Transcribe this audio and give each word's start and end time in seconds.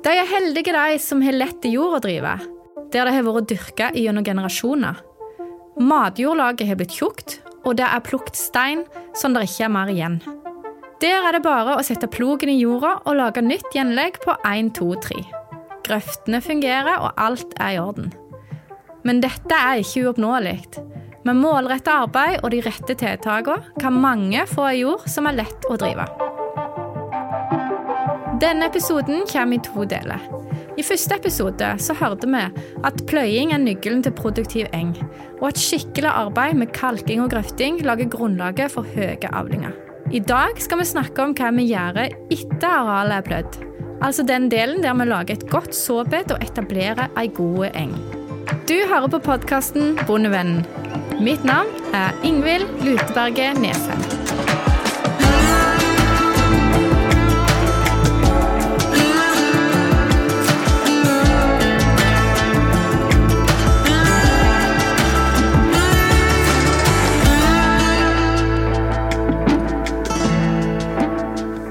De 0.00 0.12
er 0.16 0.28
heldige, 0.30 0.72
de 0.72 0.98
som 0.98 1.20
har 1.20 1.36
lett 1.36 1.66
i 1.68 1.74
jord 1.74 1.98
å 1.98 2.00
drive, 2.00 2.38
der 2.92 3.04
det 3.04 3.12
har 3.12 3.24
vært 3.26 3.50
dyrka 3.50 3.90
gjennom 3.92 4.24
generasjoner. 4.24 5.02
Matjordlaget 5.76 6.68
har 6.70 6.78
blitt 6.80 6.96
tjukt, 6.96 7.34
og 7.68 7.76
det 7.76 7.84
er 7.84 8.04
plukket 8.04 8.38
stein 8.38 8.86
sånn 9.16 9.36
det 9.36 9.44
ikke 9.44 9.66
er 9.66 9.74
mer 9.74 9.92
igjen. 9.92 10.16
Der 11.04 11.28
er 11.28 11.36
det 11.36 11.42
bare 11.44 11.76
å 11.76 11.84
sette 11.84 12.08
plogen 12.12 12.52
i 12.52 12.58
jorda 12.62 12.94
og 13.04 13.18
lage 13.18 13.44
nytt 13.44 13.68
gjenlegg 13.76 14.18
på 14.24 14.38
1, 14.48 14.72
2, 14.80 14.88
3. 15.04 15.20
Grøftene 15.84 16.40
fungerer, 16.44 16.96
og 17.00 17.20
alt 17.20 17.52
er 17.60 17.76
i 17.76 17.80
orden. 17.80 18.10
Men 19.04 19.20
dette 19.20 19.56
er 19.56 19.80
ikke 19.84 20.06
uoppnåelig. 20.08 20.58
Med 21.28 21.36
målrettet 21.36 21.92
arbeid 21.92 22.40
og 22.40 22.52
de 22.54 22.64
rette 22.64 22.96
tiltakene 22.96 23.76
kan 23.80 24.00
mange 24.00 24.48
få 24.48 24.70
ei 24.70 24.82
jord 24.82 25.04
som 25.08 25.28
er 25.28 25.42
lett 25.42 25.68
å 25.68 25.76
drive. 25.80 26.08
Denne 28.40 28.70
episoden 28.70 29.26
kommer 29.28 29.58
i 29.58 29.60
to 29.60 29.84
deler. 29.84 30.22
I 30.80 30.84
første 30.86 31.16
episode 31.18 31.66
så 31.84 31.92
hørte 31.98 32.28
vi 32.30 32.40
at 32.88 33.02
pløying 33.10 33.52
er 33.52 33.60
nøkkelen 33.60 34.00
til 34.06 34.14
produktiv 34.16 34.70
eng, 34.72 34.94
og 35.42 35.50
at 35.50 35.60
skikkelig 35.60 36.08
arbeid 36.08 36.56
med 36.56 36.72
kalking 36.72 37.20
og 37.20 37.34
grøfting 37.34 37.82
lager 37.84 38.08
grunnlaget 38.08 38.72
for 38.72 38.88
høye 38.96 39.28
avlinger. 39.28 39.76
I 40.10 40.22
dag 40.24 40.56
skal 40.56 40.80
vi 40.80 40.88
snakke 40.88 41.22
om 41.22 41.34
hva 41.36 41.50
vi 41.58 41.68
gjør 41.68 42.00
etter 42.06 42.70
arealet 42.70 43.18
er 43.18 43.28
plødd. 43.28 43.60
Altså 44.00 44.24
den 44.24 44.48
delen 44.48 44.80
der 44.82 44.96
vi 44.96 45.10
lager 45.10 45.36
et 45.36 45.46
godt 45.52 45.76
såbed 45.76 46.32
og 46.32 46.40
etablerer 46.40 47.12
ei 47.20 47.28
god 47.36 47.68
eng. 47.74 47.92
Du 48.64 48.78
hører 48.88 49.12
på 49.12 49.20
podkasten 49.28 49.98
Bondevennen. 50.06 50.64
Mitt 51.20 51.44
navn 51.44 51.92
er 51.92 52.16
Ingvild 52.24 52.64
Luteberget 52.86 53.60
Nesheim. 53.60 54.29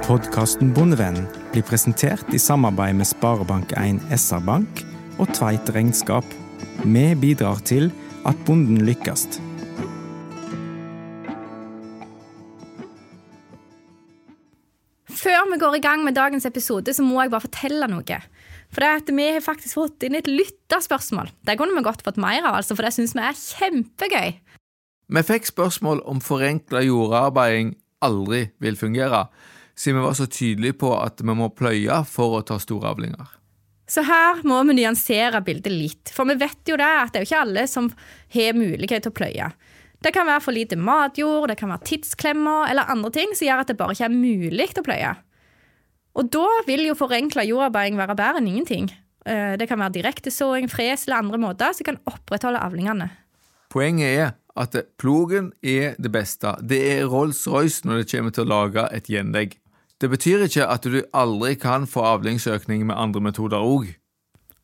Podkasten 0.10 0.72
Bondevennen 0.74 1.28
blir 1.52 1.62
presentert 1.62 2.32
i 2.34 2.40
samarbeid 2.42 2.96
med 2.98 3.06
Sparebank1 3.06 4.00
SR-Bank 4.10 4.80
og 5.22 5.28
Tveit 5.38 5.68
Regnskap. 5.70 6.26
Vi 6.82 7.04
bidrar 7.22 7.60
til 7.62 7.92
at 8.26 8.40
bonden 8.48 8.80
lykkes. 8.88 9.28
Før 15.14 15.46
vi 15.52 15.60
går 15.62 15.78
i 15.78 15.84
gang 15.84 16.02
med 16.02 16.18
dagens 16.18 16.50
episode, 16.50 16.90
så 16.90 17.06
må 17.06 17.22
jeg 17.22 17.30
bare 17.36 17.46
fortelle 17.46 17.92
noe. 17.94 18.18
For 18.74 18.82
det 18.82 18.90
er 18.90 19.04
at 19.04 19.14
Vi 19.14 19.30
har 19.36 19.46
faktisk 19.46 19.78
fått 19.78 20.08
inn 20.10 20.18
et 20.18 20.26
lytterspørsmål. 20.26 21.30
Det 21.46 21.58
kunne 21.62 21.78
vi 21.78 21.86
godt 21.86 22.02
fått 22.02 22.18
mer 22.18 22.42
av, 22.42 22.58
altså, 22.64 22.74
for 22.74 22.82
det 22.82 22.96
syns 22.98 23.14
vi 23.14 23.22
er 23.22 23.38
kjempegøy. 23.38 24.34
Vi 25.06 25.26
fikk 25.30 25.54
spørsmål 25.54 26.02
om 26.02 26.18
forenkla 26.18 26.82
jordarbeiding 26.82 27.76
aldri 28.02 28.48
vil 28.58 28.74
fungere, 28.80 29.28
siden 29.80 30.00
vi 30.00 30.06
var 30.06 30.18
så 30.18 30.28
tydelige 30.28 30.76
på 30.82 30.92
at 31.00 31.22
vi 31.24 31.36
må 31.36 31.48
pløye 31.56 32.02
for 32.10 32.40
å 32.40 32.46
ta 32.46 32.60
store 32.60 32.92
avlinger. 32.92 33.36
Så 33.90 34.04
her 34.06 34.44
må 34.46 34.60
vi 34.68 34.76
nyansere 34.78 35.40
bildet 35.42 35.74
litt, 35.74 36.12
for 36.14 36.28
vi 36.30 36.36
vet 36.38 36.68
jo 36.70 36.76
det 36.78 36.90
at 36.90 37.14
det 37.14 37.22
er 37.22 37.26
jo 37.26 37.30
ikke 37.32 37.46
alle 37.46 37.64
som 37.72 37.88
har 38.36 38.58
mulighet 38.58 39.06
til 39.08 39.14
å 39.14 39.18
pløye. 39.18 39.48
Det 40.00 40.12
kan 40.16 40.28
være 40.30 40.44
for 40.46 40.56
lite 40.56 40.78
matjord, 40.80 41.50
det 41.50 41.58
kan 41.60 41.72
være 41.74 41.88
tidsklemmer 41.90 42.70
eller 42.70 42.92
andre 42.92 43.10
ting 43.16 43.34
som 43.36 43.48
gjør 43.48 43.64
at 43.64 43.72
det 43.72 43.80
bare 43.80 43.96
ikke 43.96 44.08
er 44.08 44.14
mulig 44.16 44.68
å 44.78 44.86
pløye. 44.86 45.14
Og 46.20 46.30
da 46.34 46.46
vil 46.68 46.86
jo 46.88 46.98
forenkla 47.00 47.46
jordarbeiding 47.48 47.98
være 48.00 48.18
bedre 48.20 48.42
enn 48.42 48.52
ingenting. 48.52 48.92
Eh, 49.26 49.56
Det 49.58 49.68
kan 49.68 49.80
være 49.80 49.98
direktesåing, 50.00 50.70
fres 50.70 51.08
eller 51.08 51.24
andre 51.24 51.40
måter 51.42 51.74
som 51.74 51.88
kan 51.88 52.00
opprettholde 52.06 52.62
avlingene. 52.62 53.10
Poenget 53.70 54.08
er 54.18 54.32
at 54.60 54.76
plogen 54.98 55.52
er 55.62 55.96
det 56.00 56.12
beste. 56.12 56.56
Det 56.62 56.80
er 56.94 57.08
Rolls-Royce 57.08 57.86
når 57.86 58.02
det 58.02 58.12
kommer 58.12 58.32
til 58.36 58.46
å 58.46 58.50
lage 58.50 58.88
et 58.96 59.08
gjenlegg. 59.12 59.58
Det 60.00 60.08
betyr 60.08 60.46
ikke 60.46 60.64
at 60.64 60.86
du 60.88 61.02
aldri 61.12 61.58
kan 61.60 61.84
få 61.88 62.06
avlingsøkning 62.08 62.86
med 62.88 62.96
andre 62.96 63.20
metoder 63.20 63.60
òg. 63.60 63.90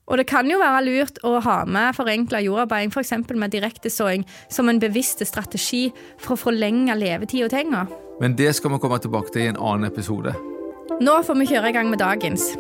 Og 0.08 0.18
det 0.18 0.28
kan 0.30 0.48
jo 0.48 0.62
være 0.62 0.86
lurt 0.86 1.18
å 1.28 1.42
ha 1.44 1.56
med 1.68 1.96
forenkla 1.98 2.40
jordarbeiding, 2.46 2.94
f.eks. 2.94 3.12
med 3.36 3.52
direktesåing, 3.52 4.24
som 4.50 4.70
en 4.70 4.80
bevisst 4.80 5.26
strategi 5.28 5.90
for 6.22 6.38
å 6.38 6.40
forlenge 6.40 6.96
levetida 6.96 7.50
til 7.52 7.66
enga. 7.66 7.84
Men 8.22 8.38
det 8.40 8.54
skal 8.56 8.72
vi 8.72 8.80
komme 8.80 9.02
tilbake 9.02 9.34
til 9.34 9.44
i 9.44 9.52
en 9.52 9.60
annen 9.60 9.90
episode. 9.90 10.32
Nå 11.04 11.18
får 11.28 11.40
vi 11.42 11.50
kjøre 11.52 11.74
i 11.74 11.76
gang 11.76 11.92
med 11.92 12.00
dagens. 12.00 12.54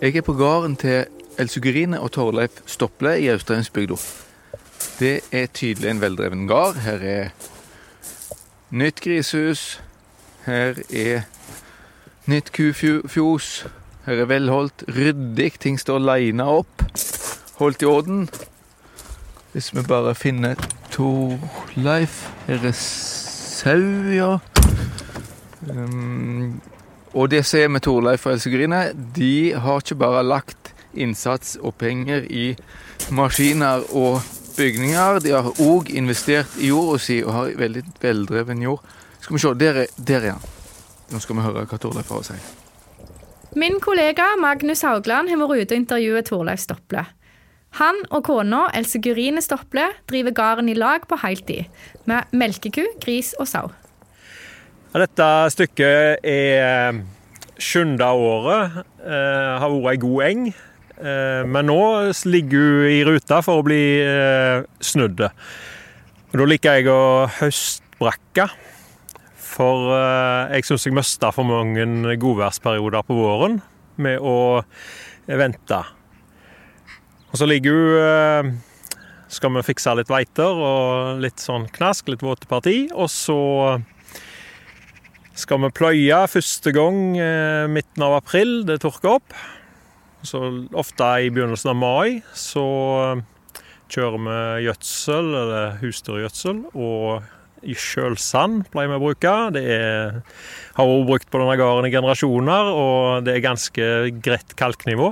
Jeg 0.00 0.16
er 0.16 0.22
på 0.22 0.38
gården 0.38 0.78
til 0.78 1.02
Elsugerine 1.40 1.98
og 1.98 2.12
Torleif 2.14 2.62
Stople 2.66 3.18
i 3.18 3.32
Austrheimsbygda. 3.32 4.29
Det 5.00 5.20
er 5.32 5.46
tydelig 5.48 5.88
en 5.88 6.00
veldreven 6.02 6.42
gard. 6.44 6.76
Her 6.84 7.00
er 7.00 7.28
nytt 8.68 8.98
grisehus. 9.00 9.80
Her 10.44 10.76
er 10.92 11.22
nytt 12.28 12.50
kufjos. 12.52 13.46
Her 14.04 14.20
er 14.20 14.28
velholdt, 14.28 14.84
ryddig. 14.92 15.54
Ting 15.56 15.80
står 15.80 16.02
lina 16.04 16.50
opp. 16.52 16.84
Holdt 17.56 17.80
i 17.80 17.88
orden. 17.88 18.28
Hvis 19.54 19.70
vi 19.72 19.82
bare 19.88 20.12
finner 20.14 20.60
Torleif 20.92 22.20
Her 22.46 22.66
er 22.68 22.76
sau, 22.76 23.80
ja. 24.12 24.36
Um, 25.64 26.60
og 27.14 27.30
det 27.30 27.40
som 27.46 27.60
er 27.60 27.72
med 27.72 27.80
Torleif 27.80 28.26
og 28.26 28.36
Elsegrine, 28.36 28.82
de 29.16 29.54
har 29.56 29.80
ikke 29.80 29.98
bare 29.98 30.22
lagt 30.28 30.74
innsats 30.92 31.56
og 31.60 31.74
penger 31.80 32.28
i 32.30 32.52
maskiner 33.10 33.88
og 33.96 34.20
bygninger, 34.60 35.20
de 35.24 35.34
har 35.34 35.62
òg 35.64 35.90
investert 35.96 36.58
i 36.60 36.70
jorda 36.70 37.00
si 37.00 37.20
og 37.24 37.32
har 37.34 37.52
veldig 37.60 37.84
veldreven 38.02 38.64
jord. 38.64 38.82
Skal 39.20 39.36
vi 39.36 39.42
se, 39.42 39.54
der 39.60 39.84
er, 39.84 39.94
der 39.96 40.26
er 40.26 40.34
han. 40.36 40.58
Nå 41.10 41.20
skal 41.22 41.38
vi 41.38 41.44
høre 41.44 41.64
hva 41.66 41.78
Torleif 41.80 42.10
har 42.12 42.20
å 42.22 42.26
si. 42.26 42.36
Min 43.58 43.80
kollega 43.82 44.28
Magnus 44.38 44.84
Haugland 44.86 45.30
har 45.32 45.40
vært 45.40 45.64
ute 45.64 45.74
og 45.74 45.80
intervjuet 45.80 46.28
Torleif 46.30 46.62
Stople. 46.62 47.02
Han 47.78 47.98
og 48.10 48.24
kona 48.26 48.64
Else 48.74 48.98
Gurine 49.02 49.42
Stople 49.42 49.88
driver 50.10 50.34
gården 50.34 50.70
i 50.70 50.76
lag 50.78 51.06
på 51.10 51.18
heltid, 51.22 51.70
med 52.10 52.30
melkeku, 52.34 52.82
gris 53.02 53.32
og 53.38 53.48
sau. 53.50 53.70
Dette 54.90 55.28
stykket 55.54 56.26
er 56.26 56.98
sjuende 57.60 58.06
året. 58.10 58.80
Eh, 59.04 59.52
har 59.62 59.70
vært 59.70 59.92
ei 59.92 60.02
god 60.02 60.26
eng. 60.26 60.48
Eh, 61.00 61.42
men 61.48 61.68
nå 61.70 61.80
ligger 62.28 62.60
hun 62.60 62.88
i 62.92 63.00
ruta 63.08 63.40
for 63.44 63.60
å 63.60 63.64
bli 63.66 63.82
eh, 64.04 64.60
snudd. 64.84 65.22
Og 65.24 66.34
Da 66.36 66.46
liker 66.46 66.78
jeg 66.78 66.90
å 66.92 67.28
høstbrakke. 67.40 68.50
For 69.50 69.94
eh, 69.96 70.56
jeg 70.56 70.68
syns 70.68 70.86
jeg 70.86 70.96
mista 70.96 71.32
for 71.34 71.48
mange 71.48 72.16
godværsperioder 72.20 73.06
på 73.06 73.16
våren 73.16 73.60
med 74.00 74.20
å 74.20 74.60
vente. 75.26 75.80
Og 77.30 77.38
så 77.38 77.46
ligger 77.46 77.76
hun 77.76 78.58
Skal 79.30 79.52
vi 79.54 79.60
fikse 79.62 79.92
litt 79.94 80.08
veiter 80.10 80.58
og 80.58 81.20
litt 81.22 81.38
sånn 81.38 81.68
knask, 81.70 82.08
litt 82.10 82.24
våte 82.26 82.48
parti. 82.50 82.88
Og 82.90 83.06
så 83.06 83.38
skal 85.38 85.60
vi 85.62 85.70
pløye 85.70 86.18
første 86.26 86.72
gang 86.74 87.14
midten 87.70 88.02
av 88.02 88.16
april. 88.16 88.64
Det 88.66 88.80
tørker 88.82 89.20
opp. 89.20 89.38
Så 90.26 90.40
ofte 90.76 91.06
i 91.24 91.30
begynnelsen 91.32 91.72
av 91.72 91.78
mai 91.80 92.20
så 92.36 92.64
kjører 93.90 94.20
vi 94.26 94.38
gjødsel, 94.66 95.30
eller 95.42 95.78
husdyrgjødsel, 95.80 96.60
og 96.78 97.24
sjølsand 97.76 98.66
pleier 98.72 98.92
vi 98.92 98.98
å 98.98 99.02
bruke. 99.02 99.32
Det 99.56 99.62
er, 99.74 100.20
har 100.76 100.90
vært 100.90 101.08
brukt 101.08 101.32
på 101.32 101.40
denne 101.42 101.56
gården 101.60 101.88
i 101.88 101.94
generasjoner, 101.94 102.70
og 102.70 103.26
det 103.26 103.34
er 103.36 103.44
ganske 103.48 103.88
greit 104.22 104.54
kalknivå. 104.60 105.10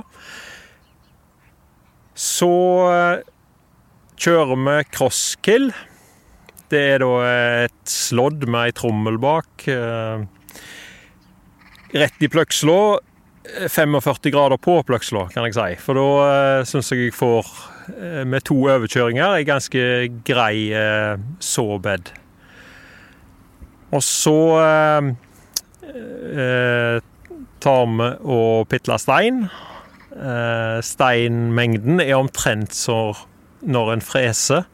Så 2.19 2.51
kjører 4.19 4.57
vi 4.65 4.77
crosskill. 4.93 5.69
Det 6.69 6.81
er 6.95 7.01
da 7.01 7.13
et 7.65 7.89
slådd 7.89 8.45
med 8.45 8.69
ei 8.69 8.73
trommel 8.77 9.17
bak. 9.21 9.67
eh, 9.67 10.25
Rett 11.89 12.21
i 12.21 12.29
pløkslå. 12.29 12.99
45 13.67 14.31
grader 14.33 14.57
på 14.61 14.79
pløksla, 14.87 15.27
kan 15.33 15.47
jeg 15.47 15.55
si. 15.57 15.75
For 15.83 15.97
da 15.97 16.07
uh, 16.19 16.65
syns 16.67 16.91
jeg 16.93 17.09
jeg 17.09 17.15
får, 17.15 17.49
eh, 17.93 18.23
med 18.27 18.45
to 18.47 18.57
overkjøringer, 18.69 19.37
ei 19.39 19.47
ganske 19.47 19.81
grei 20.27 20.69
uh, 20.75 21.15
såbed. 21.43 22.11
Og 23.89 24.03
så 24.05 24.37
uh, 24.61 25.09
tar 27.63 27.85
vi 27.89 28.09
og 28.37 28.69
pitler 28.69 29.01
stein. 29.01 29.47
Uh, 30.13 30.77
steinmengden 30.85 32.01
er 32.03 32.17
omtrent 32.19 32.75
som 32.75 33.15
når 33.61 33.93
en 33.95 34.05
freser. 34.05 34.67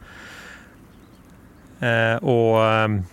Uh, 1.82 2.18
og 2.24 3.06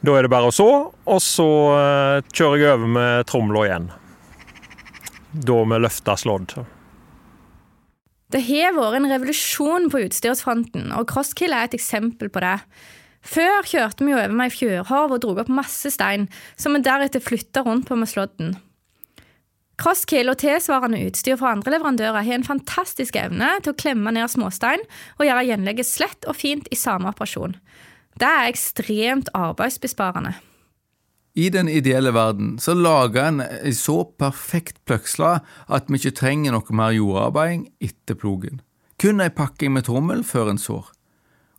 Da 0.00 0.14
er 0.16 0.24
det 0.24 0.32
bare 0.32 0.48
å 0.48 0.54
så, 0.54 0.68
og 0.88 1.18
så 1.20 1.48
eh, 1.76 2.28
kjører 2.32 2.62
jeg 2.62 2.76
over 2.78 2.92
med 2.94 3.26
tromla 3.28 3.64
igjen. 3.66 3.90
Da 5.30 5.58
med 5.68 5.84
løfta 5.84 6.16
slådd. 6.16 6.56
Det 8.30 8.40
har 8.46 8.72
vært 8.76 9.00
en 9.00 9.10
revolusjon 9.10 9.90
på 9.92 10.00
utstyrsfronten, 10.06 10.88
og 10.96 11.08
crosskill 11.10 11.52
er 11.52 11.68
et 11.68 11.76
eksempel 11.76 12.30
på 12.32 12.42
det. 12.44 12.56
Før 13.26 13.66
kjørte 13.68 14.06
vi 14.06 14.14
jo 14.14 14.20
over 14.22 14.32
med 14.32 14.48
ei 14.48 14.54
fjørhorv 14.54 15.16
og 15.16 15.22
dro 15.22 15.34
opp 15.42 15.52
masse 15.52 15.92
stein, 15.92 16.28
som 16.56 16.72
vi 16.72 16.82
deretter 16.86 17.20
flytta 17.20 17.66
rundt 17.66 17.90
på 17.90 17.98
med 18.00 18.08
slådden. 18.08 18.54
Crosskill 19.80 20.32
og 20.32 20.40
tilsvarende 20.40 21.00
utstyr 21.08 21.38
fra 21.40 21.54
andre 21.54 21.74
leverandører 21.74 22.24
har 22.24 22.36
en 22.36 22.46
fantastisk 22.46 23.16
evne 23.16 23.54
til 23.64 23.72
å 23.72 23.80
klemme 23.80 24.12
ned 24.12 24.28
småstein 24.32 24.82
og 25.18 25.24
gjøre 25.26 25.46
gjenlegget 25.48 25.88
slett 25.88 26.28
og 26.28 26.36
fint 26.36 26.68
i 26.72 26.78
samme 26.78 27.12
operasjon. 27.12 27.56
Det 28.20 28.28
er 28.28 28.50
ekstremt 28.50 29.30
arbeidsbesparende. 29.32 30.34
I 31.34 31.48
den 31.48 31.68
ideelle 31.68 32.10
verden 32.12 32.58
så 32.58 32.74
lager 32.74 33.28
en 33.28 33.40
ei 33.40 33.72
så 33.76 34.02
perfekt 34.18 34.80
pløksla 34.84 35.38
at 35.70 35.88
vi 35.88 36.00
ikke 36.00 36.18
trenger 36.18 36.52
noe 36.52 36.76
mer 36.76 36.92
jordarbeid 36.92 37.68
etter 37.80 38.18
plogen. 38.18 38.60
Kun 39.00 39.22
ei 39.24 39.30
pakking 39.32 39.72
med 39.72 39.86
trommel 39.86 40.24
før 40.26 40.50
en 40.52 40.60
sår. 40.60 40.90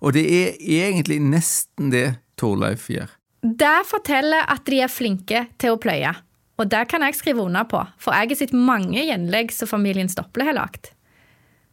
Og 0.01 0.13
det 0.13 0.25
er 0.27 0.59
egentlig 0.59 1.21
nesten 1.23 1.89
det 1.93 2.19
Torleif 2.37 2.89
gjør. 2.91 3.09
Det 3.41 3.79
forteller 3.89 4.45
at 4.49 4.65
de 4.69 4.83
er 4.83 4.91
flinke 4.91 5.45
til 5.61 5.73
å 5.73 5.81
pløye. 5.81 6.13
Og 6.61 6.69
det 6.69 6.83
kan 6.91 7.01
jeg 7.01 7.17
skrive 7.17 7.41
under 7.41 7.65
på, 7.65 7.79
for 7.97 8.13
jeg 8.13 8.33
har 8.33 8.37
sett 8.37 8.53
mange 8.53 9.01
gjenlegg 9.01 9.53
som 9.55 9.69
familien 9.69 10.09
Stople 10.11 10.45
har 10.45 10.57
lagt. 10.57 10.91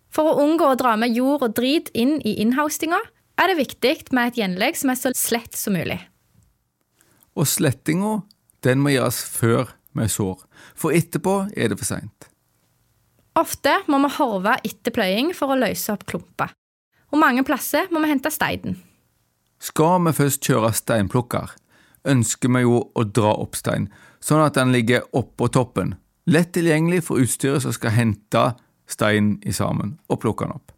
For 0.08 0.31
å 0.31 0.46
unngå 0.46 0.70
å 0.70 0.79
dra 0.81 0.94
med 0.96 1.12
jord 1.12 1.44
og 1.44 1.56
drit 1.58 1.91
inn 1.93 2.17
i 2.25 2.38
innhostinga, 2.41 3.00
er 3.38 3.50
det 3.50 3.58
viktig 3.61 3.94
med 4.17 4.32
et 4.32 4.40
gjenlegg 4.43 4.79
som 4.79 4.93
er 4.93 4.99
så 4.99 5.12
slett 5.17 5.56
som 5.56 5.76
mulig. 5.79 5.99
Og 7.38 7.46
slettinga, 7.46 8.23
den 8.67 8.82
må 8.82 8.93
gjøres 8.94 9.20
før 9.23 9.70
vi 9.99 10.08
sår, 10.11 10.43
for 10.79 10.94
etterpå 10.94 11.37
er 11.55 11.70
det 11.70 11.79
for 11.79 11.88
seint. 11.88 12.29
Ofte 13.38 13.76
må 13.87 14.00
vi 14.02 14.11
horve 14.17 14.56
etter 14.67 14.94
pløying 14.94 15.31
for 15.37 15.55
å 15.55 15.58
løse 15.61 15.94
opp 15.94 16.05
klumper. 16.11 16.50
Og 17.14 17.23
mange 17.23 17.44
plasser 17.46 17.87
må 17.94 18.02
vi 18.02 18.11
hente 18.11 18.32
steinen. 18.35 18.81
Skal 19.62 20.02
vi 20.06 20.14
først 20.14 20.43
kjøre 20.46 20.73
steinplukker, 20.75 21.55
ønsker 22.08 22.50
vi 22.55 22.64
jo 22.64 22.82
å 22.94 23.05
dra 23.06 23.32
opp 23.38 23.58
stein, 23.58 23.88
sånn 24.23 24.43
at 24.43 24.58
den 24.58 24.75
ligger 24.75 25.06
oppå 25.17 25.49
toppen, 25.55 25.94
lett 26.26 26.52
tilgjengelig 26.55 27.05
for 27.08 27.23
utstyret 27.23 27.64
som 27.64 27.75
skal 27.75 27.94
hente 27.94 28.44
steinen 28.91 29.38
i 29.46 29.55
sammen 29.55 29.96
og 30.08 30.20
plukke 30.23 30.46
den 30.46 30.58
opp. 30.58 30.75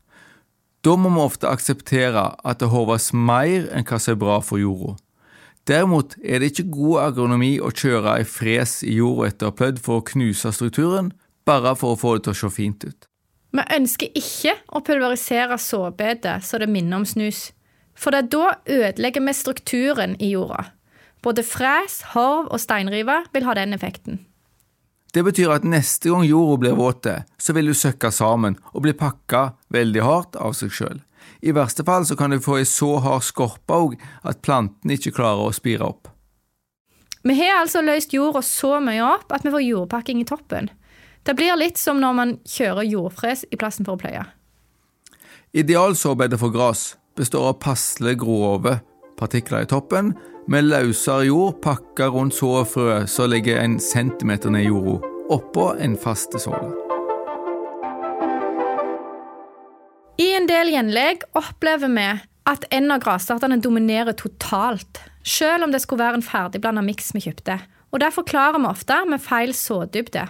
Da 0.81 0.95
må 0.97 1.11
vi 1.13 1.21
ofte 1.21 1.49
akseptere 1.51 2.23
at 2.41 2.61
det 2.63 2.71
håves 2.73 3.11
mer 3.13 3.69
enn 3.69 3.85
hva 3.85 3.99
som 4.01 4.15
er 4.15 4.21
bra 4.23 4.39
for 4.45 4.61
jorda. 4.63 4.97
Derimot 5.69 6.17
er 6.25 6.41
det 6.41 6.55
ikke 6.55 6.71
god 6.73 7.03
agronomi 7.05 7.51
å 7.61 7.69
kjøre 7.69 8.17
ei 8.17 8.25
fres 8.25 8.79
i 8.83 8.97
jorda 8.97 9.29
etter 9.29 9.53
pløyd 9.57 9.83
for 9.85 10.01
å 10.01 10.07
knuse 10.09 10.53
strukturen, 10.57 11.13
bare 11.45 11.75
for 11.77 11.95
å 11.95 12.01
få 12.01 12.17
det 12.17 12.25
til 12.25 12.33
å 12.33 12.39
se 12.41 12.53
fint 12.55 12.87
ut. 12.89 13.07
Vi 13.51 13.67
ønsker 13.77 14.17
ikke 14.17 14.57
å 14.73 14.81
pulverisere 14.87 15.59
såbedet 15.61 16.39
så 16.47 16.63
det 16.63 16.71
minner 16.71 17.03
om 17.03 17.07
snus, 17.07 17.51
for 17.93 18.15
det 18.15 18.23
er 18.23 18.33
da 18.33 18.47
ødelegger 18.81 19.27
vi 19.27 19.37
strukturen 19.37 20.17
i 20.23 20.33
jorda. 20.33 20.71
Både 21.21 21.45
fres, 21.45 22.01
horv 22.15 22.49
og 22.49 22.61
steinrive 22.63 23.19
vil 23.35 23.45
ha 23.45 23.57
den 23.59 23.77
effekten. 23.77 24.23
Det 25.15 25.25
betyr 25.27 25.51
at 25.51 25.67
neste 25.67 26.13
gang 26.13 26.23
jorda 26.23 26.61
blir 26.63 26.77
våte, 26.79 27.15
så 27.39 27.55
vil 27.57 27.71
du 27.71 27.75
søkke 27.75 28.13
sammen 28.15 28.59
og 28.71 28.85
bli 28.85 28.95
pakka 28.95 29.57
veldig 29.75 30.05
hardt 30.07 30.39
av 30.39 30.55
seg 30.55 30.71
sjøl. 30.75 31.01
I 31.43 31.55
verste 31.57 31.85
fall 31.85 32.07
så 32.07 32.17
kan 32.17 32.31
du 32.31 32.39
få 32.43 32.61
ei 32.61 32.67
så 32.69 32.99
hard 33.03 33.25
skorpe 33.27 33.75
òg 33.75 33.97
at 34.23 34.43
plantene 34.45 34.97
ikke 34.97 35.15
klarer 35.17 35.49
å 35.49 35.57
spire 35.57 35.89
opp. 35.89 36.11
Vi 37.23 37.35
har 37.37 37.59
altså 37.61 37.83
løst 37.85 38.15
jorda 38.15 38.43
så 38.45 38.79
mye 38.81 39.03
opp 39.05 39.33
at 39.35 39.45
vi 39.45 39.53
får 39.53 39.67
jordpakking 39.67 40.23
i 40.23 40.29
toppen. 40.29 40.71
Det 41.27 41.35
blir 41.37 41.59
litt 41.59 41.77
som 41.77 42.01
når 42.01 42.15
man 42.17 42.37
kjører 42.49 42.89
jordfres 42.89 43.45
i 43.51 43.59
plassen 43.61 43.85
for 43.89 43.99
å 43.99 44.01
pløye. 44.01 44.25
Idealsårbedet 45.53 46.39
for 46.41 46.55
gress 46.55 46.95
består 47.19 47.51
av 47.51 47.59
passelig 47.61 48.17
grove 48.23 48.79
partikler 49.21 49.67
i 49.67 49.69
toppen, 49.69 50.15
med 50.51 50.67
løsere 50.67 51.29
jord 51.29 51.61
pakka 51.63 52.09
rundt 52.11 52.35
så 52.35 52.65
som 53.07 53.31
ligger 53.31 53.61
en 53.63 53.79
centimeter 53.81 54.51
ned 54.51 54.67
i 54.67 54.71
jorda, 54.71 54.99
oppå 55.31 55.75
en 55.79 55.95
faste 55.97 56.41
såle. 56.43 56.73
I 60.19 60.27
en 60.37 60.49
del 60.51 60.73
gjenlegg 60.75 61.23
opplever 61.39 61.93
vi 61.95 62.09
at 62.51 62.67
en 62.75 62.91
av 62.91 63.03
grasartene 63.05 63.61
dominerer 63.63 64.17
totalt, 64.19 64.99
selv 65.23 65.65
om 65.65 65.73
det 65.73 65.85
skulle 65.85 66.03
være 66.03 66.19
en 66.19 66.27
ferdigblanda 66.27 66.83
miks 66.83 67.15
vi 67.15 67.23
kjøpte. 67.29 67.61
Og 67.95 68.01
Det 68.01 68.13
forklarer 68.15 68.59
vi 68.59 68.67
ofte 68.67 68.99
med 69.07 69.23
feil 69.23 69.55
sådybde. 69.55 70.27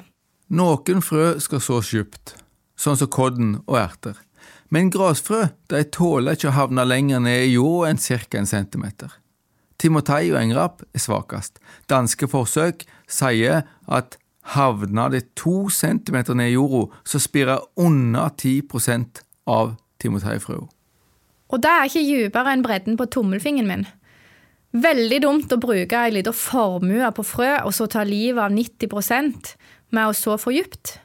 Noen 0.50 1.02
frø 1.02 1.38
skal 1.40 1.60
sås 1.64 1.90
dypt, 1.94 2.34
sånn 2.76 2.96
som 2.96 3.08
kodden 3.08 3.60
og 3.66 3.78
erter. 3.80 4.20
Men 4.68 4.90
grasfrø 4.90 5.48
de 5.70 5.82
tåler 5.84 6.36
ikke 6.36 6.52
å 6.52 6.58
havne 6.58 6.84
lenger 6.84 7.20
ned 7.20 7.48
i 7.48 7.54
jorda 7.54 7.90
enn 7.90 7.98
ca. 7.98 8.38
en 8.38 8.46
centimeter. 8.46 9.10
Timotei 9.80 10.28
og 10.32 10.40
engrapp 10.42 10.82
er 10.94 11.00
svakest. 11.02 11.60
Danske 11.88 12.28
forsøk 12.28 12.84
sier 13.10 13.64
at 13.88 14.18
havner 14.54 15.12
det 15.12 15.22
to 15.38 15.70
centimeter 15.72 16.36
ned 16.36 16.52
i 16.52 16.56
jorda, 16.56 16.88
så 17.04 17.20
spirer 17.22 17.64
under 17.80 18.28
10% 18.36 19.22
av 19.50 19.74
timoteifrøa. 20.02 20.66
Og 21.50 21.62
det 21.62 21.70
er 21.70 21.88
ikke 21.88 22.06
dypere 22.06 22.52
enn 22.54 22.62
bredden 22.62 22.98
på 22.98 23.08
tommelfingeren 23.10 23.70
min. 23.70 23.88
Veldig 24.70 25.18
dumt 25.24 25.50
å 25.50 25.58
bruke 25.58 25.98
en 25.98 26.14
liten 26.14 26.36
formue 26.36 27.08
på 27.16 27.24
frø 27.26 27.50
og 27.64 27.74
så 27.74 27.88
ta 27.90 28.04
livet 28.06 28.38
av 28.44 28.54
90% 28.54 29.54
med 29.96 30.06
å 30.06 30.14
så 30.14 30.36
for 30.38 30.54
dypt. 30.54 31.00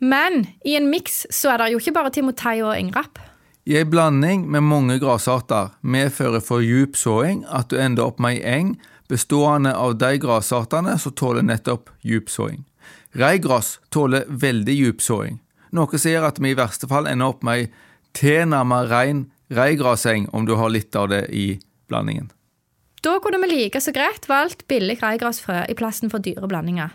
Men 0.00 0.44
i 0.68 0.76
en 0.76 0.90
miks 0.92 1.22
så 1.32 1.54
er 1.54 1.62
det 1.62 1.70
jo 1.72 1.80
ikke 1.80 1.96
bare 1.96 2.12
timotei 2.12 2.58
og 2.60 2.74
engrapp. 2.76 3.20
I 3.68 3.76
ei 3.76 3.84
blanding 3.84 4.46
med 4.50 4.64
mange 4.64 4.96
grasarter 5.02 5.74
medfører 5.82 6.40
for 6.40 6.64
djup 6.64 6.96
såing 6.96 7.44
at 7.44 7.68
du 7.68 7.76
ender 7.76 8.08
opp 8.08 8.20
med 8.22 8.38
ei 8.38 8.56
eng 8.58 8.72
bestående 9.10 9.74
av 9.76 9.98
de 10.00 10.14
grasartene 10.22 10.96
som 10.98 11.12
tåler 11.12 11.44
nettopp 11.44 11.90
djup 12.06 12.30
såing. 12.30 12.64
Reigras 13.12 13.78
tåler 13.90 14.24
veldig 14.28 14.76
djup 14.78 15.04
såing, 15.04 15.40
noe 15.76 15.98
gjør 15.98 16.30
at 16.30 16.40
vi 16.40 16.54
i 16.54 16.58
verste 16.58 16.88
fall 16.90 17.10
ender 17.10 17.34
opp 17.34 17.44
med 17.46 17.64
ei 17.64 17.70
tilnærmet 18.16 18.88
rein 18.90 19.24
reigraseng 19.50 20.28
om 20.32 20.46
du 20.46 20.54
har 20.58 20.70
litt 20.70 20.96
av 20.96 21.10
det 21.10 21.26
i 21.34 21.60
blandingen. 21.90 22.30
Da 23.02 23.18
kunne 23.22 23.40
vi 23.42 23.52
like 23.52 23.80
så 23.80 23.92
greit 23.96 24.28
valgt 24.28 24.66
billig 24.68 24.98
reigrasfrø 25.02 25.64
i 25.68 25.76
plassen 25.76 26.10
for 26.12 26.22
dyre 26.22 26.48
blandinger. 26.48 26.92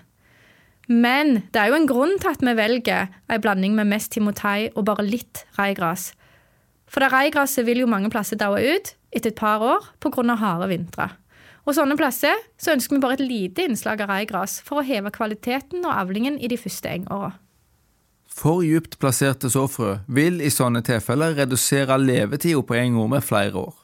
Men 0.88 1.48
det 1.52 1.62
er 1.62 1.72
jo 1.72 1.80
en 1.80 1.90
grunn 1.90 2.20
til 2.22 2.30
at 2.30 2.44
vi 2.46 2.54
velger 2.58 3.10
ei 3.32 3.40
blanding 3.42 3.74
med 3.78 3.90
mest 3.90 4.14
timotei 4.14 4.70
og 4.76 4.86
bare 4.86 5.06
litt 5.08 5.46
reigras. 5.58 6.12
For 6.88 7.02
det 7.02 7.12
reigraset 7.14 7.66
vil 7.68 7.84
jo 7.84 7.92
mange 7.92 8.12
plasser 8.14 8.40
daue 8.40 8.62
ut 8.62 8.94
etter 9.16 9.32
et 9.32 9.40
par 9.40 9.64
år 9.64 9.88
pga. 10.04 10.36
harde 10.36 10.68
vintre. 10.70 11.10
Og 11.66 11.74
sånne 11.74 11.98
plasser 11.98 12.38
så 12.62 12.76
ønsker 12.76 12.96
vi 12.96 13.02
bare 13.02 13.18
et 13.18 13.26
lite 13.26 13.66
innslag 13.66 14.04
av 14.06 14.12
reigras 14.14 14.60
for 14.62 14.80
å 14.80 14.86
heve 14.86 15.10
kvaliteten 15.12 15.86
og 15.86 15.96
avlingen 15.96 16.38
i 16.38 16.48
de 16.48 16.58
første 16.62 16.92
engåra. 16.92 17.34
For 18.36 18.62
djupt 18.68 19.00
plasserte 19.00 19.50
såfrø 19.50 20.00
vil 20.12 20.42
i 20.44 20.52
sånne 20.52 20.84
tilfeller 20.86 21.38
redusere 21.40 21.98
levetida 21.98 22.62
på 22.62 22.78
enga 22.78 23.08
med 23.08 23.24
flere 23.24 23.64
år. 23.64 23.76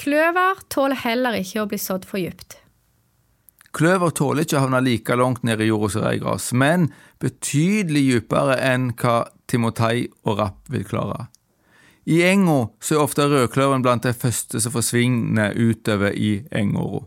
Kløver 0.00 0.64
tåler 0.72 0.98
heller 1.04 1.38
ikke 1.38 1.62
å 1.62 1.68
bli 1.70 1.78
sådd 1.78 2.06
for 2.08 2.20
djupt. 2.20 2.58
Kløver 3.76 4.10
tåler 4.16 4.42
ikke 4.42 4.58
å 4.58 4.64
havne 4.64 4.80
like 4.82 5.16
langt 5.16 5.44
ned 5.46 5.60
i 5.62 5.68
jorda 5.68 5.92
som 5.94 6.04
reigras, 6.04 6.48
men 6.52 6.88
betydelig 7.22 8.02
dypere 8.08 8.56
enn 8.66 8.90
hva 8.98 9.22
timotei 9.50 10.08
og 10.24 10.40
rapp 10.40 10.72
vil 10.72 10.86
klare. 10.88 11.28
I 12.08 12.22
enga 12.24 12.70
så 12.80 12.96
er 12.96 13.04
ofte 13.04 13.26
rødkløveren 13.28 13.84
blant 13.84 14.06
de 14.06 14.12
første 14.16 14.60
som 14.62 14.72
forsvinner 14.72 15.56
utover 15.56 16.14
i 16.16 16.40
engåra. 16.52 17.04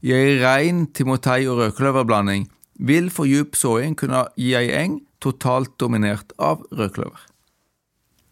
I 0.00 0.14
ei 0.16 0.38
rein 0.40 0.86
timotei- 0.96 1.48
og 1.48 1.58
rødkløverblanding 1.60 2.48
vil 2.80 3.10
for 3.10 3.28
djup 3.28 3.56
såing 3.56 3.96
kunne 4.00 4.24
gi 4.40 4.54
ei 4.56 4.70
eng 4.72 5.00
totalt 5.20 5.76
dominert 5.80 6.32
av 6.38 6.64
rødkløver. 6.72 7.20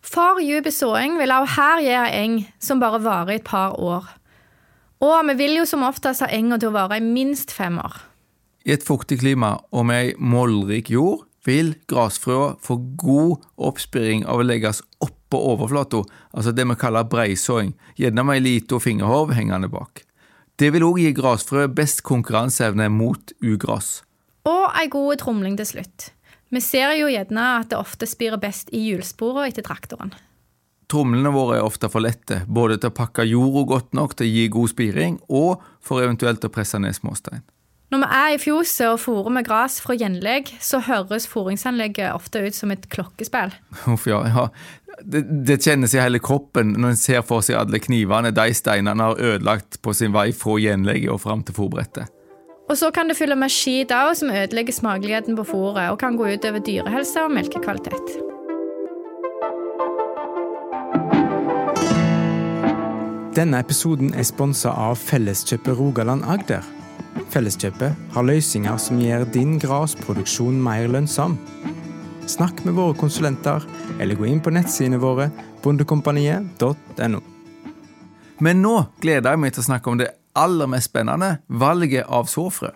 For 0.01 0.41
djup 0.41 0.71
såing 0.73 1.19
vil 1.21 1.35
òg 1.35 1.51
her 1.59 1.83
gi 1.85 1.93
ei 1.93 2.23
eng 2.25 2.39
som 2.59 2.81
bare 2.81 3.03
varer 3.05 3.35
i 3.37 3.41
et 3.43 3.45
par 3.45 3.77
år. 3.77 4.09
Og 5.05 5.29
vi 5.29 5.35
vil 5.39 5.59
jo 5.61 5.67
som 5.69 5.85
oftest 5.87 6.25
ha 6.25 6.31
enga 6.33 6.59
til 6.59 6.73
å 6.73 6.79
vare 6.79 6.97
i 6.97 7.05
minst 7.05 7.53
fem 7.53 7.77
år. 7.79 8.01
I 8.65 8.73
et 8.75 8.85
fuktig 8.85 9.21
klima 9.21 9.59
og 9.71 9.87
med 9.87 10.09
ei 10.09 10.15
mollrik 10.19 10.91
jord 10.91 11.27
vil 11.47 11.75
grasfrøa 11.89 12.57
få 12.65 12.81
god 13.01 13.45
oppspiring 13.69 14.25
av 14.27 14.41
å 14.41 14.49
legges 14.49 14.83
oppå 15.29 15.41
overflata, 15.53 16.03
altså 16.33 16.53
det 16.53 16.65
vi 16.65 16.77
kaller 16.81 17.05
breisåing, 17.05 17.75
gjerne 17.97 18.25
med 18.25 18.39
ei 18.39 18.45
lita 18.45 18.79
fingerhorv 18.81 19.35
hengende 19.37 19.69
bak. 19.69 20.05
Det 20.59 20.73
vil 20.73 20.83
òg 20.83 20.99
gi 20.99 21.13
grasfrø 21.15 21.69
best 21.69 22.03
konkurranseevne 22.03 22.89
mot 22.91 23.33
ugras. 23.45 24.03
Og 24.49 24.73
ei 24.81 24.89
god 24.89 25.21
tromling 25.21 25.59
til 25.59 25.69
slutt. 25.69 26.11
Vi 26.51 26.61
ser 26.65 26.95
jo 26.97 27.11
gjerne 27.13 27.45
at 27.61 27.69
det 27.71 27.79
ofte 27.79 28.09
spirer 28.09 28.41
best 28.41 28.73
i 28.73 28.81
hjulsporene 28.89 29.51
etter 29.51 29.63
traktoren. 29.63 30.15
tromlene 30.89 31.29
våre 31.29 31.59
er 31.59 31.67
ofte 31.69 31.91
for 31.93 32.01
lette, 32.01 32.47
både 32.49 32.79
til 32.79 32.89
å 32.89 32.97
pakke 32.97 33.27
jorda 33.29 33.67
godt 33.69 33.93
nok 33.93 34.15
til 34.17 34.25
å 34.25 34.31
gi 34.33 34.49
god 34.49 34.71
spiring, 34.73 35.19
og 35.29 35.61
for 35.85 36.01
eventuelt 36.01 36.45
å 36.45 36.49
presse 36.49 36.79
ned 36.81 36.97
småstein. 36.97 37.45
Når 37.89 38.03
vi 38.03 38.09
er 38.13 38.35
i 38.35 38.41
fjoset 38.41 38.85
og 38.91 38.99
fôrer 39.01 39.33
med 39.33 39.47
gras 39.47 39.79
fra 39.81 39.95
gjenlegg, 39.97 40.51
så 40.61 40.83
høres 40.85 41.25
fôringsanlegget 41.31 42.13
ofte 42.13 42.43
ut 42.45 42.57
som 42.57 42.75
et 42.75 42.85
klokkespill. 42.93 43.55
Uff, 43.89 44.05
ja, 44.11 44.21
ja. 44.29 44.45
Det, 45.01 45.23
det 45.49 45.61
kjennes 45.65 45.95
i 45.95 46.03
hele 46.03 46.21
kroppen 46.21 46.75
når 46.77 46.93
en 46.93 47.01
ser 47.01 47.25
for 47.25 47.45
seg 47.45 47.57
alle 47.57 47.81
knivene 47.81 48.35
de 48.35 48.53
steinene 48.57 49.09
har 49.09 49.21
ødelagt 49.23 49.81
på 49.81 49.95
sin 49.97 50.13
vei 50.13 50.33
fra 50.37 50.59
gjenlegget 50.61 51.15
og 51.15 51.23
fram 51.25 51.47
til 51.47 51.57
fôrbrettet. 51.57 52.13
Og 52.69 52.77
så 52.77 52.91
kan 52.93 53.09
det 53.09 53.17
fylle 53.17 53.39
med 53.41 53.49
skit 53.49 53.95
òg, 53.97 54.13
som 54.21 54.35
ødelegger 54.37 54.77
smakeligheten 54.77 55.39
på 55.39 55.49
fôret 55.49 55.89
og 55.89 55.97
kan 56.03 56.19
gå 56.21 56.29
ut 56.29 56.45
over 56.45 56.61
dyrehelse 56.61 57.25
og 57.25 57.33
melkekvalitet. 57.33 58.19
Denne 63.39 63.63
episoden 63.63 64.13
er 64.13 64.27
sponsa 64.29 64.75
av 64.77 64.99
Felleskjøpet 65.01 65.79
Rogaland 65.79 66.27
Agder. 66.29 66.67
Felleskjøpet 67.29 68.13
har 68.15 68.25
løsninger 68.25 68.79
som 68.81 69.01
gjør 69.03 69.27
din 69.35 69.59
grasproduksjon 69.61 70.57
mer 70.65 70.89
lønnsom. 70.89 71.37
Snakk 72.29 72.63
med 72.65 72.77
våre 72.77 72.97
konsulenter, 72.97 73.65
eller 74.01 74.17
gå 74.17 74.29
inn 74.29 74.41
på 74.45 74.53
nettsidene 74.53 75.01
våre 75.01 75.29
bondekompaniet.no. 75.65 77.21
Men 78.45 78.63
nå 78.63 78.75
gleder 79.03 79.35
jeg 79.35 79.43
meg 79.43 79.55
til 79.55 79.65
å 79.65 79.69
snakke 79.69 79.93
om 79.93 80.01
det 80.01 80.11
aller 80.39 80.71
mest 80.71 80.93
spennende, 80.93 81.39
valget 81.49 82.07
av 82.07 82.29
såfrø. 82.31 82.71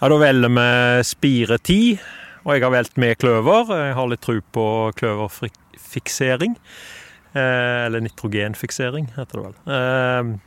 Ja, 0.00 0.08
Da 0.08 0.18
velger 0.18 0.54
vi 0.56 0.68
Spire 1.04 1.58
10, 1.58 1.98
og 2.46 2.54
jeg 2.54 2.62
har 2.62 2.72
valgt 2.72 2.96
med 2.96 3.18
kløver. 3.18 3.74
Jeg 3.76 3.94
har 3.94 4.08
litt 4.08 4.22
tro 4.24 4.38
på 4.40 4.66
kløverfiksering. 4.96 6.56
Eh, 7.36 7.86
eller 7.86 8.00
nitrogenfiksering, 8.00 9.10
heter 9.16 9.36
det 9.36 9.44
vel. 9.44 9.56
Eh, 9.76 10.38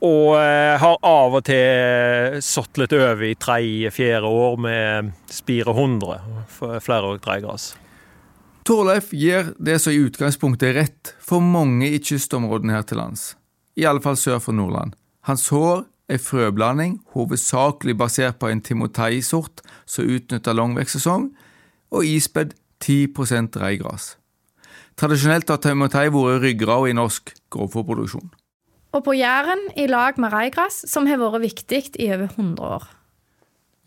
og 0.00 0.36
eh, 0.38 0.78
har 0.80 0.96
av 1.04 1.36
og 1.36 1.44
til 1.44 2.40
sådd 2.44 2.80
litt 2.80 2.94
over 2.96 3.24
i 3.28 3.36
tredje-fjerde 3.36 4.32
år 4.44 4.56
med 4.64 5.12
Spire 5.30 5.74
100, 5.76 6.18
flerårig 6.80 7.20
dreigras. 7.24 7.74
Torleif 8.64 9.12
gir 9.16 9.52
det 9.58 9.78
som 9.82 9.92
i 9.92 10.00
utgangspunktet 10.00 10.70
er 10.70 10.78
rett 10.82 11.12
for 11.24 11.44
mange 11.44 11.88
i 11.88 12.00
kystområdene 12.00 12.76
her 12.76 12.86
til 12.88 13.00
lands, 13.00 13.34
i 13.76 13.86
alle 13.88 14.02
fall 14.04 14.18
sør 14.20 14.40
for 14.44 14.56
Nordland. 14.56 14.96
Hans 15.28 15.48
hår 15.52 15.84
er 16.10 16.20
frøblanding, 16.22 16.98
hovedsakelig 17.14 17.96
basert 18.00 18.40
på 18.40 18.50
en 18.50 18.64
timotei-sort 18.64 19.62
som 19.86 20.08
utnytter 20.08 20.56
langvekstsesong, 20.56 21.30
og 21.90 22.06
ispedd 22.06 22.56
10% 22.82 23.58
reigras. 23.60 24.14
Tradisjonelt 25.00 25.48
har 25.48 25.60
timotei 25.64 26.08
vært 26.12 26.44
ryggrada 26.44 26.90
i 26.90 26.96
norsk 26.96 27.32
grovfòrproduksjon. 27.52 28.30
Og 28.90 29.04
på 29.06 29.14
Jæren 29.14 29.60
i 29.78 29.86
lag 29.86 30.18
med 30.18 30.32
reigras, 30.34 30.82
som 30.90 31.06
har 31.06 31.20
vært 31.20 31.44
viktig 31.44 31.82
i 32.02 32.10
over 32.10 32.26
100 32.32 32.72
år. 32.78 32.88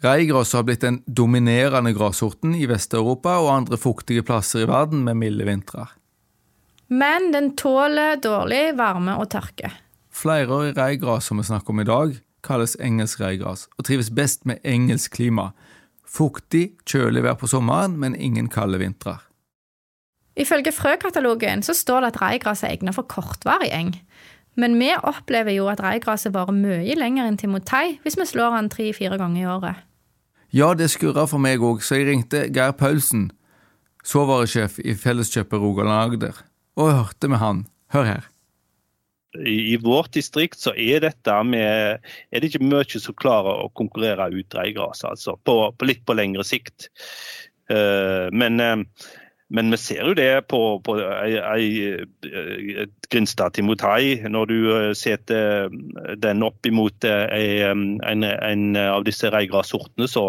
Reigras 0.03 0.51
har 0.55 0.65
blitt 0.67 0.83
den 0.83 0.99
dominerende 1.07 1.93
grassorten 1.95 2.55
i 2.59 2.65
Vest-Europa 2.67 3.37
og 3.39 3.53
andre 3.53 3.79
fuktige 3.79 4.23
plasser 4.23 4.65
i 4.65 4.67
verden 4.67 5.03
med 5.05 5.19
milde 5.19 5.47
vintre. 5.47 5.87
Men 6.91 7.31
den 7.31 7.53
tåler 7.59 8.19
dårlig 8.19 8.73
varme 8.77 9.15
og 9.19 9.29
tørke. 9.31 9.71
Flerårig 10.13 10.75
reigras 10.77 11.29
som 11.29 11.39
vi 11.39 11.47
snakker 11.47 11.73
om 11.73 11.79
i 11.79 11.87
dag, 11.87 12.17
kalles 12.43 12.75
engelsk 12.83 13.21
reigras 13.23 13.69
og 13.77 13.87
trives 13.87 14.11
best 14.11 14.43
med 14.45 14.59
engelsk 14.67 15.15
klima. 15.15 15.51
Fuktig, 16.03 16.75
kjølig 16.85 17.23
vær 17.23 17.39
på 17.39 17.47
sommeren, 17.49 17.95
men 17.99 18.15
ingen 18.15 18.51
kalde 18.51 18.81
vintrer. 18.83 19.23
Ifølge 20.35 20.73
frøkatalogen 20.73 21.63
så 21.63 21.75
står 21.77 22.03
det 22.03 22.11
at 22.13 22.21
reigras 22.21 22.63
er 22.65 22.75
egnet 22.75 22.97
for 22.97 23.07
kortvarig 23.09 23.71
eng. 23.71 23.95
Men 24.59 24.77
vi 24.77 24.91
opplever 24.95 25.55
jo 25.55 25.69
at 25.71 25.81
reigraset 25.81 26.33
varer 26.35 26.53
mye 26.55 26.97
lenger 26.97 27.25
enn 27.25 27.39
timotei 27.41 27.97
hvis 28.03 28.19
vi 28.19 28.27
slår 28.29 28.53
han 28.57 28.69
tre-fire 28.73 29.17
ganger 29.21 29.41
i 29.41 29.49
året. 29.49 29.81
Ja, 30.53 30.73
det 30.77 30.91
skurra 30.93 31.25
for 31.25 31.41
meg 31.41 31.63
òg, 31.65 31.81
så 31.81 31.97
jeg 31.97 32.11
ringte 32.11 32.43
Geir 32.53 32.75
Paulsen, 32.77 33.31
såvaresjef 34.05 34.77
i 34.85 34.93
Felleskjøpet 34.93 35.57
Rogaland 35.57 35.97
Agder, 35.97 36.43
og 36.77 36.93
hørte 36.93 37.31
med 37.31 37.41
han. 37.41 37.63
Hør 37.93 38.05
her. 38.05 38.29
I, 39.33 39.79
vårt 39.81 40.13
distrikt 40.13 40.61
så 40.61 40.75
er 40.77 41.01
dette 41.01 41.35
med 41.47 41.97
Er 41.97 42.41
det 42.41 42.51
ikke 42.51 42.67
mye 42.69 43.01
som 43.01 43.15
klarer 43.17 43.63
å 43.63 43.71
konkurrere 43.73 44.29
ut 44.29 44.53
reigraset, 44.53 45.07
altså. 45.09 45.39
På, 45.41 45.71
på 45.73 45.89
litt 45.89 46.03
på 46.05 46.13
lengre 46.13 46.45
sikt. 46.45 46.91
Uh, 47.71 48.29
men 48.29 48.61
uh, 48.61 49.09
men 49.53 49.71
vi 49.73 49.77
ser 49.77 50.01
jo 50.07 50.13
det 50.17 50.47
på, 50.49 50.59
på 50.85 50.95
ei 51.03 51.67
Grinstad 53.13 53.53
Timotei, 53.53 54.15
når 54.31 54.49
du 54.49 54.57
eh, 54.73 54.91
setter 54.97 55.69
den 56.21 56.45
opp 56.45 56.65
imot 56.65 57.05
en, 57.05 57.99
en, 58.01 58.63
av 58.79 59.03
disse 59.05 59.29
reigrassortene, 59.33 60.07
så, 60.09 60.25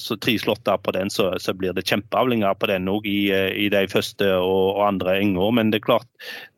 så 0.00 0.16
tre 0.22 0.36
slåtter 0.40 0.80
på 0.80 0.94
den, 0.96 1.12
så, 1.12 1.30
så, 1.42 1.54
blir 1.58 1.76
det 1.76 1.86
kjempeavlinger 1.88 2.56
på 2.56 2.70
den 2.70 2.88
òg 2.88 3.08
i, 3.08 3.28
i, 3.34 3.68
de 3.72 3.84
første 3.90 4.30
og, 4.38 4.78
og 4.78 4.84
andre 4.86 5.18
enger. 5.20 5.52
Men 5.58 5.74
det 5.74 5.82
er 5.82 5.88
klart, 5.90 6.08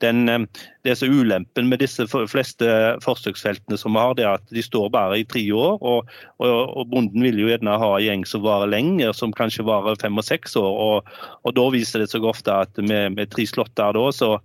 den, 0.05 0.29
eh, 0.31 0.69
det 0.87 0.97
som 0.97 1.11
er 1.11 1.21
ulempen 1.21 1.69
med 1.69 1.83
disse 1.83 2.07
fleste 2.09 2.69
forsøksfeltene 3.05 3.77
som 3.81 3.97
vi 3.97 4.01
har, 4.01 4.17
det 4.17 4.25
er 4.25 4.39
at 4.39 4.55
de 4.55 4.65
står 4.65 4.89
bare 4.95 5.21
i 5.21 5.27
tre 5.29 5.43
år. 5.53 5.77
Og, 5.81 6.11
og, 6.41 6.77
og 6.81 6.91
bonden 6.93 7.25
vil 7.27 7.43
jo 7.43 7.51
gjerne 7.51 7.77
ha 7.83 7.93
en 7.97 8.07
gjeng 8.07 8.27
som 8.29 8.45
varer 8.47 8.73
lenger, 8.73 9.13
som 9.17 9.35
kanskje 9.37 9.67
varer 9.69 10.01
fem 10.01 10.17
og 10.17 10.27
seks 10.27 10.57
år. 10.61 10.83
Og, 10.87 11.15
og 11.45 11.57
da 11.59 11.69
viser 11.75 12.05
det 12.05 12.11
seg 12.13 12.25
ofte 12.25 12.63
at 12.65 12.81
med, 12.81 13.19
med 13.19 13.33
tre 13.35 13.45
slåtter 13.49 13.97
da, 13.97 14.07
så, 14.17 14.37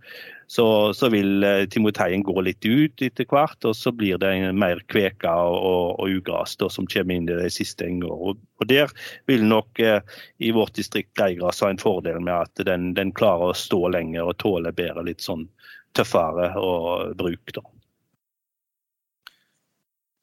så, 0.47 0.93
så, 0.93 1.09
vil 1.09 1.43
eh, 1.43 1.63
timoteien 1.71 2.23
gå 2.23 2.35
litt 2.43 2.65
ut 2.65 3.01
etter 3.01 3.27
hvert, 3.31 3.57
og 3.65 3.75
så 3.77 3.91
blir 3.95 4.19
det 4.21 4.33
mer 4.53 4.81
kveka 4.91 5.33
og, 5.47 6.01
og 6.01 6.19
ugras 6.19 6.55
da, 6.59 6.69
som 6.69 6.87
kommer 6.91 7.15
inn 7.15 7.29
i 7.29 7.39
de 7.39 7.49
siste 7.53 7.87
engene. 7.87 8.11
Og, 8.11 8.43
der 8.65 8.91
vil 9.29 9.43
nok 9.47 9.79
eh, 9.83 9.99
i 10.43 10.51
vårt 10.55 10.75
distrikt 10.77 11.15
greigras 11.17 11.63
ha 11.63 11.71
en 11.71 11.81
fordel 11.81 12.21
med 12.23 12.35
at 12.35 12.67
den, 12.67 12.93
den, 12.97 13.11
klarer 13.15 13.51
å 13.51 13.57
stå 13.57 13.87
lenger 13.95 14.31
og 14.31 14.39
tåle 14.43 14.71
bedre 14.75 15.05
litt 15.07 15.23
sånn 15.23 15.47
tøffere 15.95 16.51
å 16.59 16.75
bruke. 17.17 17.55
da. 17.55 17.65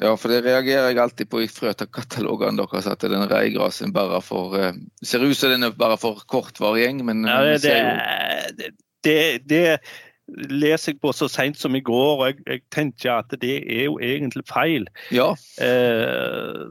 Ja, 0.02 0.14
for 0.18 0.32
det 0.32 0.42
reagerer 0.42 0.90
jeg 0.90 0.98
alltid 0.98 1.28
på 1.30 1.42
i 1.44 1.50
frøkatalogene 1.50 2.58
deres, 2.58 2.88
at 2.90 3.04
den 3.06 3.28
reigrasen 3.30 3.92
bare 3.94 4.18
for 4.24 4.56
uh, 4.58 4.72
ser 5.02 5.22
ut 5.22 5.36
som 5.38 5.52
den 5.52 5.68
er 5.68 5.76
bare 5.78 5.98
for 6.00 6.24
kortvarig 6.26 6.88
gjeng, 6.88 7.04
men 7.06 7.28
ja, 7.28 7.42
det, 7.62 7.76
det, 8.58 8.72
det, 9.06 9.20
det, 9.46 9.66
leser 10.32 10.94
jeg 10.94 11.00
på 11.02 11.12
så 11.14 11.28
sent 11.30 11.58
som 11.60 11.76
i 11.76 11.82
går, 11.84 12.10
og 12.16 12.24
jeg, 12.30 12.38
jeg, 12.46 12.62
tenker 12.74 13.12
at 13.14 13.34
det 13.42 13.56
er 13.60 13.84
jo 13.84 13.98
egentlig 14.02 14.42
feil. 14.48 14.86
Ja. 15.14 15.32
Eh, 15.62 16.62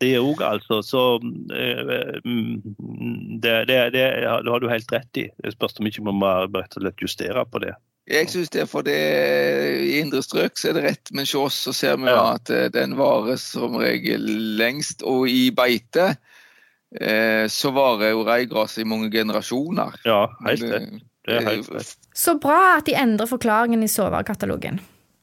det 0.00 0.12
òg, 0.20 0.42
altså. 0.46 0.80
Så 0.86 1.02
eh, 1.52 2.18
det, 3.42 3.56
har 4.26 4.62
du 4.62 4.70
helt 4.70 4.94
rett 4.94 5.22
i. 5.22 5.28
Det 5.44 5.54
spørs 5.54 5.78
om 5.78 5.90
ikke 5.90 6.06
vi 6.06 6.18
må 6.22 6.34
rett 6.46 6.78
og 6.78 6.86
slett 6.86 7.04
justere 7.04 7.46
på 7.46 7.62
det. 7.66 7.74
Jeg 8.10 8.28
syns 8.32 8.50
det, 8.50 8.64
for 8.66 8.82
det 8.82 8.98
i 9.86 10.00
indre 10.00 10.24
strøk 10.24 10.58
så 10.58 10.72
er 10.72 10.78
det 10.78 10.84
rett, 10.88 11.12
men 11.14 11.22
hos 11.22 11.34
oss 11.38 11.58
så 11.68 11.74
ser 11.76 12.00
vi 12.02 12.10
ja. 12.10 12.32
at 12.34 12.50
eh, 12.50 12.66
den 12.74 12.96
varer 12.98 13.38
som 13.38 13.78
regel 13.78 14.26
lengst. 14.58 15.04
Og 15.06 15.28
i 15.30 15.52
beite 15.54 16.08
eh, 16.98 17.46
så 17.46 17.70
varer 17.74 18.10
jo 18.10 18.24
reigras 18.26 18.74
i 18.82 18.86
mange 18.88 19.12
generasjoner. 19.14 20.00
Ja, 20.08 20.24
helt 20.48 20.66
rett. 20.66 21.02
Det 21.22 21.38
er 21.38 21.46
helt 21.46 21.70
rett. 21.70 21.94
Så 22.12 22.34
bra 22.42 22.74
at 22.80 22.90
de 22.90 22.96
endrer 22.98 23.30
forklaringen 23.30 23.84
i 23.86 23.90
soverkatalogen. 23.90 24.80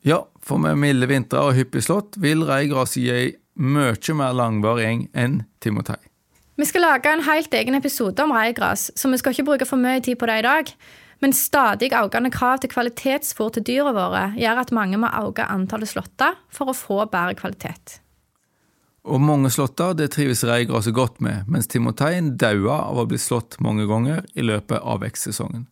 Ja, 0.08 0.24
for 0.40 0.62
med 0.64 0.80
milde 0.80 1.10
vintre 1.12 1.44
og 1.50 1.58
hyppig 1.58 1.84
slått 1.84 2.16
vil 2.24 2.46
reigras 2.48 2.96
gi 2.96 3.10
ei 3.12 3.26
mye 3.60 4.16
mer 4.16 4.32
langvarig 4.32 5.10
enn 5.12 5.42
timotei. 5.60 6.00
Vi 6.60 6.68
skal 6.68 6.84
lage 6.84 7.12
en 7.12 7.24
helt 7.24 7.54
egen 7.56 7.76
episode 7.76 8.24
om 8.24 8.32
reigras, 8.36 8.90
så 8.96 9.12
vi 9.12 9.20
skal 9.20 9.36
ikke 9.36 9.48
bruke 9.48 9.68
for 9.68 9.80
mye 9.80 10.00
tid 10.04 10.20
på 10.20 10.28
det 10.28 10.40
i 10.42 10.48
dag. 10.48 10.72
Men 11.20 11.34
stadig 11.36 11.92
økende 11.96 12.32
krav 12.32 12.62
til 12.62 12.72
kvalitetsfôr 12.72 13.52
til 13.56 13.66
dyra 13.68 13.92
våre 13.96 14.22
gjør 14.40 14.62
at 14.62 14.76
mange 14.76 15.00
må 15.02 15.10
øke 15.20 15.48
antallet 15.52 15.92
slåtter 15.92 16.38
for 16.54 16.72
å 16.72 16.78
få 16.78 17.02
bedre 17.12 17.36
kvalitet. 17.40 18.00
Og 19.10 19.22
mange 19.24 19.50
slåtter 19.52 19.96
det 19.98 20.12
trives 20.14 20.44
reigraset 20.48 20.94
godt 20.96 21.20
med, 21.24 21.48
mens 21.48 21.70
timoteien 21.72 22.34
dauer 22.40 22.86
av 22.86 23.00
å 23.00 23.08
bli 23.10 23.20
slått 23.20 23.58
mange 23.64 23.88
ganger 23.90 24.26
i 24.36 24.46
løpet 24.46 24.80
av 24.80 25.02
vekstsesongen. 25.04 25.68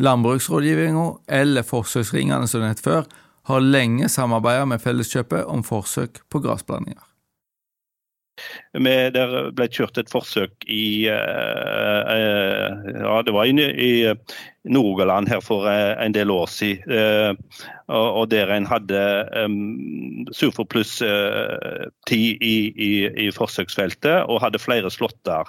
Landbruksrådgivninga, 0.00 1.06
eller 1.28 1.66
forsøksringene 1.66 2.48
som 2.48 2.64
det 2.64 2.72
het 2.74 2.84
før, 2.84 3.04
har 3.50 3.64
lenge 3.64 4.08
samarbeidet 4.08 4.68
med 4.70 4.82
Felleskjøpet 4.82 5.48
om 5.50 5.64
forsøk 5.66 6.22
på 6.30 6.42
grasblandinger. 8.72 9.10
der 9.12 9.52
ble 9.52 9.68
kjørt 9.68 9.98
et 9.98 10.10
forsøk 10.10 10.52
i, 10.66 11.08
uh, 11.08 12.02
uh, 12.06 12.90
ja, 13.00 13.22
det 13.22 13.32
var 13.32 13.44
i, 13.44 13.52
i, 13.52 14.14
Nord-Rogaland 14.64 15.28
her 15.28 15.40
for 15.40 15.66
en 15.66 16.12
del 16.12 16.30
år 16.30 16.46
siden. 16.46 17.38
Og 17.88 18.30
der 18.30 18.50
en 18.52 18.66
hadde 18.66 19.26
um, 19.46 20.26
Surfor 20.32 20.66
pluss 20.68 20.98
ti 22.06 22.36
i, 22.36 22.68
i, 22.76 23.08
i, 23.24 23.30
forsøksfeltet 23.32 24.28
og 24.28 24.42
hadde 24.42 24.60
flere 24.60 24.90
slåtter. 24.90 25.48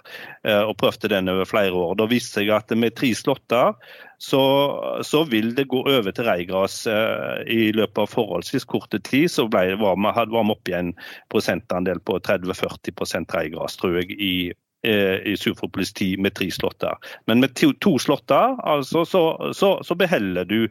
Og 0.63 0.77
prøvde 0.77 1.09
den 1.11 1.27
over 1.27 1.43
flere 1.43 1.73
år. 1.73 1.97
Da 1.99 2.07
viste 2.07 2.39
jeg 2.39 2.55
at 2.55 2.71
med 2.71 2.95
tre 2.95 3.11
slåtter 3.13 3.75
så, 4.21 5.01
så, 5.03 5.23
vil 5.23 5.55
det 5.57 5.63
gå 5.65 5.79
over 5.81 6.13
til 6.13 6.27
reigras 6.27 6.83
eh, 6.85 7.39
i 7.49 7.71
løpet 7.73 8.03
av 8.03 8.09
forholdsvis 8.11 8.67
korte 8.69 8.99
tid. 9.01 9.31
Så 9.33 9.47
ble, 9.49 9.73
var 9.81 9.97
vi 9.97 10.37
oppe 10.37 10.69
i 10.69 10.75
en 10.77 10.91
prosentandel 11.33 11.97
på 12.05 12.19
30-40 12.27 12.93
tror 13.11 13.97
jeg, 14.01 14.11
i 14.19 14.51
Eh, 14.83 15.15
i 15.29 15.37
Superpolis 15.37 15.93
10 15.93 16.17
med 16.17 16.33
tre 16.33 16.51
slåtter. 16.51 16.97
Men 17.25 17.39
med 17.39 17.53
to, 17.55 17.69
to 17.73 17.99
slåtter 17.99 18.57
altså, 18.65 19.05
så, 19.05 19.51
så, 19.53 19.83
så, 19.83 19.95
beholder 19.95 20.45
du 20.45 20.63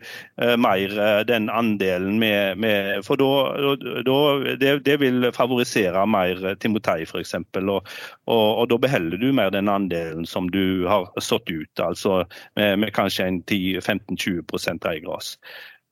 eh, 0.42 0.56
mer 0.59 0.99
eh, 0.99 1.20
den 1.26 1.47
andelen 1.50 2.18
med, 2.18 2.59
med 2.59 3.04
For 3.06 3.14
da, 3.14 4.56
det, 4.59 4.73
det, 4.85 4.97
vil 4.99 5.30
favorisere 5.30 6.02
mer 6.11 6.56
Timotei 6.59 7.06
f.eks. 7.06 7.37
Og, 7.38 7.70
og, 7.70 7.87
og 8.35 8.66
da 8.73 8.80
beholder 8.82 9.23
du 9.23 9.30
mer 9.30 9.54
den 9.54 9.70
andelen 9.70 10.26
som 10.26 10.50
du 10.50 10.88
har 10.90 11.06
satt 11.23 11.47
ut, 11.47 11.70
altså 11.78 12.25
med, 12.59 12.80
med 12.82 12.94
kanskje 12.99 13.30
en 13.30 13.42
10-15-20% 13.47 14.90
reigras. 14.90 15.37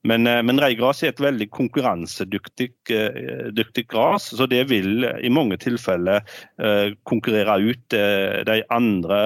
Men, 0.06 0.26
eh, 0.26 0.42
men 0.42 0.60
reigras 0.62 1.02
er 1.02 1.12
et 1.12 1.22
veldig 1.22 1.48
konkurransedyktig 1.50 2.68
uh, 2.94 3.72
gras, 3.90 4.28
så 4.30 4.46
det 4.46 4.62
vil 4.70 5.02
i 5.04 5.30
mange 5.32 5.58
tilfeller 5.58 6.22
uh, 6.62 6.94
konkurrere 7.08 7.58
ut 7.58 7.96
de 8.46 8.60
andre 8.70 9.18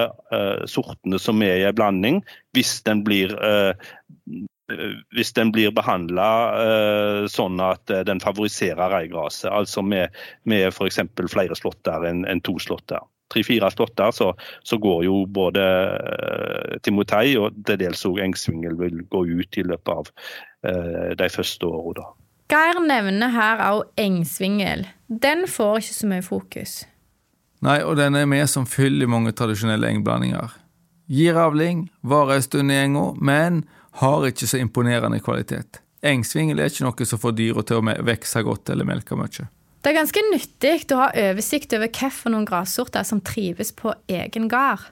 sortene 0.69 1.19
som 1.21 1.41
er 1.45 1.59
i 1.61 1.67
en 1.67 1.77
blanding, 1.77 2.21
hvis 2.55 2.81
den 2.87 3.03
blir 3.05 3.33
hvis 5.13 5.33
den 5.35 5.51
blir 5.53 5.73
behandla 5.75 7.27
sånn 7.29 7.59
at 7.61 7.91
den 8.07 8.21
favoriserer 8.23 8.93
reigraset, 8.93 9.51
altså 9.51 9.83
med, 9.85 10.15
med 10.49 10.69
f.eks. 10.71 11.01
flere 11.29 11.57
slåtter 11.59 12.07
enn 12.09 12.23
en 12.25 12.41
to 12.41 12.55
slåtter. 12.63 13.03
Tre-fire 13.31 13.69
slåtter, 13.71 14.11
så, 14.13 14.31
så, 14.67 14.77
går 14.81 15.05
jo 15.07 15.21
både 15.25 15.61
uh, 15.63 16.73
Timotei 16.83 17.37
og 17.39 17.55
til 17.65 17.79
dels 17.81 18.03
òg 18.09 18.19
Engsvingel 18.25 18.75
vil 18.81 18.99
gå 19.09 19.23
ut 19.31 19.61
i 19.61 19.63
løpet 19.69 19.93
av 19.93 20.11
Eh, 20.63 21.15
de 21.17 21.29
første 21.29 21.67
åra. 21.67 22.05
Geir 22.51 22.77
nevner 22.87 23.31
her 23.33 23.61
òg 23.67 23.89
engsvingel. 23.99 24.85
Den 25.07 25.43
får 25.49 25.81
ikke 25.81 25.95
så 25.97 26.07
mye 26.07 26.23
fokus. 26.23 26.75
Nei, 27.63 27.81
og 27.83 27.97
den 27.99 28.15
er 28.15 28.29
med 28.29 28.47
som 28.51 28.67
fyll 28.67 29.03
i 29.03 29.09
mange 29.09 29.33
tradisjonelle 29.35 29.89
engblandinger. 29.91 30.55
Gir 31.11 31.39
avling, 31.39 31.89
varer 31.99 32.39
en 32.39 32.45
stund 32.45 32.71
i 32.71 32.79
enga, 32.79 33.09
men 33.19 33.65
har 33.99 34.27
ikke 34.29 34.47
så 34.47 34.61
imponerende 34.63 35.19
kvalitet. 35.23 35.81
Engsvingel 36.03 36.63
er 36.63 36.71
ikke 36.71 36.87
noe 36.87 37.07
som 37.07 37.19
får 37.19 37.35
dyra 37.35 37.63
til 37.67 37.81
å 37.81 37.97
vokse 38.07 38.43
godt 38.47 38.71
eller 38.71 38.87
melke 38.87 39.19
mye. 39.19 39.49
Det 39.83 39.91
er 39.91 39.97
ganske 39.97 40.21
nyttig 40.31 40.93
å 40.95 41.01
ha 41.01 41.09
oversikt 41.11 41.73
over 41.75 41.89
hvilke 41.91 42.43
grassorter 42.47 43.03
som 43.03 43.19
trives 43.19 43.73
på 43.75 43.91
egen 44.07 44.45
gard. 44.47 44.85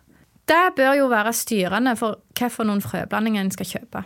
Det 0.43 0.73
bør 0.75 0.97
jo 0.97 1.05
være 1.07 1.31
styrende 1.31 1.93
for 1.95 2.17
hvilke 2.35 2.49
frøblandinger 2.83 3.45
en 3.45 3.53
skal 3.55 3.69
kjøpe. 3.69 4.01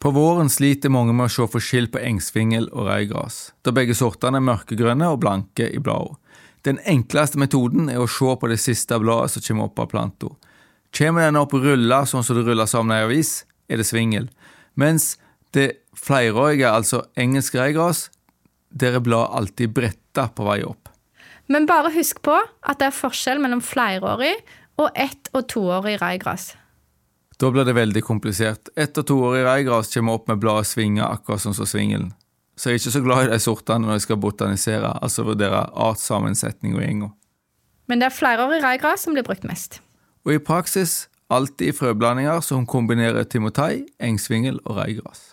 På 0.00 0.14
våren 0.16 0.48
sliter 0.48 0.88
mange 0.88 1.12
med 1.12 1.28
å 1.28 1.32
se 1.34 1.44
forskjell 1.52 1.90
på 1.92 2.00
engsvingel 2.00 2.70
og 2.72 2.86
reigras, 2.88 3.50
da 3.60 3.74
begge 3.76 3.92
sortene 3.92 4.40
er 4.40 4.46
mørkegrønne 4.46 5.10
og 5.12 5.20
blanke 5.20 5.66
i 5.68 5.76
bladene. 5.76 6.16
Den 6.64 6.80
enkleste 6.88 7.36
metoden 7.40 7.90
er 7.92 8.00
å 8.00 8.08
se 8.08 8.32
på 8.40 8.48
det 8.48 8.56
siste 8.60 8.96
bladet 9.00 9.34
som 9.34 9.44
kommer 9.44 9.68
opp 9.68 9.82
av 9.84 9.90
planta. 9.92 10.30
Kommer 10.96 11.28
den 11.28 11.36
opp 11.40 11.52
rulla 11.52 12.06
sånn 12.08 12.24
som 12.24 12.40
det 12.40 12.46
ruller 12.48 12.68
sammen 12.68 12.96
ei 12.96 13.04
avis, 13.04 13.42
er 13.68 13.80
det 13.80 13.88
svingel, 13.88 14.30
mens 14.80 15.18
det 15.52 15.84
flerårige, 15.92 16.72
altså 16.72 17.02
engelsk 17.20 17.60
reigras, 17.60 18.08
der 18.70 18.96
er 18.98 19.04
bladet 19.04 19.36
alltid 19.36 19.74
bretta 19.74 20.28
på 20.34 20.46
vei 20.46 20.62
opp. 20.64 20.88
Men 21.50 21.66
bare 21.66 21.90
husk 21.94 22.22
på 22.22 22.36
at 22.38 22.78
det 22.78 22.90
er 22.90 22.94
forskjell 22.94 23.40
mellom 23.42 23.62
flerårig 23.64 24.36
og 24.78 24.90
ett- 24.94 25.30
og 25.34 25.48
toårig 25.48 25.98
reigras. 26.00 26.54
Da 27.40 27.50
blir 27.50 27.64
det 27.64 27.74
veldig 27.74 28.02
komplisert. 28.04 28.68
Ett 28.76 28.98
og 28.98 29.06
toårig 29.06 29.42
år 29.42 29.48
reigras 29.48 29.94
kommer 29.94 30.12
opp 30.12 30.28
med 30.28 30.38
bladet 30.38 30.66
svinger, 30.66 31.04
akkurat 31.04 31.40
som 31.40 31.54
så 31.56 31.66
svingelen. 31.66 32.12
Så 32.56 32.68
jeg 32.68 32.74
er 32.74 32.78
ikke 32.82 32.92
så 32.92 33.00
glad 33.00 33.24
i 33.24 33.30
de 33.32 33.38
sortene 33.40 33.86
når 33.86 33.96
jeg 33.96 34.00
skal 34.00 34.20
botanisere, 34.20 34.90
altså 35.02 35.24
vurdere 35.24 35.62
artssammensetning 35.72 36.76
og 36.76 36.82
gjenger. 36.84 37.10
Men 37.88 37.98
det 37.98 38.10
er 38.10 38.14
flerårig 38.14 38.62
reigras 38.62 39.06
som 39.06 39.16
blir 39.16 39.24
brukt 39.24 39.46
mest. 39.48 39.80
Og 40.28 40.34
i 40.34 40.38
praksis 40.38 41.08
alltid 41.32 41.72
i 41.72 41.72
frøblandinger 41.72 42.42
som 42.44 42.66
kombinerer 42.68 43.24
timotei, 43.24 43.86
engsvingel 43.98 44.60
og 44.66 44.76
reigras. 44.76 45.30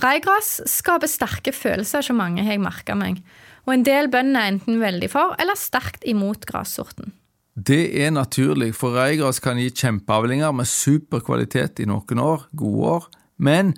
Reigras 0.00 0.60
skaper 0.70 1.10
sterke 1.10 1.52
følelser 1.52 2.00
hos 2.00 2.14
mange, 2.16 2.44
har 2.44 2.56
jeg 2.56 2.64
merka 2.64 2.96
meg, 2.96 3.20
og 3.66 3.74
en 3.74 3.84
del 3.86 4.08
bønder 4.10 4.40
er 4.40 4.54
enten 4.54 4.80
veldig 4.80 5.10
for 5.12 5.36
eller 5.42 5.58
sterkt 5.58 6.06
imot 6.08 6.46
grassorten. 6.48 7.12
Det 7.52 7.92
er 8.00 8.14
naturlig, 8.14 8.70
for 8.74 8.96
reigras 8.96 9.42
kan 9.44 9.60
gi 9.60 9.68
kjempeavlinger 9.68 10.54
med 10.56 10.68
superkvalitet 10.70 11.82
i 11.84 11.88
noen 11.90 12.22
år, 12.22 12.46
gode 12.56 12.94
år, 12.94 13.08
men 13.36 13.74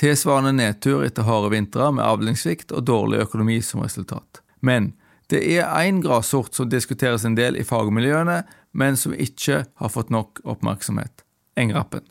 tilsvarende 0.00 0.54
nedtur 0.56 1.04
etter 1.04 1.26
harde 1.28 1.50
vintre 1.52 1.90
med 1.92 2.06
avlingssvikt 2.06 2.72
og 2.72 2.86
dårlig 2.88 3.20
økonomi 3.26 3.58
som 3.64 3.84
resultat. 3.84 4.40
Men 4.64 4.94
det 5.30 5.42
er 5.44 5.68
én 5.84 6.00
grassort 6.02 6.56
som 6.56 6.70
diskuteres 6.70 7.26
en 7.28 7.36
del 7.36 7.60
i 7.60 7.66
fagmiljøene, 7.66 8.40
men 8.72 8.96
som 8.96 9.12
ikke 9.12 9.64
har 9.68 9.92
fått 9.92 10.10
nok 10.10 10.40
oppmerksomhet 10.48 11.26
engrappen. 11.60 12.02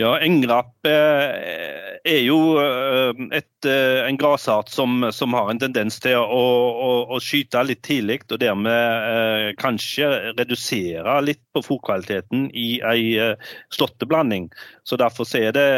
Ja, 0.00 0.14
engrapp 0.24 0.86
eh, 0.88 1.98
er 2.08 2.22
jo 2.24 2.36
eh, 2.56 3.10
et, 3.36 3.66
eh, 3.68 3.98
en 4.06 4.16
grasart 4.16 4.70
som, 4.72 5.02
som, 5.12 5.34
har 5.36 5.50
en 5.52 5.58
tendens 5.60 5.98
til 6.00 6.16
å, 6.16 6.44
å, 6.72 6.92
å 7.12 7.18
skyte 7.20 7.60
litt 7.68 7.82
tidlig, 7.84 8.22
og 8.30 8.40
dermed 8.40 9.58
kanskje 9.60 10.08
redusere 10.38 11.18
litt 11.26 11.42
på 11.52 11.60
fòrkvaliteten 11.66 12.46
i 12.56 12.68
ei 12.80 13.34
slåtteblanding. 13.76 14.48
Så 14.88 14.96
Derfor 15.00 15.28
er 15.36 15.52
det 15.52 15.68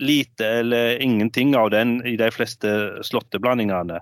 lite 0.00 0.48
eller 0.62 1.02
ingenting 1.04 1.52
av 1.58 1.68
den 1.74 1.98
i 2.08 2.16
de 2.16 2.30
fleste 2.32 2.72
slåtteblandingene. 3.04 4.00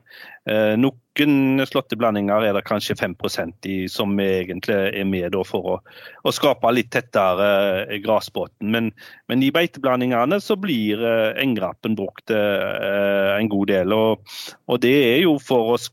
Noen 1.16 1.64
slåtteblandinger 1.64 2.44
er 2.44 2.56
det 2.56 2.64
kanskje 2.68 2.96
5% 2.98 3.68
i, 3.70 3.76
som 3.88 4.12
egentlig 4.20 4.76
er 5.00 5.06
med 5.08 5.36
for 5.48 5.70
å, 5.72 5.76
å 6.22 6.32
skape 6.34 6.72
litt 6.74 6.90
tettere 6.92 7.98
grasbåten. 8.04 8.68
Men, 8.74 8.90
men 9.30 9.44
i 9.44 9.52
beiteblandingene 9.54 10.40
så 10.44 10.58
blir 10.60 11.00
eh, 11.00 11.32
engrappen 11.42 11.96
brukt 11.96 12.32
eh, 12.34 13.32
en 13.36 13.48
god 13.52 13.72
del. 13.72 13.96
Og, 13.96 14.36
og 14.68 14.82
det 14.84 14.96
er 15.16 15.22
jo 15.24 15.38
for 15.42 15.76
å 15.76 15.84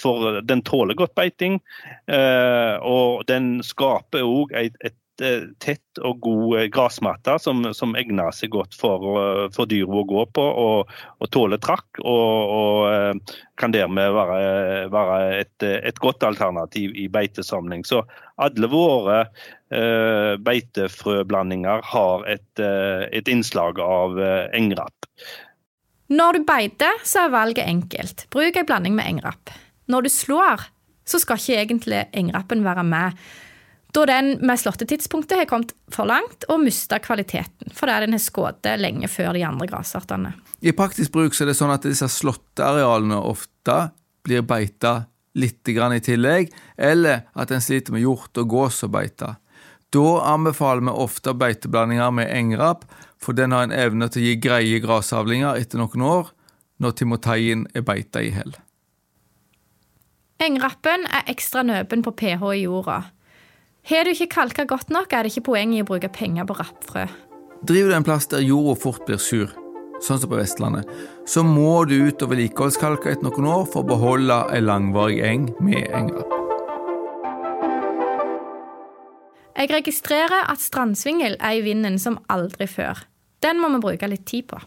for 0.00 0.38
den 0.48 0.62
tåler 0.64 0.96
godt 0.96 1.12
beiting, 1.12 1.58
eh, 2.08 2.76
og 2.80 3.26
den 3.28 3.58
skaper 3.60 4.24
òg 4.24 4.54
et, 4.56 4.78
et 4.80 4.96
Eh, 4.96 5.05
tett 5.16 6.00
og 6.04 6.20
god 6.24 6.66
gressmatte 6.74 7.36
som, 7.40 7.62
som, 7.76 7.94
egner 7.96 8.34
seg 8.36 8.52
godt 8.54 8.76
for, 8.76 9.04
eh, 9.20 9.46
for 9.54 9.68
dyr 9.70 9.88
å 9.88 10.04
gå 10.08 10.26
på 10.36 10.44
og, 10.44 10.92
og 11.22 11.30
tåle 11.32 11.58
trakk. 11.62 11.86
Og, 12.02 12.52
og, 12.60 13.34
kan 13.56 13.72
dermed 13.72 14.12
være, 14.12 14.40
være 14.92 15.18
et, 15.40 15.64
et, 15.64 15.98
godt 16.02 16.26
alternativ 16.28 16.92
i 16.92 17.06
beitesamling. 17.08 17.86
Så 17.88 18.02
alle 18.36 18.68
våre 18.68 19.22
uh, 19.72 20.36
beitefrøblandinger 20.44 21.80
har 21.88 22.26
et, 22.28 22.60
et 22.60 23.30
innslag 23.32 23.80
av 23.80 24.20
engrapp. 24.52 25.08
Når 26.12 26.36
du 26.36 26.44
beiter, 26.46 27.00
så 27.08 27.24
er 27.24 27.32
valget 27.32 27.64
enkelt. 27.64 28.26
Bruk 28.34 28.60
en 28.60 28.68
blanding 28.68 28.98
med 28.98 29.08
engrapp. 29.14 29.56
Når 29.88 30.04
du 30.04 30.12
slår, 30.12 30.68
så 31.06 31.20
skal 31.22 31.40
ikke 31.40 31.58
egentlig 31.62 32.04
engrappen 32.18 32.64
være 32.66 32.84
med 32.86 33.26
da 33.96 34.04
den 34.10 34.34
med 34.44 34.60
slåttetidspunktet 34.60 35.38
har 35.40 35.48
kommet 35.48 35.72
for 35.92 36.08
langt 36.08 36.44
og 36.52 36.60
mista 36.60 36.98
kvaliteten, 37.00 37.72
fordi 37.72 38.00
den 38.04 38.16
har 38.16 38.22
skutt 38.22 38.68
lenge 38.76 39.08
før 39.08 39.32
de 39.36 39.44
andre 39.48 39.68
grasartene. 39.70 40.34
I 40.60 40.74
praktisk 40.76 41.14
bruk 41.14 41.36
så 41.36 41.44
er 41.44 41.52
det 41.52 41.58
sånn 41.58 41.72
at 41.72 41.86
disse 41.86 42.08
slåttearealene 42.12 43.18
ofte 43.24 43.78
blir 44.26 44.44
beita 44.44 45.06
litt 45.36 45.68
i 45.68 46.00
tillegg, 46.00 46.52
eller 46.76 47.26
at 47.34 47.50
en 47.50 47.60
sliter 47.60 47.92
med 47.92 48.04
hjort 48.04 48.36
og 48.40 48.48
gås 48.48 48.82
å 48.84 48.88
beite. 48.88 49.36
Da 49.92 50.06
anbefaler 50.32 50.82
vi 50.82 50.96
ofte 50.96 51.34
beiteblandinger 51.36 52.10
med 52.10 52.32
engrap, 52.32 52.84
for 53.20 53.32
den 53.32 53.52
har 53.52 53.64
en 53.64 53.72
evne 53.72 54.08
til 54.08 54.22
å 54.22 54.26
gi 54.26 54.38
greie 54.40 54.80
grasavlinger 54.80 55.56
etter 55.60 55.80
noen 55.80 56.04
år, 56.04 56.32
når 56.80 56.96
timoteien 57.00 57.66
er 57.74 57.84
beita 57.84 58.20
i 58.20 58.32
hell. 58.34 58.56
Engrappen 60.42 61.06
er 61.08 61.28
ekstra 61.32 61.62
nøpen 61.64 62.02
på 62.04 62.12
pH 62.12 62.42
i 62.52 62.64
jorda. 62.66 63.04
Har 63.86 64.02
du 64.02 64.10
ikke 64.10 64.26
kalka 64.34 64.64
godt 64.66 64.88
nok, 64.90 65.12
er 65.14 65.22
det 65.22 65.30
ikke 65.30 65.52
poeng 65.52 65.70
i 65.76 65.82
å 65.84 65.86
bruke 65.86 66.08
penger 66.10 66.42
på 66.48 66.56
rappfrø. 66.58 67.04
Driver 67.62 67.92
du 67.92 67.94
en 67.94 68.06
plass 68.06 68.24
der 68.32 68.42
jorda 68.42 68.72
fort 68.82 69.04
blir 69.06 69.20
sur, 69.22 69.52
sånn 70.02 70.18
som 70.18 70.32
på 70.32 70.40
Vestlandet, 70.40 70.88
så 71.22 71.44
må 71.46 71.84
du 71.86 71.94
ut 72.08 72.24
og 72.26 72.32
vedlikeholdskalke 72.32 73.12
etter 73.12 73.28
noen 73.28 73.46
år 73.46 73.62
for 73.70 73.84
å 73.84 73.88
beholde 73.92 74.40
ei 74.50 74.58
langvarig 74.64 75.20
eng 75.28 75.44
med 75.62 75.86
engrapp. 75.94 76.34
Jeg 79.54 79.70
registrerer 79.70 80.50
at 80.50 80.64
strandsvingel 80.64 81.38
er 81.38 81.60
i 81.60 81.62
vinden 81.62 82.00
som 82.02 82.18
aldri 82.26 82.66
før. 82.66 83.04
Den 83.38 83.62
må 83.62 83.70
vi 83.76 83.84
bruke 83.84 84.10
litt 84.10 84.26
tid 84.26 84.48
på. 84.50 84.58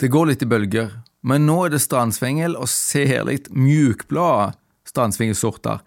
Det 0.00 0.08
går 0.08 0.32
litt 0.32 0.46
i 0.46 0.48
bølger, 0.48 0.96
men 1.28 1.44
nå 1.44 1.58
er 1.66 1.76
det 1.76 1.84
strandsvingel 1.84 2.56
og 2.56 2.72
særlig 2.72 3.42
mjukblade 3.52 4.54
strandsvingelsorter 4.88 5.84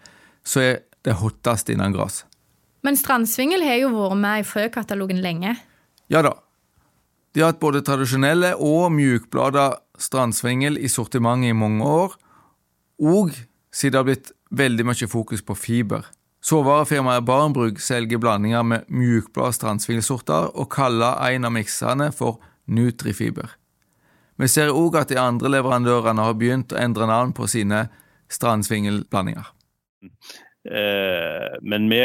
som 0.47 0.63
er 0.63 0.83
det 1.07 1.15
hotteste 1.21 1.73
innen 1.73 1.95
gress. 1.95 2.25
Men 2.85 2.99
strandsvingel 2.99 3.63
har 3.65 3.79
jo 3.81 3.93
vært 3.95 4.19
med 4.21 4.43
i 4.43 4.47
frøkatalogen 4.47 5.21
lenge. 5.23 5.55
Ja 6.11 6.21
da. 6.25 6.35
De 7.35 7.43
har 7.43 7.51
hatt 7.51 7.61
både 7.61 7.83
tradisjonelle 7.85 8.53
og 8.63 8.91
mjukblada 8.95 9.69
strandsvingel 10.01 10.79
i 10.79 10.89
sortimentet 10.89 11.51
i 11.51 11.57
mange 11.57 11.85
år, 11.85 12.15
og 12.97 13.33
siden 13.73 13.93
det 13.93 13.99
har 13.99 14.07
blitt 14.07 14.31
veldig 14.57 14.85
mye 14.87 15.09
fokus 15.11 15.43
på 15.45 15.57
fiber. 15.57 16.07
Såvarefirmaet 16.41 17.25
Barenbrug 17.27 17.81
selger 17.83 18.21
blandinger 18.23 18.63
med 18.63 18.87
mjukblad 18.87 19.55
strandsvingelsorter 19.57 20.53
og 20.55 20.69
kaller 20.71 21.19
en 21.27 21.45
av 21.49 21.53
miksene 21.53 22.11
for 22.15 22.39
Nutrifiber. 22.67 23.51
Vi 24.37 24.47
ser 24.47 24.71
òg 24.71 24.95
at 24.99 25.11
de 25.11 25.17
andre 25.19 25.49
leverandørene 25.57 26.23
har 26.23 26.37
begynt 26.37 26.73
å 26.73 26.79
endre 26.79 27.07
navn 27.09 27.33
på 27.35 27.49
sine 27.49 27.87
strandsvingelblandinger. 28.31 29.49
Eh, 30.67 31.57
men 31.61 31.87
vi 31.89 32.01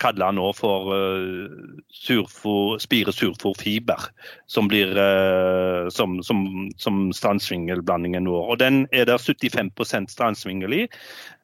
kaller 0.00 0.26
den 0.26 0.38
nå 0.40 0.50
for 0.56 0.92
eh, 0.96 1.54
surfor, 2.02 2.78
Spire 2.82 3.14
surforfiber, 3.14 4.08
som 4.50 4.68
blir 4.68 4.92
eh, 4.98 5.88
som, 5.92 6.18
som, 6.26 6.44
som 6.78 7.04
strandsvingelblandingen 7.16 8.28
vår. 8.28 8.54
Og 8.54 8.60
Den 8.62 8.84
er 8.92 9.08
det 9.08 9.20
75 9.20 9.72
strandsvingel 10.12 10.82
i. 10.82 10.82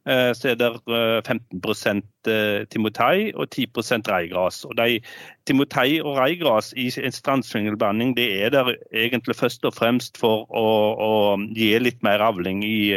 Så 0.08 0.48
er 0.48 0.54
det 0.56 0.68
15% 0.88 2.28
timotei 2.72 3.28
og 3.34 3.50
10% 3.52 4.08
reigras. 4.08 4.62
Og 4.64 4.72
de 4.78 5.02
timotei 5.44 5.98
og 6.00 6.16
reigras 6.16 6.70
i 6.76 6.86
en 7.04 7.12
strandsvingelblanding 7.12 8.14
det 8.16 8.28
er 8.42 8.54
der 8.54 8.72
egentlig 8.92 9.36
først 9.36 9.68
og 9.68 9.76
fremst 9.76 10.16
for 10.20 10.46
å, 10.48 10.68
å 10.96 11.12
gi 11.52 11.74
litt 11.82 12.00
mer 12.06 12.24
avling 12.24 12.64
i, 12.64 12.94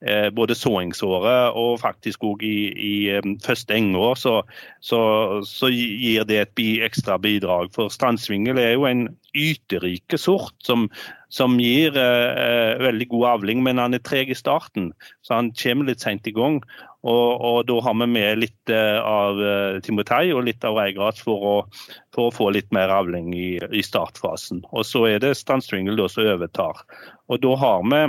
Eh, 0.00 0.30
både 0.32 0.54
såingsåret 0.56 1.52
og 1.60 1.74
faktisk 1.82 2.22
òg 2.24 2.40
i, 2.48 2.70
i 2.72 2.92
eh, 3.12 3.26
første 3.44 3.74
engår, 3.76 4.14
så, 4.16 4.32
så, 4.80 5.00
så, 5.44 5.68
gir 5.68 6.24
det 6.24 6.38
et 6.40 6.54
bi, 6.56 6.68
ekstra 6.80 7.18
bidrag. 7.20 7.68
For 7.76 7.92
strandsvingel 7.92 8.56
er 8.62 8.72
jo 8.78 8.86
en 8.88 9.02
yterike 9.36 10.16
sort 10.16 10.56
som, 10.64 10.86
som 11.30 11.56
gir 11.62 11.96
eh, 11.96 12.28
eh, 12.42 12.76
veldig 12.82 13.06
god 13.12 13.26
avling, 13.34 13.62
men 13.64 13.78
han 13.78 13.94
er 13.94 14.02
treg 14.04 14.32
i 14.32 14.38
starten. 14.38 14.90
Så 15.22 15.36
han 15.38 15.52
kommer 15.56 15.88
litt 15.88 16.02
seint 16.02 16.26
i 16.26 16.34
gang. 16.34 16.58
Og, 17.00 17.28
og, 17.40 17.60
da 17.70 17.78
har 17.86 17.94
vi 18.02 18.08
med 18.12 18.42
litt 18.42 18.72
eh, 18.74 18.98
av 18.98 19.38
timotei 19.86 20.34
og 20.34 20.44
litt 20.48 20.66
av 20.68 20.76
reigras 20.76 21.22
for, 21.22 21.68
for, 22.12 22.28
å 22.28 22.34
få 22.34 22.50
litt 22.56 22.68
mer 22.76 22.92
avling 22.92 23.30
i, 23.32 23.52
i 23.62 23.84
startfasen. 23.86 24.64
Og 24.74 24.84
så 24.84 25.06
er 25.12 25.22
det 25.22 25.38
strandsvingel 25.38 26.02
som 26.10 26.34
overtar. 26.34 26.82
Og 27.30 27.40
da 27.46 27.54
har 27.62 27.86
vi 27.86 28.02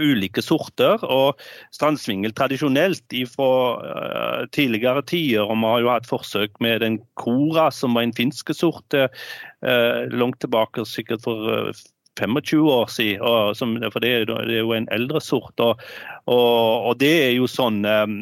ulike 0.00 0.40
sorter. 0.40 1.04
Og 1.04 1.36
strandsvingel 1.76 2.32
tradisjonelt 2.32 3.12
fra 3.28 4.46
tidligere 4.56 5.04
tider, 5.04 5.44
og 5.44 5.60
vi 5.60 5.68
har 5.68 5.84
jo 5.84 5.90
hatt 5.92 6.08
forsøk 6.08 6.56
med 6.64 6.80
den 6.80 7.02
Kora, 7.20 7.68
som 7.70 7.92
var 7.94 8.08
en 8.08 8.16
finsk 8.16 8.54
sort 8.56 8.96
langt 9.60 10.40
tilbake, 10.40 10.88
sikkert 10.88 11.28
for 11.28 11.76
25 12.20 12.68
år 12.68 12.90
siden, 12.92 13.54
som, 13.56 13.76
for 13.92 14.04
det 14.04 14.10
er, 14.12 14.24
det 14.28 14.56
er, 14.56 14.60
jo 14.60 14.74
en 14.76 14.88
eldre 14.92 15.20
sort. 15.20 15.60
Og, 15.60 15.80
og, 16.30 16.86
og 16.86 16.98
det 17.00 17.12
er 17.24 17.32
jo 17.34 17.48
sånn 17.50 17.80
eh, 17.88 18.12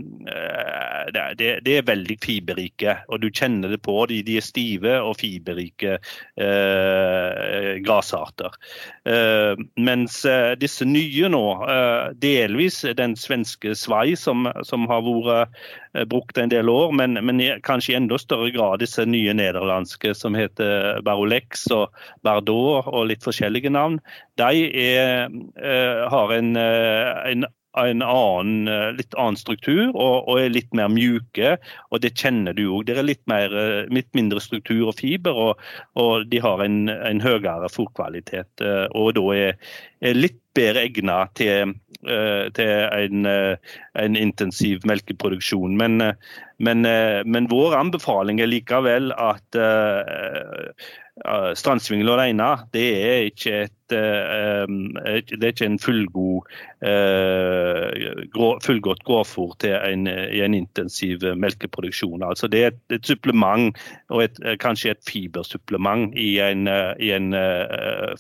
det, 1.36 1.50
det, 1.66 1.74
er 1.74 1.88
veldig 1.88 2.16
fiberrike, 2.22 2.94
og 3.12 3.20
du 3.20 3.28
kjenner 3.28 3.74
det 3.74 3.80
på 3.84 3.96
de, 4.08 4.22
de 4.24 4.38
er 4.40 4.44
stive 4.44 4.94
og 5.04 5.18
fiberrike 5.20 5.98
eh, 6.40 7.76
grasarter. 7.84 8.56
Eh, 9.04 9.60
mens 9.76 10.22
eh, 10.28 10.54
disse 10.60 10.88
nye 10.88 11.28
nå, 11.32 11.44
eh, 11.68 12.16
delvis 12.24 12.82
den 12.96 13.18
svenske 13.20 13.76
svai 13.76 14.16
som, 14.16 14.48
som 14.64 14.88
har 14.90 15.04
vært 15.04 15.60
brukt 16.06 16.38
en 16.38 16.52
del 16.52 16.70
år, 16.70 16.92
men, 16.94 17.18
men 17.26 17.40
kanskje 17.66 17.96
i 17.96 17.98
enda 17.98 18.16
større 18.20 18.52
grad 18.54 18.80
disse 18.80 19.02
nye 19.08 19.32
nederlandske 19.34 20.12
som 20.14 20.36
heter 20.38 21.00
Barolex 21.04 21.66
og 21.74 21.90
Bardot 22.24 22.86
og 22.86 23.08
litt 23.10 23.26
forskjellige 23.26 23.72
navn. 23.74 23.98
De 24.38 24.68
er, 24.70 25.32
eh, 25.58 26.04
har 26.14 26.36
en, 26.36 26.54
en 26.56 27.48
en 27.78 28.02
annen, 28.02 28.96
litt 28.96 29.14
annen 29.14 29.38
struktur 29.38 29.90
og, 29.90 30.26
og, 30.26 30.40
er 30.40 30.50
litt 30.50 30.72
mer 30.74 30.90
mjuke. 30.92 31.56
og 31.90 32.02
Det 32.02 32.12
kjenner 32.18 32.56
du 32.56 32.64
òg. 32.66 32.86
Det 32.88 32.98
er 32.98 33.06
litt, 33.06 33.22
mer, 33.30 33.54
litt 33.92 34.10
mindre 34.16 34.42
struktur 34.42 34.88
og 34.90 34.98
fiber, 34.98 35.38
og, 35.38 35.64
og 36.00 36.26
de 36.30 36.42
har 36.42 36.64
en, 36.64 36.82
en 36.90 37.22
høyere 37.22 37.70
fòrkvalitet. 37.70 38.64
Og 38.98 39.14
da 39.18 39.26
er, 39.36 39.74
er 40.02 40.18
litt 40.18 40.40
bedre 40.56 40.86
egnet 40.88 41.34
til, 41.38 41.74
eh, 42.06 42.46
til 42.56 42.70
en, 42.92 43.26
eh, 43.26 43.56
en, 43.94 44.16
intensiv 44.16 44.80
melkeproduksjon. 44.84 45.76
Men, 45.76 46.00
eh, 46.00 46.14
men, 46.58 46.82
men, 47.24 47.46
vår 47.48 47.76
anbefaling 47.78 48.40
er 48.40 48.50
likevel 48.50 49.14
at 49.16 49.56
uh, 49.56 51.54
strandsvingel 51.56 52.10
alene 52.12 52.48
det 52.74 52.84
er 53.00 53.28
ikke, 53.30 53.62
et, 53.64 53.94
uh, 53.96 54.66
det 54.68 55.40
er 55.40 55.54
ikke 55.54 55.70
en 55.70 55.78
fullgod, 55.80 56.52
uh, 56.84 58.58
fullgodt 58.60 59.00
grovfôr 59.08 59.56
til 59.64 59.72
en, 59.72 60.04
en, 60.06 60.58
intensiv 60.58 61.24
melkeproduksjon. 61.32 62.28
Altså 62.28 62.46
det 62.52 62.62
er 62.62 62.74
et, 62.74 62.82
et 62.98 63.08
supplement, 63.08 63.72
og 64.10 64.26
et, 64.26 64.44
kanskje 64.60 64.92
et 64.92 65.02
fibersupplement 65.08 66.12
i 66.12 66.34
en, 66.44 66.68
i 67.00 67.12
en 67.16 67.32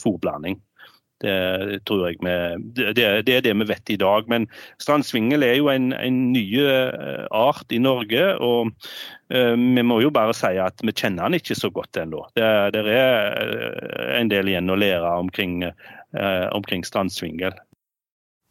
fôrblanding. 0.00 0.56
Det 1.20 1.82
tror 1.84 2.06
jeg 2.08 2.16
vi, 2.24 2.34
det, 2.96 3.04
er 3.04 3.42
det 3.44 3.52
vi 3.52 3.66
vet 3.68 3.92
i 3.92 3.98
dag. 4.00 4.28
Men 4.32 4.46
strandsvingel 4.80 5.44
er 5.44 5.58
jo 5.58 5.68
en, 5.72 5.92
en 5.92 6.20
ny 6.32 6.44
eh, 6.62 7.26
art 7.36 7.72
i 7.72 7.80
Norge. 7.82 8.24
og 8.40 8.70
uh, 9.34 9.54
vi 9.54 9.84
må 9.84 10.00
jo 10.00 10.10
bare 10.10 10.34
si 10.36 10.56
at 10.58 10.80
vi 10.80 10.94
kjenner 10.96 11.28
den 11.28 11.40
ikke 11.40 11.58
så 11.58 11.70
godt 11.70 12.00
ennå. 12.00 12.24
Det, 12.36 12.46
det, 12.76 12.84
er 12.88 13.36
eh, 13.44 14.14
en 14.20 14.32
del 14.32 14.48
igjen 14.48 14.72
å 14.72 14.78
lære 14.80 15.12
omkring, 15.20 15.64
omkring 16.56 16.82
strandsvingel. 16.86 17.54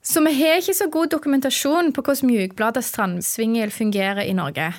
Så 0.05 0.21
vi 0.23 0.32
har 0.38 0.62
ikke 0.62 0.77
så 0.77 0.88
god 0.93 1.12
dokumentasjon 1.12 1.91
på 1.91 2.03
hvordan 2.05 2.29
mjukbladet 2.29 2.86
strandsvingel 2.88 3.73
fungerer 3.73 4.23
i 4.23 4.36
Norge. 4.38 4.71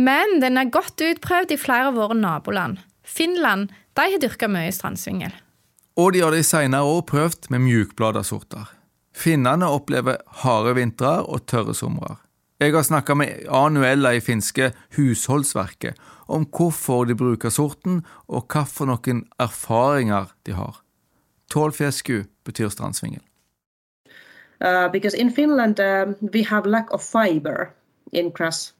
Men 0.00 0.40
den 0.42 0.56
er 0.58 0.72
godt 0.72 1.02
utprøvd 1.04 1.54
i 1.54 1.60
flere 1.60 1.90
av 1.90 1.98
våre 1.98 2.16
naboland. 2.18 2.80
Finland 3.04 3.74
de 3.94 4.06
har 4.14 4.22
dyrka 4.22 4.48
mye 4.50 4.72
strandsvingel 4.74 5.34
og 5.96 6.12
de 6.12 6.22
har 6.24 6.34
de 6.34 6.42
senere 6.42 6.82
år 6.82 7.04
prøvd 7.10 7.50
med 7.50 7.64
mjukbladersorter. 7.66 8.70
Finnene 9.14 9.68
opplever 9.70 10.18
harde 10.42 10.74
vintre 10.74 11.22
og 11.22 11.46
tørre 11.46 11.74
somre. 11.74 12.16
Jeg 12.60 12.74
har 12.74 12.82
snakka 12.86 13.14
med 13.14 13.46
Anuella 13.50 14.14
i 14.14 14.22
finske 14.22 14.72
Husholdsverket 14.96 15.98
om 16.26 16.46
hvorfor 16.46 17.04
de 17.04 17.14
bruker 17.14 17.50
sorten, 17.50 18.04
og 18.26 18.46
hvilke 18.48 19.20
erfaringer 19.38 20.32
de 20.46 20.52
har. 20.52 20.80
Tålfjesku 21.50 22.24
betyr 22.44 22.68
strandsvingel. 22.68 23.22
Uh, 24.60 24.88
Finland 25.34 25.80
uh, 25.80 26.14
we 26.32 26.42
have 26.42 26.66
lack 26.66 26.90
of 26.90 27.02
fiber 27.02 27.74
in 28.12 28.30
grass. 28.30 28.74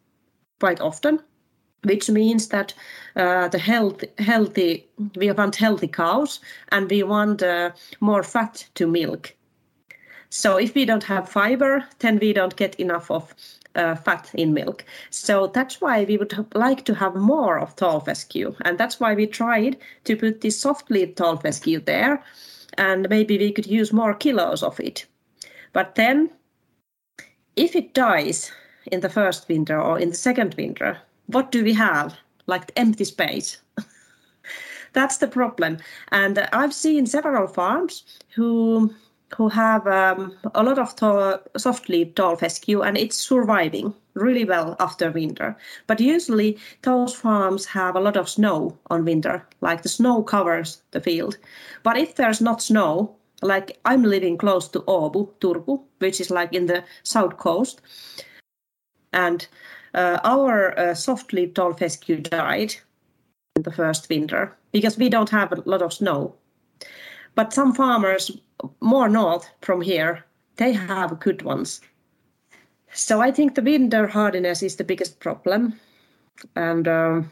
Which 1.84 2.10
means 2.10 2.48
that 2.48 2.74
uh, 3.16 3.48
the 3.48 3.58
health, 3.58 4.04
healthy 4.18 4.86
we 5.16 5.30
want 5.32 5.56
healthy 5.56 5.88
cows 5.88 6.40
and 6.72 6.90
we 6.90 7.02
want 7.02 7.42
uh, 7.42 7.70
more 8.00 8.22
fat 8.22 8.66
to 8.74 8.86
milk. 8.86 9.34
So 10.30 10.56
if 10.56 10.74
we 10.74 10.84
don't 10.84 11.04
have 11.04 11.28
fiber, 11.28 11.84
then 12.00 12.18
we 12.18 12.32
don't 12.32 12.56
get 12.56 12.74
enough 12.80 13.10
of 13.10 13.34
uh, 13.76 13.94
fat 13.94 14.30
in 14.34 14.52
milk. 14.52 14.84
So 15.10 15.46
that's 15.46 15.80
why 15.80 16.04
we 16.04 16.16
would 16.16 16.34
like 16.54 16.84
to 16.84 16.94
have 16.94 17.14
more 17.14 17.58
of 17.58 17.76
tall 17.76 18.00
fescue, 18.00 18.54
and 18.64 18.78
that's 18.78 19.00
why 19.00 19.14
we 19.14 19.26
tried 19.26 19.76
to 20.04 20.16
put 20.16 20.40
this 20.40 20.60
soft 20.60 20.90
leaf 20.90 21.14
tall 21.14 21.36
fescue 21.36 21.80
there, 21.80 22.22
and 22.78 23.08
maybe 23.08 23.38
we 23.38 23.52
could 23.52 23.66
use 23.66 23.92
more 23.92 24.14
kilos 24.14 24.62
of 24.62 24.80
it. 24.80 25.06
But 25.72 25.94
then, 25.94 26.30
if 27.56 27.76
it 27.76 27.94
dies 27.94 28.52
in 28.90 29.00
the 29.00 29.08
first 29.08 29.48
winter 29.48 29.80
or 29.80 29.98
in 29.98 30.10
the 30.10 30.16
second 30.16 30.54
winter, 30.54 30.98
what 31.26 31.50
do 31.50 31.64
we 31.64 31.72
have? 31.74 32.16
Like 32.46 32.72
empty 32.76 33.04
space. 33.04 33.58
That's 34.92 35.18
the 35.18 35.28
problem. 35.28 35.78
And 36.12 36.38
I've 36.52 36.74
seen 36.74 37.06
several 37.06 37.46
farms 37.46 38.04
who 38.34 38.94
who 39.36 39.48
have 39.48 39.86
um, 39.86 40.36
a 40.54 40.62
lot 40.62 40.78
of 40.78 40.94
tall, 40.94 41.38
soft 41.56 41.88
leaf 41.88 42.14
tall 42.14 42.36
fescue 42.36 42.82
and 42.82 42.96
it's 42.96 43.16
surviving 43.16 43.92
really 44.14 44.44
well 44.44 44.76
after 44.78 45.10
winter. 45.10 45.56
But 45.86 46.00
usually 46.00 46.58
those 46.82 47.14
farms 47.14 47.66
have 47.66 47.96
a 47.96 48.00
lot 48.00 48.16
of 48.16 48.28
snow 48.28 48.78
on 48.90 49.04
winter, 49.04 49.46
like 49.60 49.82
the 49.82 49.88
snow 49.88 50.22
covers 50.22 50.82
the 50.92 51.00
field. 51.00 51.36
But 51.82 51.96
if 51.96 52.14
there's 52.14 52.40
not 52.40 52.62
snow, 52.62 53.16
like 53.42 53.78
I'm 53.84 54.04
living 54.04 54.38
close 54.38 54.68
to 54.68 54.80
Åbo, 54.80 55.30
Turku, 55.40 55.82
which 55.98 56.20
is 56.20 56.30
like 56.30 56.52
in 56.54 56.66
the 56.66 56.84
south 57.02 57.36
coast, 57.36 57.80
and 59.12 59.46
our 59.94 60.78
uh, 60.78 60.94
soft-leaf 60.94 61.54
tall 61.54 61.72
fescue 61.72 62.20
died 62.20 62.74
in 63.56 63.62
the 63.62 63.72
first 63.72 64.08
winter 64.08 64.56
because 64.72 64.98
we 64.98 65.08
don't 65.08 65.30
have 65.30 65.52
a 65.52 65.62
lot 65.64 65.82
of 65.82 65.92
snow. 65.92 66.34
But 67.34 67.52
some 67.52 67.74
farmers 67.74 68.30
more 68.80 69.08
north 69.08 69.48
from 69.60 69.80
here, 69.80 70.24
they 70.56 70.72
have 70.72 71.20
good 71.20 71.42
ones. 71.42 71.80
So 72.92 73.20
I 73.20 73.32
think 73.32 73.54
the 73.54 73.62
winter 73.62 74.06
hardiness 74.06 74.62
is 74.62 74.76
the 74.76 74.84
biggest 74.84 75.18
problem, 75.18 75.74
and 76.54 76.86
um, 76.86 77.30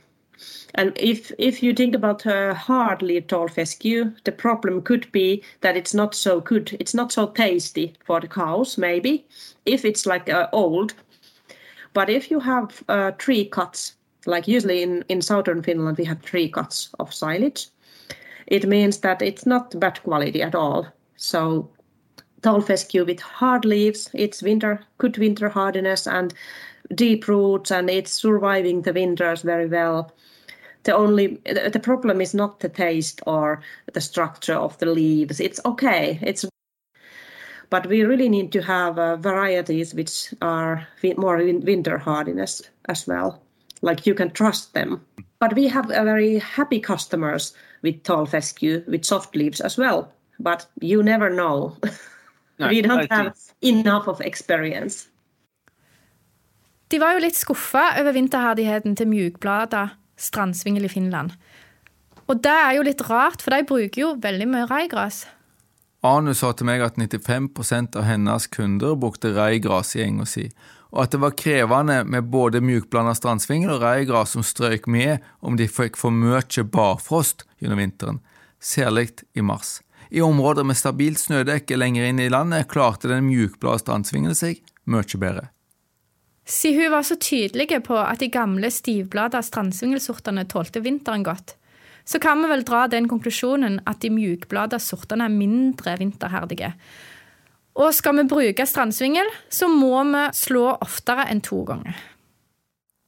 and 0.74 0.92
if 0.96 1.30
if 1.38 1.62
you 1.62 1.72
think 1.72 1.94
about 1.94 2.26
uh, 2.26 2.54
hard-leaf 2.54 3.28
tall 3.28 3.48
fescue, 3.48 4.12
the 4.24 4.32
problem 4.32 4.82
could 4.82 5.10
be 5.12 5.42
that 5.60 5.76
it's 5.76 5.94
not 5.94 6.14
so 6.14 6.40
good. 6.40 6.76
It's 6.80 6.94
not 6.94 7.12
so 7.12 7.28
tasty 7.28 7.94
for 8.04 8.20
the 8.20 8.28
cows, 8.28 8.76
maybe, 8.76 9.24
if 9.64 9.84
it's 9.84 10.04
like 10.04 10.28
uh, 10.28 10.48
old. 10.52 10.94
But 11.92 12.10
if 12.10 12.30
you 12.30 12.40
have 12.40 12.82
uh, 12.88 13.10
tree 13.12 13.44
cuts, 13.44 13.96
like 14.26 14.48
usually 14.48 14.82
in, 14.82 15.04
in 15.08 15.20
southern 15.20 15.62
Finland, 15.62 15.98
we 15.98 16.04
have 16.04 16.22
tree 16.22 16.48
cuts 16.48 16.90
of 16.98 17.12
silage, 17.12 17.68
it 18.46 18.66
means 18.66 18.98
that 18.98 19.22
it's 19.22 19.46
not 19.46 19.78
bad 19.78 20.02
quality 20.02 20.42
at 20.42 20.54
all. 20.54 20.86
So 21.16 21.70
tall 22.42 22.60
fescue 22.60 23.04
with 23.04 23.20
hard 23.20 23.64
leaves, 23.64 24.10
it's 24.14 24.42
winter, 24.42 24.80
good 24.98 25.18
winter 25.18 25.48
hardiness 25.48 26.06
and 26.06 26.34
deep 26.94 27.28
roots, 27.28 27.70
and 27.70 27.88
it's 27.88 28.12
surviving 28.12 28.82
the 28.82 28.92
winters 28.92 29.42
very 29.42 29.66
well. 29.66 30.12
The 30.84 30.96
only 30.96 31.40
the 31.44 31.80
problem 31.80 32.20
is 32.20 32.34
not 32.34 32.60
the 32.60 32.68
taste 32.68 33.22
or 33.26 33.62
the 33.92 34.00
structure 34.00 34.54
of 34.54 34.76
the 34.78 34.86
leaves. 34.86 35.38
It's 35.38 35.60
okay. 35.64 36.18
It's 36.22 36.44
but 37.72 37.86
we 37.86 38.04
really 38.04 38.28
need 38.28 38.52
to 38.52 38.60
have 38.60 38.98
uh, 38.98 39.16
varieties 39.16 39.94
which 39.94 40.34
are 40.42 40.86
more 41.16 41.38
winter 41.64 41.96
hardiness 41.96 42.60
as 42.90 43.06
well. 43.06 43.40
Like 43.80 44.06
you 44.06 44.14
can 44.14 44.30
trust 44.30 44.74
them. 44.74 45.00
But 45.40 45.54
we 45.54 45.68
have 45.68 45.90
a 45.90 46.04
very 46.04 46.38
happy 46.38 46.80
customers 46.80 47.54
with 47.82 48.02
tall 48.02 48.26
fescue 48.26 48.84
with 48.86 49.06
soft 49.06 49.34
leaves 49.34 49.60
as 49.60 49.78
well. 49.78 50.12
But 50.38 50.66
you 50.82 51.02
never 51.02 51.30
know. 51.30 51.76
Nei, 52.58 52.68
we 52.72 52.82
don't 52.82 53.10
I 53.10 53.14
have 53.14 53.32
enough 53.62 54.06
of 54.06 54.20
experience. 54.20 55.08
De 56.88 56.98
var 57.00 57.16
jo 57.16 57.24
litt 57.24 57.40
skuffa 57.40 57.94
over 58.00 58.12
vinterherdigheten 58.12 58.96
til 59.00 59.08
mjukblader 59.08 59.96
strandsvingel 60.20 60.84
i 60.84 60.92
Finland. 60.92 61.32
Og 62.28 62.44
det 62.44 62.52
er 62.52 62.76
jo 62.76 62.84
litt 62.84 63.00
rart, 63.08 63.40
for 63.40 63.56
de 63.56 63.64
bruker 63.64 64.02
jo 64.04 64.16
veldig 64.20 64.48
mye 64.52 64.68
raigras. 64.68 65.24
Anu 66.02 66.34
sa 66.34 66.50
til 66.50 66.66
meg 66.66 66.82
at 66.82 66.96
95% 66.98 67.94
av 67.98 68.06
hennes 68.08 68.48
kunder 68.50 68.96
brukte 68.98 69.30
reigras 69.36 69.94
i 69.94 70.02
enga 70.02 70.26
si, 70.26 70.48
og 70.90 71.04
at 71.04 71.14
det 71.14 71.20
var 71.22 71.36
krevende 71.38 72.00
med 72.04 72.26
både 72.32 72.60
mjukblanda 72.64 73.14
strandsvingel 73.14 73.76
og 73.76 73.84
reigras 73.84 74.34
som 74.34 74.42
strøyk 74.42 74.88
med 74.90 75.22
om 75.40 75.54
de 75.56 75.70
fikk 75.70 75.96
for 76.00 76.10
mye 76.10 76.66
barfrost 76.74 77.46
gjennom 77.62 77.78
vinteren, 77.78 78.20
særlig 78.58 79.12
i 79.38 79.46
mars. 79.46 79.78
I 80.10 80.20
områder 80.20 80.66
med 80.66 80.76
stabilt 80.76 81.22
snødekke 81.22 81.78
lenger 81.78 82.10
inn 82.10 82.20
i 82.20 82.28
landet 82.28 82.68
klarte 82.68 83.08
den 83.08 83.24
mjukblada 83.30 83.80
strandsvingelen 83.80 84.36
seg 84.36 84.58
mye 84.90 85.22
bedre. 85.22 85.48
Siden 86.44 86.82
hun 86.82 86.92
var 86.92 87.06
så 87.06 87.14
tydelig 87.16 87.70
på 87.86 87.96
at 87.96 88.18
de 88.18 88.28
gamle 88.28 88.70
stivblada 88.74 89.38
strandsvingelsortene 89.46 90.44
tålte 90.50 90.82
vinteren 90.82 91.22
godt, 91.22 91.54
så 92.04 92.20
kan 92.22 92.42
vi 92.42 92.50
vel 92.50 92.64
dra 92.66 92.86
den 92.90 93.08
konklusjonen 93.10 93.80
at 93.88 94.02
de 94.02 94.10
mjukblada 94.12 94.80
sortene 94.82 95.28
er 95.28 95.34
mindre 95.34 95.96
vinterherdige. 96.00 96.72
Og 97.78 97.94
skal 97.96 98.18
vi 98.18 98.28
bruke 98.28 98.66
strandsvingel, 98.68 99.28
så 99.48 99.68
må 99.70 100.02
vi 100.10 100.24
slå 100.36 100.66
oftere 100.84 101.28
enn 101.32 101.40
to 101.44 101.62
ganger. 101.68 101.96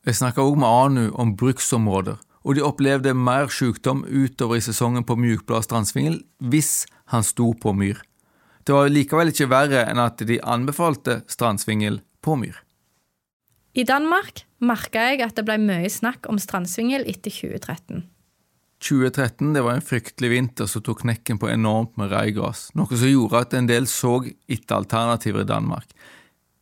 Jeg 0.05 0.19
snakka 0.21 0.45
òg 0.45 0.57
med 0.61 0.69
Anu 0.69 1.05
om 1.21 1.35
bruksområder, 1.37 2.19
og 2.45 2.57
de 2.57 2.65
opplevde 2.65 3.15
mer 3.17 3.49
sykdom 3.53 4.05
utover 4.05 4.61
i 4.61 4.65
sesongen 4.65 5.05
på 5.05 5.17
mjukblad 5.17 5.65
strandsvingel 5.65 6.19
hvis 6.45 6.85
han 7.13 7.25
sto 7.25 7.53
på 7.57 7.73
myr. 7.77 8.01
Det 8.65 8.73
var 8.73 8.93
likevel 8.93 9.33
ikke 9.33 9.49
verre 9.53 9.85
enn 9.89 10.01
at 10.01 10.21
de 10.25 10.41
anbefalte 10.41 11.23
strandsvingel 11.29 12.01
på 12.25 12.37
myr. 12.41 12.57
I 13.75 13.85
Danmark 13.85 14.45
merka 14.65 15.09
jeg 15.11 15.25
at 15.25 15.37
det 15.37 15.45
ble 15.49 15.59
mye 15.61 15.91
snakk 15.91 16.29
om 16.31 16.39
strandsvingel 16.41 17.05
etter 17.11 17.33
2013. 17.33 18.05
2013 18.85 19.55
det 19.55 19.63
var 19.65 19.79
en 19.79 19.85
fryktelig 19.85 20.31
vinter 20.31 20.69
som 20.69 20.83
tok 20.85 21.05
knekken 21.05 21.39
på 21.41 21.49
enormt 21.49 21.97
med 22.01 22.13
reigras, 22.13 22.69
noe 22.77 22.91
som 22.93 23.09
gjorde 23.09 23.41
at 23.41 23.57
en 23.57 23.71
del 23.71 23.89
så 23.89 24.19
etter 24.25 24.77
alternativer 24.77 25.45
i 25.45 25.49
Danmark. 25.49 25.95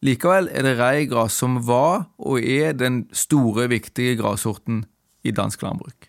Likevel 0.02 0.48
er 0.50 0.66
det 0.66 0.78
reigras 0.78 1.34
som 1.38 1.60
var 1.66 2.08
og 2.18 2.42
er 2.42 2.74
den 2.74 3.04
store, 3.14 3.68
viktige 3.70 4.16
grassorten 4.18 4.84
i 5.22 5.34
dansk 5.34 5.62
landbruk. 5.62 6.08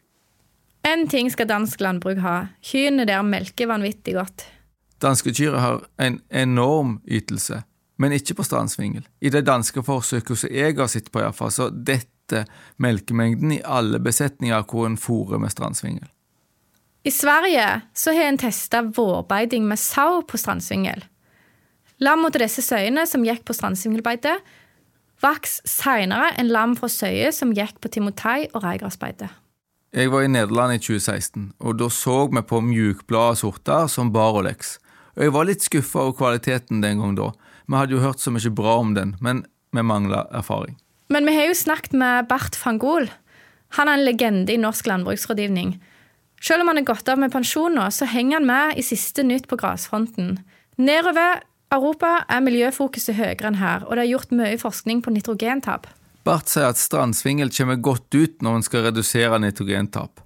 En 0.84 1.06
ting 1.08 1.30
skal 1.32 1.48
dansk 1.48 1.82
landbruk 1.82 2.20
ha. 2.26 2.38
Kyrne 2.66 3.06
der 3.08 3.22
melker 3.24 3.70
vanvittig 3.70 4.18
godt. 4.18 4.48
Danske 5.02 5.34
kyr 5.36 5.56
har 5.60 5.86
en 6.02 6.20
enorm 6.30 6.98
ytelse, 7.08 7.62
men 8.02 8.16
ikke 8.16 8.36
på 8.40 8.46
strandsvingel. 8.48 9.06
I 9.22 9.32
det 9.32 9.46
danske 9.48 9.84
forsøket 9.86 10.42
som 10.42 10.52
jeg 10.52 10.76
har 10.78 10.92
sett 10.92 11.12
på, 11.12 11.22
i 11.22 11.26
hvert 11.28 11.38
fall, 11.38 11.54
så 12.24 12.36
detter 12.36 12.52
melkemengden 12.78 13.52
i 13.52 13.62
alle 13.64 14.00
besetninger 14.00 14.64
hvor 14.64 14.88
en 14.88 14.98
fôrer 14.98 15.40
med 15.40 15.52
strandsvingel. 15.52 16.08
I 17.04 17.12
Sverige 17.12 17.82
så 17.94 18.14
har 18.14 18.30
en 18.30 18.38
testa 18.38 18.82
vårbeiting 18.82 19.68
med 19.68 19.78
sau 19.78 20.22
på 20.24 20.38
strandsvingel. 20.38 21.04
Lam 22.00 22.26
til 22.32 22.42
disse 22.42 22.62
søyene 22.62 23.06
som 23.06 23.24
gikk 23.24 23.44
på 23.46 23.54
strandsvingelbeite, 23.54 24.38
vaks 25.22 25.62
seinere 25.66 26.34
enn 26.38 26.52
lam 26.52 26.76
fra 26.76 26.88
søye 26.88 27.32
som 27.32 27.54
gikk 27.54 27.80
på 27.82 27.90
timotei 27.90 28.48
og 28.54 28.64
reigrasbeite. 28.64 29.30
Jeg 29.94 30.10
var 30.10 30.24
i 30.24 30.28
Nederland 30.32 30.74
i 30.74 30.80
2016, 30.80 31.54
og 31.60 31.78
da 31.78 31.90
så 31.90 32.28
vi 32.28 32.42
på 32.42 32.62
mjukblada 32.62 33.36
sorter 33.36 33.88
som 33.88 34.12
Barolex. 34.12 34.80
Og 35.16 35.24
jeg 35.24 35.34
var 35.34 35.46
litt 35.46 35.62
skuffa 35.62 36.00
over 36.00 36.18
kvaliteten 36.18 36.82
den 36.82 37.00
gang 37.00 37.16
da. 37.16 37.30
Vi 37.68 37.78
hadde 37.78 37.94
jo 37.94 38.02
hørt 38.02 38.20
så 38.20 38.32
mye 38.32 38.50
bra 38.50 38.80
om 38.80 38.96
den, 38.96 39.16
men 39.22 39.46
vi 39.72 39.84
mangla 39.84 40.26
erfaring. 40.34 40.80
Men 41.12 41.28
vi 41.28 41.36
har 41.36 41.50
jo 41.50 41.58
snakket 41.58 41.96
med 41.98 42.28
Bart 42.30 42.58
van 42.64 42.80
Gool. 42.82 43.10
Han 43.78 43.90
er 43.90 43.98
en 43.98 44.06
legende 44.06 44.54
i 44.54 44.62
norsk 44.62 44.88
landbruksrådgivning. 44.88 45.76
Selv 46.44 46.64
om 46.64 46.72
han 46.72 46.82
er 46.82 46.88
gått 46.88 47.08
av 47.10 47.20
med 47.20 47.32
pensjon 47.32 47.76
nå, 47.78 47.88
så 47.92 48.08
henger 48.10 48.40
han 48.40 48.48
med 48.48 48.78
i 48.80 48.86
siste 48.86 49.24
nytt 49.24 49.48
på 49.48 49.58
grasfronten. 49.60 50.38
Nedover 50.78 51.42
Europa 51.74 52.20
er 52.30 52.44
miljøfokuset 52.46 53.16
høyere 53.18 53.50
enn 53.50 53.62
her, 53.62 53.86
og 53.88 53.96
det 53.96 54.04
er 54.04 54.12
gjort 54.12 54.36
mye 54.36 54.60
forskning 54.62 55.02
på 55.02 55.14
nitrogentap. 55.16 55.88
Bart 56.24 56.52
sier 56.52 56.70
at 56.70 56.80
strandsvingel 56.80 57.52
kommer 57.56 57.82
godt 57.82 58.16
ut 58.16 58.44
når 58.44 58.60
en 58.60 58.66
skal 58.68 58.86
redusere 58.88 59.40
nitrogentap. 59.42 60.22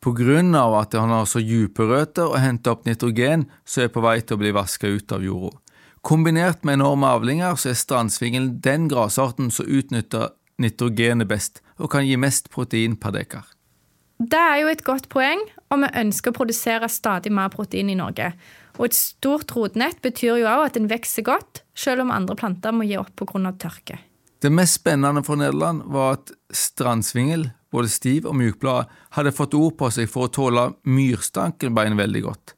Av 0.00 0.74
at 0.80 0.94
han 0.96 1.12
har 1.12 1.26
så 1.28 1.42
dype 1.44 1.84
røtter 1.84 2.32
og 2.32 2.40
henter 2.40 2.72
opp 2.72 2.86
nitrogen, 2.88 3.44
så 3.64 3.84
er 3.84 3.92
på 3.92 4.00
vei 4.00 4.20
til 4.20 4.38
å 4.38 4.40
bli 4.40 4.52
vaska 4.56 4.88
ut 4.88 5.12
av 5.12 5.24
jorda. 5.24 5.58
Kombinert 6.00 6.64
med 6.64 6.78
enorme 6.78 7.10
avlinger, 7.12 7.56
så 7.60 7.72
er 7.72 7.78
strandsvingel 7.78 8.48
den 8.64 8.88
grasarten 8.88 9.50
som 9.52 9.68
utnytter 9.68 10.32
nitrogenet 10.60 11.28
best, 11.28 11.60
og 11.80 11.92
kan 11.92 12.06
gi 12.08 12.16
mest 12.20 12.48
protein 12.52 12.96
per 13.00 13.12
dekar. 13.16 13.48
Det 14.20 14.36
er 14.36 14.58
jo 14.60 14.68
et 14.68 14.84
godt 14.84 15.08
poeng, 15.12 15.40
og 15.72 15.80
vi 15.80 15.88
ønsker 16.02 16.32
å 16.32 16.36
produsere 16.36 16.88
stadig 16.92 17.32
mer 17.32 17.48
protein 17.52 17.88
i 17.88 17.96
Norge. 17.96 18.34
Og 18.76 18.90
et 18.90 18.96
stort 18.96 19.52
rotnett 19.56 20.00
betyr 20.04 20.42
jo 20.42 20.48
òg 20.48 20.66
at 20.66 20.76
den 20.76 20.90
vokser 20.90 21.24
godt, 21.24 21.62
selv 21.76 22.04
om 22.04 22.12
andre 22.12 22.36
planter 22.36 22.74
må 22.76 22.84
gi 22.88 22.98
opp 23.00 23.14
pga. 23.16 23.52
tørke. 23.52 23.98
Det 24.40 24.52
mest 24.52 24.80
spennende 24.80 25.22
for 25.24 25.36
Nederland 25.36 25.84
var 25.84 26.18
at 26.18 26.32
strandsvingel, 26.52 27.50
både 27.72 27.88
stiv 27.88 28.26
og 28.26 28.36
mjukblad, 28.36 28.88
hadde 29.16 29.32
fått 29.32 29.54
ord 29.54 29.76
på 29.76 29.90
seg 29.92 30.08
for 30.08 30.28
å 30.28 30.32
tåle 30.32 30.72
myrstankelbein 30.84 31.96
veldig 31.96 32.22
godt. 32.24 32.54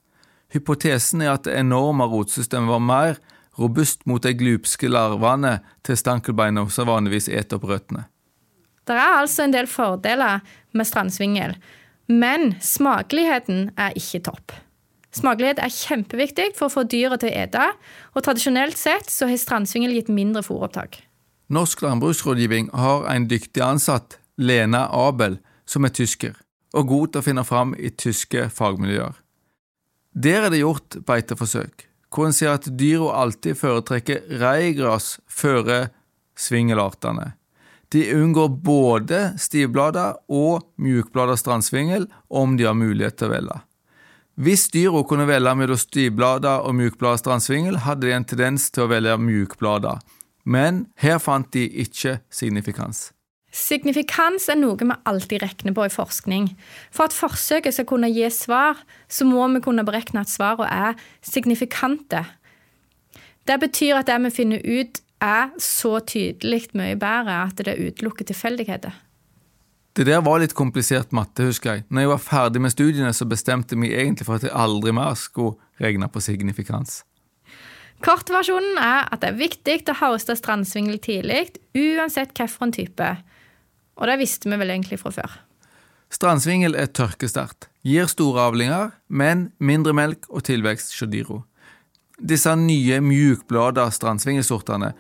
Hypotesen 0.55 1.23
er 1.23 1.35
at 1.35 1.47
det 1.47 1.57
enorme 1.59 2.07
rotsystemet 2.11 2.71
var 2.71 2.83
mer 2.83 3.19
robust 3.59 4.07
mot 4.07 4.23
de 4.23 4.33
glupske 4.37 4.89
larvene 4.89 5.59
til 5.87 5.99
stankelbeina 5.99 6.65
som 6.73 6.89
vanligvis 6.89 7.29
eter 7.29 7.59
opp 7.59 7.69
røttene. 7.71 8.07
Det 8.89 8.97
er 8.99 9.21
altså 9.21 9.45
en 9.45 9.55
del 9.55 9.69
fordeler 9.71 10.43
med 10.75 10.89
strandsvingel, 10.89 11.55
men 12.11 12.55
smakeligheten 12.61 13.71
er 13.79 13.95
ikke 13.99 14.25
topp. 14.27 14.55
Smakelighet 15.13 15.61
er 15.61 15.73
kjempeviktig 15.73 16.49
for 16.57 16.71
å 16.71 16.73
få 16.73 16.85
dyra 16.89 17.19
til 17.21 17.29
å 17.29 17.41
ete, 17.45 17.69
og 18.17 18.25
tradisjonelt 18.25 18.81
sett 18.81 19.13
så 19.13 19.29
har 19.29 19.41
strandsvingel 19.41 19.93
gitt 19.99 20.09
mindre 20.13 20.43
fôropptak. 20.47 21.03
Norsk 21.53 21.85
landbruksrådgivning 21.85 22.71
har 22.73 23.05
en 23.13 23.29
dyktig 23.29 23.61
ansatt, 23.65 24.17
Lena 24.41 24.87
Abel, 24.89 25.37
som 25.69 25.85
er 25.85 25.93
tysker, 25.93 26.33
og 26.73 26.89
god 26.89 27.13
til 27.13 27.21
å 27.21 27.27
finne 27.27 27.45
fram 27.45 27.75
i 27.77 27.93
tyske 27.93 28.47
fagmiljøer. 28.57 29.19
Der 30.17 30.47
er 30.47 30.53
det 30.53 30.63
gjort 30.63 30.97
beiteforsøk, 31.09 31.87
hvor 32.13 32.29
en 32.29 32.37
sier 32.37 32.55
at 32.55 32.69
dyra 32.79 33.15
alltid 33.25 33.57
foretrekker 33.59 34.27
reigras 34.43 35.17
før 35.31 35.89
svingelartene. 36.39 37.33
De 37.93 38.07
unngår 38.17 38.49
både 38.65 39.21
stivblader 39.41 40.17
og 40.33 40.63
mjukblader 40.81 41.37
strandsvingel 41.37 42.07
om 42.29 42.57
de 42.57 42.65
har 42.69 42.77
mulighet 42.77 43.19
til 43.21 43.29
å 43.29 43.35
velge. 43.35 43.59
Hvis 44.41 44.71
dyra 44.73 45.03
kunne 45.05 45.29
velge 45.29 45.53
mellom 45.61 45.81
stivblader 45.81 46.65
og 46.65 46.77
mjukblader 46.79 47.21
strandsvingel, 47.21 47.83
hadde 47.85 48.09
de 48.09 48.15
en 48.17 48.25
tendens 48.25 48.71
til 48.73 48.87
å 48.87 48.93
velge 48.95 49.19
mjukblader, 49.21 50.01
men 50.49 50.87
her 50.97 51.21
fant 51.21 51.53
de 51.53 51.67
ikke 51.85 52.23
signifikans. 52.33 53.11
Signifikans 53.53 54.49
er 54.49 54.57
noe 54.57 54.79
vi 54.81 54.89
alltid 54.89 55.43
regner 55.43 55.75
på 55.77 55.85
i 55.85 55.93
forskning. 55.93 56.49
For 56.91 57.05
at 57.05 57.17
forsøket 57.17 57.77
skal 57.77 57.89
kunne 57.91 58.09
gi 58.09 58.25
svar, 58.33 58.81
så 59.13 59.27
må 59.29 59.45
vi 59.53 59.61
kunne 59.65 59.85
berekne 59.85 60.25
at 60.25 60.33
svarene 60.33 60.71
er 60.73 61.01
signifikante. 61.21 62.25
Det 63.45 63.59
betyr 63.61 63.99
at 63.99 64.09
det 64.09 64.19
vi 64.25 64.31
finner 64.33 64.65
ut, 64.65 65.03
er 65.23 65.53
så 65.63 66.01
tydelig 66.03 66.73
mye 66.75 66.97
bedre 66.99 67.45
at 67.45 67.61
det 67.63 67.77
utelukker 67.79 68.27
tilfeldigheter. 68.27 68.97
Det 69.93 70.07
der 70.09 70.23
var 70.25 70.41
litt 70.41 70.55
komplisert 70.57 71.13
matte, 71.13 71.45
husker 71.47 71.77
jeg. 71.77 71.85
Når 71.93 72.01
jeg 72.01 72.11
var 72.11 72.23
ferdig 72.25 72.63
med 72.65 72.73
studiene, 72.73 73.13
så 73.13 73.29
bestemte 73.29 73.77
vi 73.79 73.93
egentlig 73.93 74.27
for 74.27 74.41
at 74.41 74.47
jeg 74.49 74.57
aldri 74.57 74.95
mer 74.97 75.15
skulle 75.21 75.61
regne 75.85 76.09
på 76.09 76.23
signifikans. 76.25 77.03
Kortversjonen 78.03 78.81
er 78.81 79.05
at 79.13 79.21
det 79.23 79.29
er 79.31 79.39
viktig 79.39 79.77
å 79.93 79.99
hoste 80.01 80.35
strandsvingel 80.35 80.99
tidlig, 81.05 81.53
uansett 81.77 82.33
hvilken 82.35 82.73
type. 82.75 83.11
Og 84.01 84.09
det 84.09 84.19
visste 84.21 84.51
vi 84.51 84.59
vel 84.61 84.73
egentlig 84.75 85.01
fra 85.03 85.13
før. 85.15 85.39
Strandsvingel 86.13 86.77
er 86.77 86.91
tørkesterkt, 86.93 87.71
gir 87.89 88.09
store 88.11 88.49
avlinger, 88.51 88.91
men 89.09 89.51
mindre 89.59 89.95
melk 89.97 90.29
og 90.29 90.45
tilvekst 90.49 90.95
dyra. 91.09 91.41
Disse 92.21 92.53
nye 92.55 93.01
mjukblada 93.03 93.89
strandsvingelsortene 93.91 94.93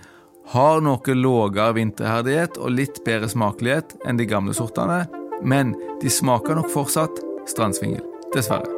har 0.52 0.80
noe 0.82 1.14
lavere 1.14 1.76
vinterherdighet 1.76 2.56
og 2.58 2.74
litt 2.74 3.02
bedre 3.06 3.28
smakelighet 3.30 3.94
enn 4.08 4.18
de 4.18 4.26
gamle 4.26 4.56
sortene, 4.56 5.04
men 5.42 5.76
de 6.02 6.10
smaker 6.10 6.56
nok 6.58 6.70
fortsatt 6.72 7.20
strandsvingel, 7.50 8.02
dessverre. 8.34 8.70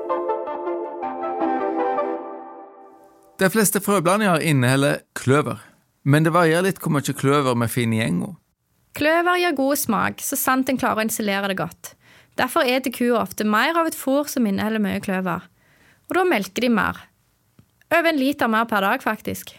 De 3.41 3.49
fleste 3.51 3.81
frøblandinger 3.83 4.45
inneholder 4.47 5.01
kløver, 5.19 5.63
men 6.05 6.27
det 6.27 6.35
varierer 6.35 6.69
litt 6.69 6.83
hvor 6.83 6.93
mye 6.95 7.17
kløver 7.17 7.57
vi 7.63 7.71
finner 7.71 8.03
i 8.03 8.09
enga. 8.09 8.35
Kløver 8.95 9.41
gir 9.43 9.57
god 9.59 9.79
smak, 9.81 10.23
så 10.23 10.39
sant 10.39 10.69
en 10.71 10.79
klarer 10.79 11.03
å 11.03 11.07
insulere 11.09 11.51
det 11.51 11.59
godt. 11.59 11.95
Derfor 12.39 12.67
eter 12.67 12.95
kua 12.95 13.21
ofte 13.23 13.47
mer 13.47 13.75
av 13.79 13.89
et 13.91 13.99
fôr 13.99 14.29
som 14.31 14.47
inneholder 14.47 14.83
mye 14.83 15.03
kløver. 15.03 15.45
Og 16.11 16.17
da 16.19 16.25
melker 16.29 16.67
de 16.67 16.71
mer. 16.71 16.99
Over 17.91 18.11
en 18.11 18.19
liter 18.19 18.51
mer 18.51 18.67
per 18.71 18.87
dag, 18.87 19.03
faktisk. 19.03 19.55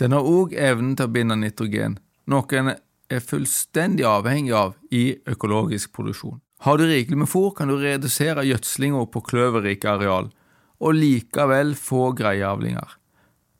Den 0.00 0.16
har 0.16 0.26
òg 0.26 0.54
evnen 0.56 0.96
til 0.96 1.08
å 1.08 1.12
binde 1.12 1.36
nitrogen, 1.38 1.98
noe 2.28 2.58
en 2.58 2.72
er 3.12 3.24
fullstendig 3.24 4.06
avhengig 4.08 4.54
av 4.56 4.74
i 4.92 5.04
økologisk 5.28 5.92
produksjon. 5.96 6.40
Har 6.64 6.78
du 6.78 6.86
rikelig 6.86 7.18
med 7.24 7.30
fôr, 7.30 7.50
kan 7.56 7.68
du 7.68 7.76
redusere 7.80 8.44
gjødslinga 8.46 9.04
på 9.12 9.24
kløverrike 9.28 9.96
areal, 9.96 10.30
og 10.82 10.96
likevel 10.96 11.74
få 11.78 12.10
greie 12.18 12.46
avlinger. 12.46 12.96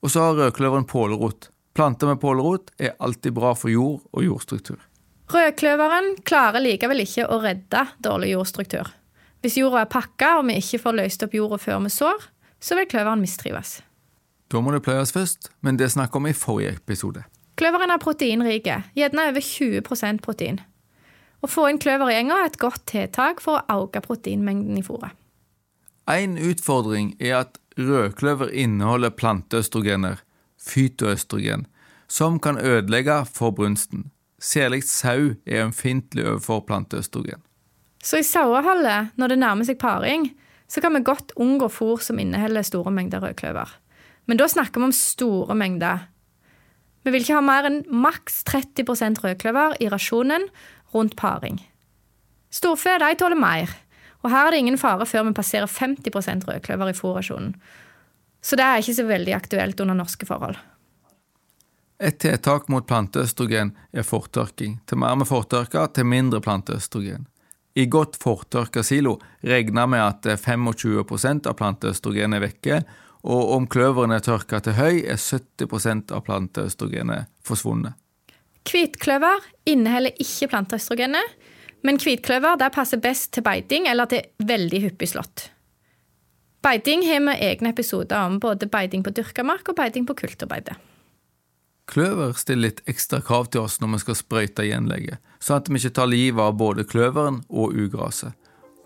Og 0.02 0.10
så 0.10 0.24
har 0.24 0.38
rødkløveren 0.38 0.88
pålerot. 0.88 1.51
Planter 1.72 2.06
med 2.06 2.20
pålerot 2.20 2.72
er 2.78 2.96
alltid 2.98 3.32
bra 3.32 3.54
for 3.56 3.72
jord 3.72 4.02
og 4.12 4.24
jordstruktur. 4.24 4.80
Rødkløveren 5.32 6.18
klarer 6.28 6.60
likevel 6.60 7.04
ikke 7.06 7.24
å 7.32 7.38
redde 7.40 7.86
dårlig 8.04 8.34
jordstruktur. 8.34 8.90
Hvis 9.42 9.56
jorda 9.58 9.82
er 9.82 9.90
pakka 9.90 10.36
og 10.38 10.46
vi 10.50 10.58
ikke 10.60 10.82
får 10.82 10.98
løst 10.98 11.24
opp 11.24 11.32
jorda 11.34 11.58
før 11.58 11.80
vi 11.86 11.92
sår, 11.94 12.26
så 12.62 12.76
vil 12.78 12.90
kløveren 12.90 13.22
mistrives. 13.24 13.80
Da 14.52 14.60
må 14.60 14.74
det 14.74 14.82
pløyes 14.84 15.14
først, 15.14 15.48
men 15.64 15.78
det 15.80 15.88
snakket 15.94 16.20
om 16.20 16.28
i 16.28 16.36
forrige 16.36 16.76
episode. 16.76 17.24
Kløveren 17.56 17.92
er 17.94 18.02
proteinrike, 18.02 18.76
gjerne 18.96 19.24
over 19.30 19.44
20% 19.44 20.20
protein. 20.24 20.60
Å 21.42 21.48
få 21.50 21.66
inn 21.70 21.80
kløver 21.82 22.12
i 22.12 22.18
enga 22.20 22.36
er 22.42 22.50
et 22.50 22.60
godt 22.60 22.84
tiltak 22.92 23.40
for 23.42 23.58
å 23.58 23.80
øke 23.86 24.02
proteinmengden 24.04 24.78
i 24.78 24.84
fôret. 24.86 25.16
En 26.10 26.36
utfordring 26.38 27.14
er 27.18 27.40
at 27.40 27.58
rødkløver 27.78 28.52
inneholder 28.52 29.14
planteøstrogener, 29.16 30.20
fytoøstrogen, 30.62 31.66
som 32.08 32.38
kan 32.40 32.58
ødelegge 32.58 33.24
for 33.26 33.50
brunsten. 33.50 34.10
Særlig 34.42 34.82
sau 34.84 35.34
er 35.46 35.64
ømfintlig 35.66 36.26
overfor 36.26 36.64
planteøstrogen. 36.66 37.42
Så 38.02 38.18
i 38.18 38.26
saueholdet, 38.26 39.12
når 39.16 39.30
det 39.30 39.38
nærmer 39.38 39.66
seg 39.66 39.78
paring, 39.78 40.32
så 40.66 40.80
kan 40.82 40.94
vi 40.96 41.04
godt 41.06 41.34
unngå 41.36 41.68
fôr 41.70 42.00
som 42.02 42.18
inneholder 42.18 42.66
store 42.66 42.90
mengder 42.90 43.22
rødkløver. 43.22 43.68
Men 44.26 44.38
da 44.40 44.48
snakker 44.48 44.80
vi 44.80 44.88
om 44.88 44.94
store 44.96 45.54
mengder. 45.54 46.08
Vi 47.04 47.10
vil 47.10 47.22
ikke 47.22 47.36
ha 47.38 47.44
mer 47.44 47.66
enn 47.68 47.82
maks 47.86 48.42
30% 48.48 49.22
rødkløver 49.22 49.78
i 49.82 49.90
rasjonen 49.90 50.48
rundt 50.94 51.16
paring. 51.18 51.60
Storfe 52.52 52.98
tåler 53.18 53.38
mer, 53.38 53.70
og 54.22 54.30
her 54.30 54.46
er 54.46 54.50
det 54.50 54.62
ingen 54.62 54.78
fare 54.78 55.06
før 55.06 55.26
vi 55.26 55.34
passerer 55.34 55.66
50% 55.66 56.46
rødkløver 56.46 56.90
i 56.90 56.98
fôrrasjonen. 56.98 57.54
Så 58.42 58.58
det 58.58 58.66
er 58.66 58.82
ikke 58.82 58.98
så 58.98 59.06
veldig 59.06 59.34
aktuelt 59.36 59.80
under 59.80 59.96
norske 59.96 60.26
forhold. 60.26 60.58
Et 62.02 62.16
tiltak 62.18 62.66
mot 62.72 62.86
planteøstrogen 62.86 63.70
er 63.94 64.06
fortørking. 64.06 64.80
Til 64.90 64.98
mer 64.98 65.14
vi 65.20 65.28
fortørker, 65.28 65.86
til 65.94 66.08
mindre 66.10 66.40
planteøstrogen. 66.42 67.28
I 67.78 67.86
godt 67.86 68.18
fortørka 68.20 68.82
silo 68.84 69.14
regner 69.46 69.86
vi 69.88 70.00
at 70.02 70.26
25% 70.42 71.46
av 71.48 71.56
planteøstrogen 71.56 72.34
er 72.34 72.42
vekke, 72.42 72.82
og 73.22 73.54
om 73.54 73.68
kløveren 73.70 74.12
er 74.12 74.24
tørka 74.24 74.58
til 74.60 74.74
høy, 74.76 75.04
er 75.06 75.16
70% 75.16 76.10
av 76.12 76.24
planteøstrogenet 76.26 77.30
forsvunnet. 77.46 77.94
Hvitkløver 78.66 79.46
inneholder 79.70 80.18
ikke 80.22 80.50
planteøstrogenet, 80.50 81.38
men 81.86 82.02
hvitkløver 82.02 82.58
passer 82.74 82.98
best 83.02 83.32
til 83.34 83.46
beiting 83.46 83.86
eller 83.90 84.10
til 84.10 84.26
veldig 84.42 84.82
hyppig 84.88 85.14
slått. 85.14 85.51
Beiting 86.62 87.02
har 87.08 87.20
vi 87.20 87.32
egne 87.42 87.72
episoder 87.72 88.26
om, 88.26 88.38
både 88.38 88.68
beiting 88.70 89.02
på 89.02 89.10
dyrka 89.10 89.42
mark 89.42 89.66
og 89.68 89.74
beiting 89.76 90.06
på 90.06 90.14
kulturbeite. 90.14 90.76
Kløver 91.90 92.36
stiller 92.38 92.68
litt 92.68 92.82
ekstra 92.86 93.18
krav 93.20 93.48
til 93.50 93.64
oss 93.64 93.80
når 93.82 93.96
vi 93.96 93.98
skal 94.04 94.16
sprøyte 94.20 94.66
gjenlegget, 94.68 95.18
sånn 95.42 95.58
at 95.58 95.70
vi 95.70 95.80
ikke 95.80 95.96
tar 95.96 96.06
livet 96.06 96.44
av 96.44 96.54
både 96.60 96.84
kløveren 96.86 97.40
og 97.50 97.74
ugraset. 97.74 98.30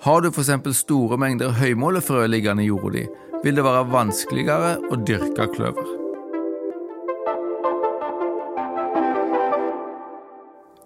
Har 0.06 0.24
du 0.24 0.30
f.eks. 0.30 0.54
store 0.78 1.18
mengder 1.20 1.52
høymålefrø 1.58 2.24
liggende 2.32 2.64
i 2.64 2.70
jorda 2.70 2.94
di, 2.96 3.04
vil 3.44 3.60
det 3.60 3.64
være 3.66 3.84
vanskeligere 3.92 4.72
å 4.88 4.98
dyrke 5.04 5.48
kløver. 5.52 5.92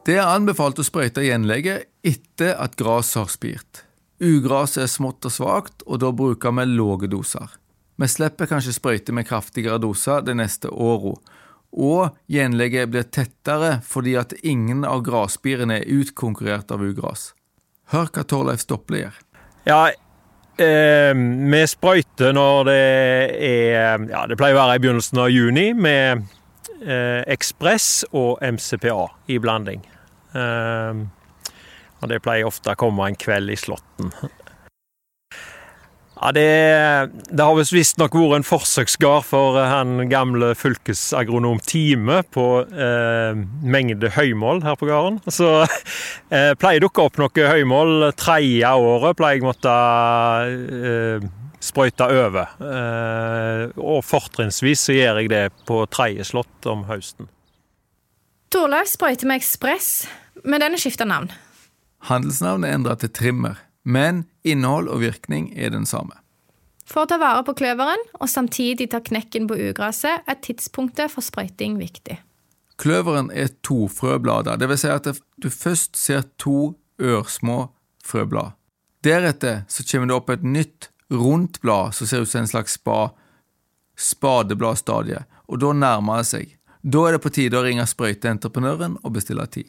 Det 0.07 0.18
er 0.18 0.26
anbefalt 0.26 0.83
å 0.83 0.87
sprøyte 0.87 1.22
gjenlegget 1.22 1.87
etter 2.03 2.57
at 2.59 2.74
gresset 2.74 3.20
har 3.22 3.31
spirt. 3.31 3.85
Ugraset 4.21 4.85
er 4.85 4.91
smått 4.93 5.25
og 5.25 5.33
svakt, 5.33 5.85
og 5.87 6.03
da 6.03 6.11
bruker 6.13 6.53
vi 6.59 6.67
lave 6.69 7.09
doser. 7.09 7.49
Vi 8.01 8.09
slipper 8.09 8.49
kanskje 8.49 8.77
sprøyte 8.77 9.15
med 9.17 9.29
kraftigere 9.29 9.81
doser 9.81 10.25
det 10.25 10.37
neste 10.41 10.69
året, 10.69 11.21
og 11.71 12.17
gjenlegget 12.33 12.91
blir 12.91 13.07
tettere 13.13 13.79
fordi 13.87 14.17
at 14.19 14.35
ingen 14.43 14.85
av 14.85 15.05
grasspirene 15.07 15.81
er 15.81 15.91
utkonkurrert 16.01 16.73
av 16.75 16.83
ugras. 16.83 17.31
Hør 17.95 18.11
hva 18.11 18.25
Torleif 18.27 18.65
Stople 18.65 19.05
gjør. 19.05 19.19
Ja, 19.69 19.83
Eh, 20.61 21.15
vi 21.53 21.61
sprøyter 21.71 22.35
når 22.37 22.67
det 22.69 22.81
er 23.47 24.03
Ja, 24.11 24.27
det 24.29 24.37
pleier 24.37 24.59
å 24.59 24.61
være 24.61 24.77
i 24.77 24.83
begynnelsen 24.83 25.23
av 25.23 25.31
juni 25.33 25.71
med 25.73 26.27
eh, 26.85 27.23
Ekspress 27.33 28.05
og 28.13 28.43
MCPA 28.45 29.07
i 29.33 29.39
blanding. 29.41 29.81
Eh, 30.37 31.01
og 32.01 32.13
det 32.13 32.23
pleier 32.25 32.49
ofte 32.49 32.73
å 32.73 32.81
komme 32.81 33.09
en 33.09 33.19
kveld 33.19 33.53
i 33.53 33.59
Slåtten. 33.61 34.13
Ja, 36.21 36.33
det, 36.37 36.43
det 37.33 37.45
har 37.47 37.57
visstnok 37.57 38.13
vært 38.13 38.35
en 38.37 38.45
forsøksgard 38.45 39.25
for 39.25 39.57
han 39.57 40.05
gamle 40.11 40.51
fylkesagronom 40.59 41.63
Time 41.65 42.19
på 42.29 42.45
eh, 42.69 43.41
mengde 43.65 44.11
høymål 44.13 44.61
her 44.67 44.77
på 44.77 44.91
gården. 44.91 45.17
Så 45.33 45.49
eh, 46.35 46.53
pleier 46.61 46.85
dukke 46.85 47.07
opp 47.09 47.17
noe 47.23 47.49
høymål 47.55 48.11
tredje 48.21 48.69
året 48.69 49.17
pleier 49.17 49.41
jeg 49.41 49.49
måtte 49.49 49.75
eh, 50.53 51.29
sprøyte 51.65 52.13
over. 52.21 52.53
Eh, 52.69 53.65
og 53.81 54.05
fortrinnsvis 54.05 54.89
så 54.91 55.01
gjør 55.01 55.23
jeg 55.23 55.33
det 55.33 55.45
på 55.65 55.87
tredje 55.89 56.29
slått 56.35 56.69
om 56.69 56.85
høsten. 56.91 57.33
Torlaug 58.53 58.89
sprøyter 58.93 59.31
med 59.31 59.41
Ekspress, 59.41 60.05
men 60.45 60.61
den 60.61 60.77
er 60.77 60.83
skifta 60.83 61.09
navn. 61.09 61.33
Handelsnavnet 62.09 62.71
er 62.71 62.79
endra 62.79 62.97
til 62.97 63.13
Trimmer 63.13 63.59
men 63.83 64.25
innhold 64.45 64.91
og 64.91 65.01
virkning 65.05 65.51
er 65.57 65.73
den 65.75 65.87
samme. 65.89 66.17
For 66.91 67.05
å 67.05 67.11
ta 67.11 67.21
vare 67.23 67.45
på 67.47 67.55
kløveren 67.59 68.03
og 68.19 68.29
samtidig 68.31 68.91
ta 68.91 69.01
knekken 69.05 69.47
på 69.51 69.59
ugraset, 69.71 70.27
er 70.27 70.43
tidspunktet 70.43 71.13
for 71.13 71.25
sprøyting 71.25 71.79
viktig. 71.79 72.19
Kløveren 72.81 73.31
er 73.31 73.53
to 73.67 73.87
frøblader, 73.93 74.59
dvs. 74.59 74.83
Si 74.83 74.91
at 74.91 75.09
du 75.39 75.51
først 75.53 76.01
ser 76.01 76.25
to 76.41 76.74
ørsmå 77.01 77.68
frøblad. 78.05 78.57
Deretter 79.05 79.62
så 79.70 79.85
kommer 79.87 80.11
det 80.11 80.16
opp 80.16 80.33
et 80.35 80.45
nytt, 80.45 80.91
rundt 81.11 81.61
blad 81.62 81.95
som 81.97 82.07
ser 82.07 82.24
ut 82.24 82.31
som 82.31 82.43
en 82.43 82.51
slags 82.51 82.77
spa, 82.79 83.11
spadebladstadie, 83.99 85.24
og 85.51 85.62
da 85.62 85.72
nærmer 85.74 86.20
det 86.20 86.31
seg. 86.31 86.57
Da 86.81 87.07
er 87.07 87.16
det 87.16 87.24
på 87.24 87.33
tide 87.35 87.59
å 87.59 87.64
ringe 87.64 87.87
sprøyteentreprenøren 87.87 88.99
og 89.03 89.14
bestille 89.16 89.47
tid. 89.53 89.68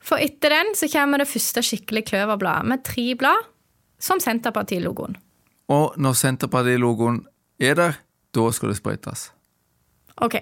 For 0.00 0.20
etter 0.22 0.54
den 0.54 0.74
så 0.78 0.88
kommer 0.92 1.20
det 1.22 1.28
første 1.30 1.62
skikkelig 1.64 2.04
kløverbladet 2.10 2.68
med 2.70 2.84
tre 2.86 3.06
blad, 3.18 3.48
som 3.98 4.20
Senterparti-logoen. 4.22 5.16
Og 5.74 5.98
når 6.00 6.14
Senterparti-logoen 6.20 7.24
er 7.60 7.74
der, 7.76 7.98
da 8.34 8.44
skal 8.54 8.70
det 8.72 8.78
sprøytes. 8.78 9.28
Ok, 10.22 10.38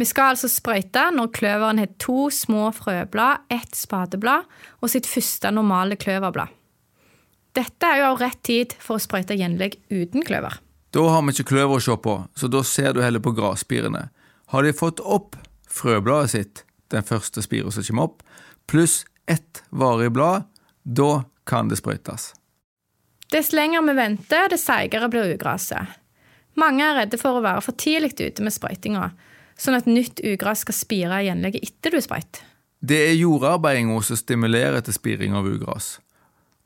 Vi 0.00 0.06
skal 0.08 0.32
altså 0.32 0.48
sprøyte 0.48 1.02
når 1.12 1.28
kløveren 1.36 1.80
har 1.82 1.90
to 2.00 2.30
små 2.32 2.70
frøblad, 2.72 3.42
ett 3.52 3.76
spadeblad 3.76 4.46
og 4.80 4.88
sitt 4.88 5.04
første 5.04 5.50
normale 5.52 5.98
kløverblad. 6.00 6.48
Dette 7.52 7.84
er 7.84 8.00
jo 8.00 8.06
av 8.14 8.22
rett 8.22 8.40
tid 8.46 8.72
for 8.80 8.96
å 8.96 9.02
sprøyte 9.02 9.36
gjenlegg 9.36 9.76
uten 9.90 10.24
kløver. 10.24 10.56
Da 10.96 11.04
har 11.04 11.20
vi 11.26 11.34
ikke 11.34 11.50
kløver 11.52 11.76
å 11.76 11.84
se 11.84 11.98
på, 12.00 12.16
så 12.32 12.48
da 12.48 12.62
ser 12.64 12.94
du 12.96 13.02
heller 13.04 13.20
på 13.20 13.34
grasspirene. 13.36 14.06
Har 14.54 14.64
de 14.64 14.72
fått 14.72 15.02
opp 15.04 15.36
frøbladet 15.68 16.32
sitt, 16.32 16.64
den 16.88 17.04
første 17.04 17.44
spira 17.44 17.68
som 17.70 17.84
kommer 17.84 18.08
opp, 18.08 18.24
pluss 18.70 19.04
ett 19.26 19.62
varig 19.70 20.12
blad, 20.12 20.42
da 20.82 21.24
kan 21.44 21.68
det 21.68 21.80
sprøytes. 21.80 22.34
Dess 23.30 23.52
lenger 23.52 23.82
vi 23.82 23.94
venter, 23.98 24.48
dess 24.50 24.66
seigere 24.66 25.08
blir 25.10 25.34
ugraset. 25.34 25.98
Mange 26.58 26.84
er 26.86 26.96
redde 27.02 27.18
for 27.18 27.38
å 27.38 27.42
være 27.44 27.62
for 27.66 27.78
tidlig 27.78 28.16
ute 28.18 28.44
med 28.46 28.54
sprøytinga, 28.54 29.10
sånn 29.58 29.78
at 29.78 29.90
nytt 29.90 30.22
ugras 30.26 30.64
skal 30.64 30.76
spire 30.76 31.20
i 31.20 31.28
gjenlegget 31.28 31.66
etter 31.66 31.94
du 31.94 32.02
sprøyter. 32.02 32.46
Det 32.80 32.96
er 33.10 33.18
jordarbeidinga 33.18 33.98
som 34.06 34.18
stimulerer 34.18 34.82
til 34.86 34.96
spiring 34.96 35.34
av 35.36 35.46
ugras. 35.50 35.98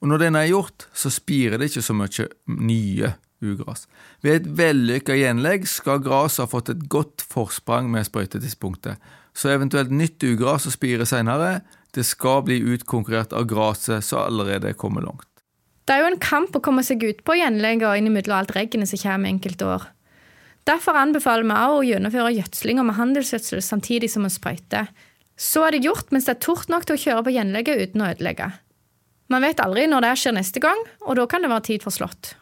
Og 0.01 0.11
når 0.11 0.27
den 0.27 0.39
er 0.39 0.51
gjort, 0.53 0.87
så 0.93 1.11
spirer 1.11 1.59
det 1.59 1.73
ikke 1.73 1.83
så 1.83 1.97
mye 1.97 2.29
nye 2.47 3.15
ugras. 3.45 3.89
Ved 4.23 4.43
et 4.43 4.51
vellykka 4.61 5.17
gjenlegg 5.19 5.67
skal 5.69 6.05
gresset 6.05 6.45
ha 6.45 6.51
fått 6.53 6.71
et 6.73 6.85
godt 6.93 7.25
forsprang 7.29 7.89
med 7.93 8.07
sprøytetidspunktet, 8.07 9.01
så 9.35 9.51
eventuelt 9.51 9.91
nytt 9.91 10.23
ugras 10.29 10.65
som 10.65 10.75
spirer 10.75 11.09
senere, 11.09 11.65
det 11.95 12.05
skal 12.07 12.43
bli 12.47 12.59
utkonkurrert 12.75 13.33
av 13.37 13.47
gresset 13.51 14.05
som 14.05 14.25
allerede 14.25 14.73
er 14.73 14.79
kommet 14.79 15.07
langt. 15.07 15.29
Det 15.85 15.95
er 15.95 16.05
jo 16.05 16.13
en 16.15 16.23
kamp 16.23 16.55
å 16.57 16.63
komme 16.65 16.83
seg 16.85 17.03
ut 17.05 17.21
på 17.27 17.37
gjenlegg 17.37 17.85
og 17.85 17.99
innimellom 17.99 18.39
alt 18.39 18.55
regnet 18.57 18.89
som 18.89 19.01
kommer 19.03 19.31
enkelte 19.31 19.69
år. 19.69 19.83
Derfor 20.65 20.97
anbefaler 20.97 21.45
vi 21.45 21.53
også 21.53 21.81
å 21.81 21.89
gjennomføre 21.91 22.37
gjødslinga 22.39 22.85
med 22.89 22.97
handelsgjødsel 22.97 23.61
samtidig 23.63 24.09
som 24.13 24.25
vi 24.25 24.33
sprøyter. 24.33 24.89
Så 25.37 25.67
er 25.67 25.75
det 25.75 25.85
gjort 25.85 26.13
mens 26.15 26.25
det 26.25 26.39
er 26.39 26.45
tort 26.47 26.71
nok 26.73 26.87
til 26.89 26.97
å 26.97 27.03
kjøre 27.03 27.27
på 27.27 27.35
gjenlegget 27.35 27.83
uten 27.83 28.05
å 28.05 28.09
ødelegge. 28.15 28.49
Man 29.33 29.45
vet 29.45 29.61
aldri 29.61 29.85
når 29.89 30.07
det 30.07 30.15
skjer 30.21 30.37
neste 30.37 30.63
gang, 30.63 30.81
og 31.05 31.19
da 31.19 31.27
kan 31.29 31.45
det 31.45 31.53
være 31.53 31.67
tid 31.69 31.85
for 31.85 31.93
slått. 31.93 32.33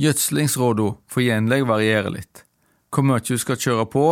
Gjødslingsrådene 0.00 0.96
for 1.08 1.24
gjenlegg 1.24 1.66
varierer 1.68 2.12
litt. 2.12 2.44
Hvor 2.92 3.04
mye 3.04 3.24
du 3.24 3.36
skal 3.40 3.60
kjøre 3.60 3.86
på, 3.92 4.06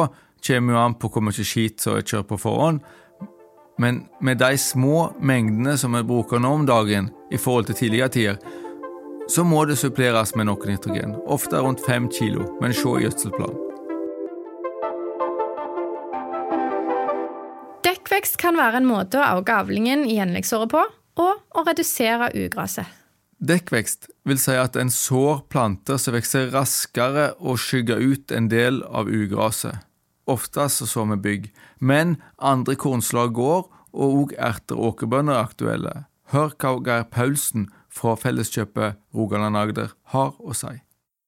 kommer 0.45 0.77
jo 0.77 0.81
an 0.83 0.97
på 1.01 1.09
hvor 1.13 1.25
mye 1.25 1.47
skit 1.47 1.85
som 1.85 1.97
er 1.97 2.05
kjørt 2.05 2.29
på 2.33 2.41
forhånd, 2.41 2.83
men 3.79 4.05
med 4.21 4.39
de 4.39 4.59
små 4.59 5.13
mengdene 5.21 5.77
som 5.79 5.97
vi 5.97 6.03
bruker 6.07 6.39
nå 6.39 6.53
om 6.61 6.67
dagen 6.67 7.11
i 7.31 7.39
forhold 7.39 7.67
til 7.67 7.79
tidligere 7.79 8.09
tider, 8.09 8.39
så 9.29 9.45
må 9.45 9.65
det 9.65 9.79
suppleres 9.81 10.35
med 10.37 10.47
noe 10.51 10.69
nitrogen, 10.69 11.17
ofte 11.27 11.61
rundt 11.61 11.83
fem 11.87 12.11
kilo, 12.13 12.47
men 12.61 12.75
se 12.77 12.91
i 12.99 13.07
gjødselplanen. 13.07 13.61
Dekkvekst 17.85 18.37
kan 18.41 18.57
være 18.61 18.83
en 18.83 18.89
måte 18.89 19.21
å 19.21 19.39
øke 19.39 19.57
avlingen 19.65 20.05
i 20.05 20.19
gjenleggsåret 20.19 20.71
på, 20.73 20.85
og 21.25 21.41
å 21.55 21.65
redusere 21.67 22.31
ugraset. 22.37 22.87
Dekkvekst 23.45 24.09
vil 24.29 24.39
si 24.41 24.55
at 24.57 24.77
en 24.81 24.93
sår 24.93 25.45
planter 25.53 25.99
som 26.01 26.15
vokser 26.17 26.53
raskere 26.55 27.33
og 27.41 27.59
skygger 27.61 28.01
ut 28.01 28.33
en 28.33 28.49
del 28.49 28.81
av 28.87 29.11
ugraset. 29.11 29.83
Oftest 30.27 30.87
så 30.89 31.05
med 31.05 31.23
bygg, 31.25 31.51
men 31.79 32.17
andre 32.39 32.77
kornslag 32.81 33.35
går, 33.37 33.69
og 33.95 34.17
òg 34.21 34.35
erter 34.39 34.79
og 34.79 34.95
åkerbønner 34.95 35.37
er 35.37 35.47
aktuelle. 35.47 35.95
Hør 36.33 36.55
hva 36.59 36.79
Geir 36.87 37.05
Paulsen 37.13 37.69
fra 37.93 38.17
Felleskjøpet 38.19 38.99
Rogaland-Agder 39.15 39.93
har 40.15 40.35
å 40.41 40.57
si. 40.57 40.81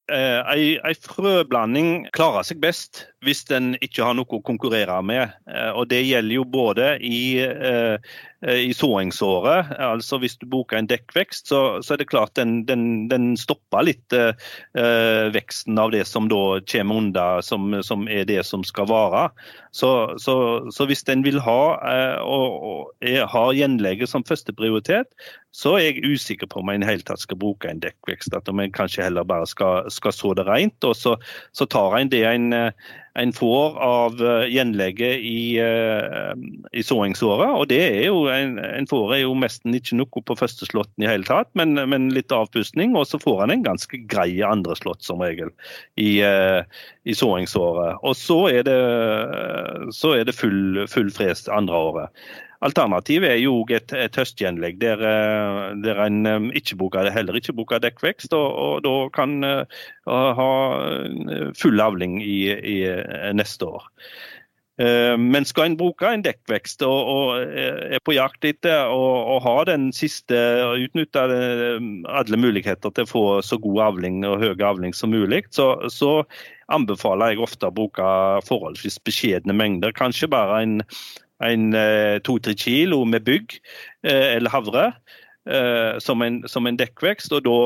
Eh, 0.07 0.39
ei, 0.87 0.93
frøblanding 1.03 2.05
klarer 2.15 2.45
seg 2.47 2.61
best 2.63 3.01
hvis 3.25 3.41
den 3.49 3.73
ikke 3.83 4.05
har 4.05 4.13
noe 4.15 4.37
å 4.37 4.45
konkurrere 4.45 4.95
med. 5.03 5.33
Eh, 5.51 5.71
og 5.75 5.89
Det 5.91 5.99
gjelder 6.05 6.35
jo 6.37 6.45
både 6.47 6.85
i, 7.03 7.43
eh, 7.43 7.97
i 8.47 8.71
såingsåret. 8.71 9.73
altså 9.75 10.19
Hvis 10.21 10.37
du 10.39 10.45
bruker 10.47 10.77
en 10.77 10.87
dekkvekst, 10.87 11.47
så, 11.51 11.81
så 11.83 11.93
er 11.93 11.97
det 11.97 12.07
klart 12.07 12.35
den, 12.35 12.63
den, 12.65 13.09
den 13.09 13.35
stopper 13.35 13.83
litt 13.83 14.13
eh, 14.13 14.31
veksten 15.33 15.77
av 15.77 15.91
det 15.91 16.05
som 16.07 16.29
da 16.31 16.61
kommer 16.63 17.01
unna, 17.01 17.41
som, 17.41 17.75
som, 17.83 18.07
er 18.07 18.23
det 18.23 18.45
som 18.45 18.63
skal 18.63 18.87
vare. 18.87 19.27
Så, 19.75 20.15
så, 20.23 20.69
så 20.71 20.87
hvis 20.87 21.03
den 21.03 21.25
vil 21.27 21.41
ha, 21.43 21.61
eh, 21.83 22.21
og, 22.23 22.63
og 22.63 23.11
har 23.33 23.57
gjenlegget 23.59 24.07
som 24.07 24.23
førsteprioritet, 24.23 25.11
så 25.57 25.73
er 25.77 25.87
jeg 25.89 26.13
usikker 26.13 26.49
på 26.51 26.61
om 26.61 26.71
jeg 26.71 26.83
i 26.83 26.87
hele 26.87 27.05
tatt 27.07 27.23
skal 27.23 27.39
bruke 27.41 27.69
en 27.71 27.81
dekkvekst. 27.83 28.35
At 28.37 28.49
om 28.51 28.61
en 28.61 28.73
kanskje 28.73 29.07
heller 29.07 29.27
bare 29.27 29.49
skal, 29.49 29.89
skal 29.93 30.15
så 30.15 30.33
det 30.37 30.47
rent. 30.47 30.77
Og 30.85 30.95
så, 30.95 31.17
så 31.57 31.65
tar 31.65 31.97
en 31.97 32.11
det 32.13 32.23
en, 32.29 32.53
en 33.17 33.33
får 33.33 33.79
av 33.81 34.21
eh, 34.21 34.45
gjenlegget 34.53 35.25
i, 35.25 35.57
eh, 35.63 36.45
i 36.77 36.85
såingsåret. 36.85 37.55
Og 37.57 37.67
det 37.71 37.81
er 37.87 38.05
jo, 38.05 38.27
en, 38.29 38.59
en 38.61 38.89
får 38.89 39.15
er 39.17 39.23
jo 39.25 39.33
nesten 39.41 39.75
ikke 39.75 39.97
noe 39.97 40.23
på 40.29 40.37
første 40.37 40.69
slåtten 40.69 41.05
i 41.05 41.09
hele 41.09 41.25
tatt, 41.27 41.49
men, 41.57 41.73
men 41.89 42.11
litt 42.13 42.33
avpustning. 42.33 42.93
Og 42.93 43.09
så 43.09 43.19
får 43.21 43.47
en 43.47 43.57
en 43.57 43.65
ganske 43.65 44.01
grei 44.11 44.41
andre 44.45 44.75
slått 44.77 45.05
som 45.05 45.21
regel 45.23 45.51
i, 45.97 46.19
eh, 46.21 46.61
i 47.05 47.15
såingsåret. 47.17 47.97
Og 48.03 48.17
så 48.17 48.39
er 48.51 48.67
det, 48.67 48.79
så 49.95 50.13
er 50.17 50.27
det 50.27 50.37
full, 50.37 50.85
full 50.91 51.09
fres 51.13 51.47
andre 51.49 51.81
året. 51.89 52.27
Alternativet 52.65 53.29
er 53.29 53.41
jo 53.41 53.59
et, 53.69 53.91
et 53.93 54.15
høstgjenlegg 54.17 54.79
der, 54.81 55.01
eh, 55.05 55.59
der 55.83 56.01
en 56.07 56.25
eh, 56.25 56.47
ikke 56.57 56.77
bruker, 56.79 57.09
heller 57.13 57.37
ikke 57.37 57.53
bruker 57.57 57.83
dekkvekst, 57.83 58.33
og, 58.33 58.47
og 58.57 58.81
da 58.85 58.95
kan 59.13 59.37
uh, 59.45 59.83
ha 60.07 60.49
full 61.57 61.83
avling 61.83 62.17
i, 62.23 62.39
i 62.57 62.79
neste 63.35 63.67
år. 63.67 63.85
Men 64.77 65.41
skal 65.49 65.71
en 65.71 65.75
bruke 65.79 66.05
en 66.05 66.21
dekkvekst 66.21 66.83
og, 66.85 67.07
og 67.09 67.55
er 67.57 67.97
på 68.05 68.13
jakt 68.13 68.45
etter 68.45 68.91
å 68.93 69.39
ha 69.41 69.55
den 69.65 69.87
siste, 69.89 70.37
og 70.61 70.83
utnytte 70.85 71.23
alle 71.25 72.37
muligheter 72.37 72.93
til 72.93 73.07
å 73.07 73.09
få 73.09 73.23
så 73.41 73.57
god 73.63 73.81
avling 73.87 74.21
og 74.29 74.43
høy 74.43 74.61
avling 74.61 74.93
som 74.93 75.15
mulig, 75.17 75.47
så, 75.49 75.71
så 75.89 76.19
anbefaler 76.73 77.33
jeg 77.33 77.43
ofte 77.43 77.69
å 77.69 77.73
bruke 77.73 78.07
forholdsvis 78.47 78.99
beskjedne 79.07 79.55
mengder. 79.55 79.95
Kanskje 79.97 80.29
bare 80.31 80.61
en 80.65 80.81
eh, 80.83 81.01
to-tre 81.39 82.55
kilo 82.57 83.03
med 83.05 83.25
bygg 83.27 83.59
eh, 84.07 84.35
eller 84.37 84.53
havre. 84.53 84.91
Uh, 85.47 85.95
som, 86.03 86.19
en, 86.21 86.41
som, 86.43 86.65
en, 86.67 86.75
dekkvekst. 86.75 87.31
og 87.31 87.45
Da 87.45 87.59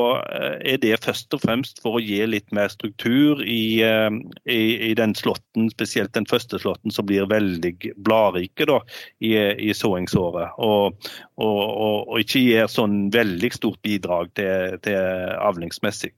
er 0.62 0.78
det 0.78 1.00
først 1.02 1.34
og 1.34 1.40
fremst 1.42 1.80
for 1.82 1.98
å 1.98 2.02
gi 2.02 2.20
litt 2.28 2.46
mer 2.54 2.70
struktur 2.70 3.42
i, 3.42 3.82
i, 3.82 4.60
i, 4.86 4.92
den 4.94 5.16
slåtten, 5.18 5.66
spesielt 5.72 6.14
den 6.14 6.28
første 6.30 6.60
slåtten 6.62 6.94
som 6.94 7.08
blir 7.08 7.26
veldig 7.26 7.74
bladrike 8.06 8.68
da, 8.70 8.78
i, 9.18 9.34
i 9.34 9.74
såingsåret. 9.74 10.54
Og, 10.62 10.94
og, 11.42 11.58
og, 11.58 11.98
og, 12.06 12.16
ikke 12.22 12.44
gir 12.44 12.70
sånn 12.70 13.08
veldig 13.10 13.50
stort 13.58 13.82
bidrag 13.82 14.30
til, 14.38 14.78
til 14.86 15.34
avlingsmessig. 15.42 16.14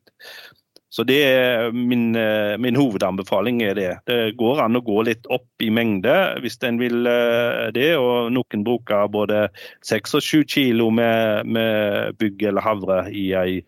Så 0.95 1.03
det 1.03 1.17
er 1.27 1.73
min, 1.75 2.15
eh, 2.15 2.55
min, 2.59 2.77
hovedanbefaling 2.79 3.63
er 3.67 3.75
det. 3.75 3.91
Det 4.07 4.37
går 4.39 4.61
an 4.63 4.79
å 4.79 4.83
gå 4.85 5.01
litt 5.09 5.27
opp 5.27 5.65
i 5.65 5.71
mengde 5.75 6.13
hvis 6.45 6.61
en 6.63 6.79
vil 6.79 7.09
eh, 7.11 7.73
det. 7.75 7.97
Og 7.99 8.31
noen 8.37 8.63
bruker 8.67 9.11
både 9.11 9.49
seks 9.83 10.15
og 10.15 10.23
sju 10.23 10.45
kilo 10.47 10.93
med, 10.95 11.51
med, 11.51 12.15
bygg 12.23 12.47
eller 12.47 12.63
havre 12.63 13.01
ei, 13.11 13.59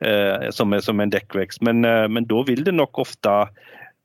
eh, 0.00 0.48
som, 0.56 0.72
er, 0.72 0.80
som 0.86 1.04
en 1.04 1.12
dekkvekst. 1.12 1.60
Men, 1.68 1.84
men, 1.84 2.30
da 2.30 2.40
vil 2.48 2.64
det 2.64 2.76
nok 2.78 3.04
ofte 3.04 3.36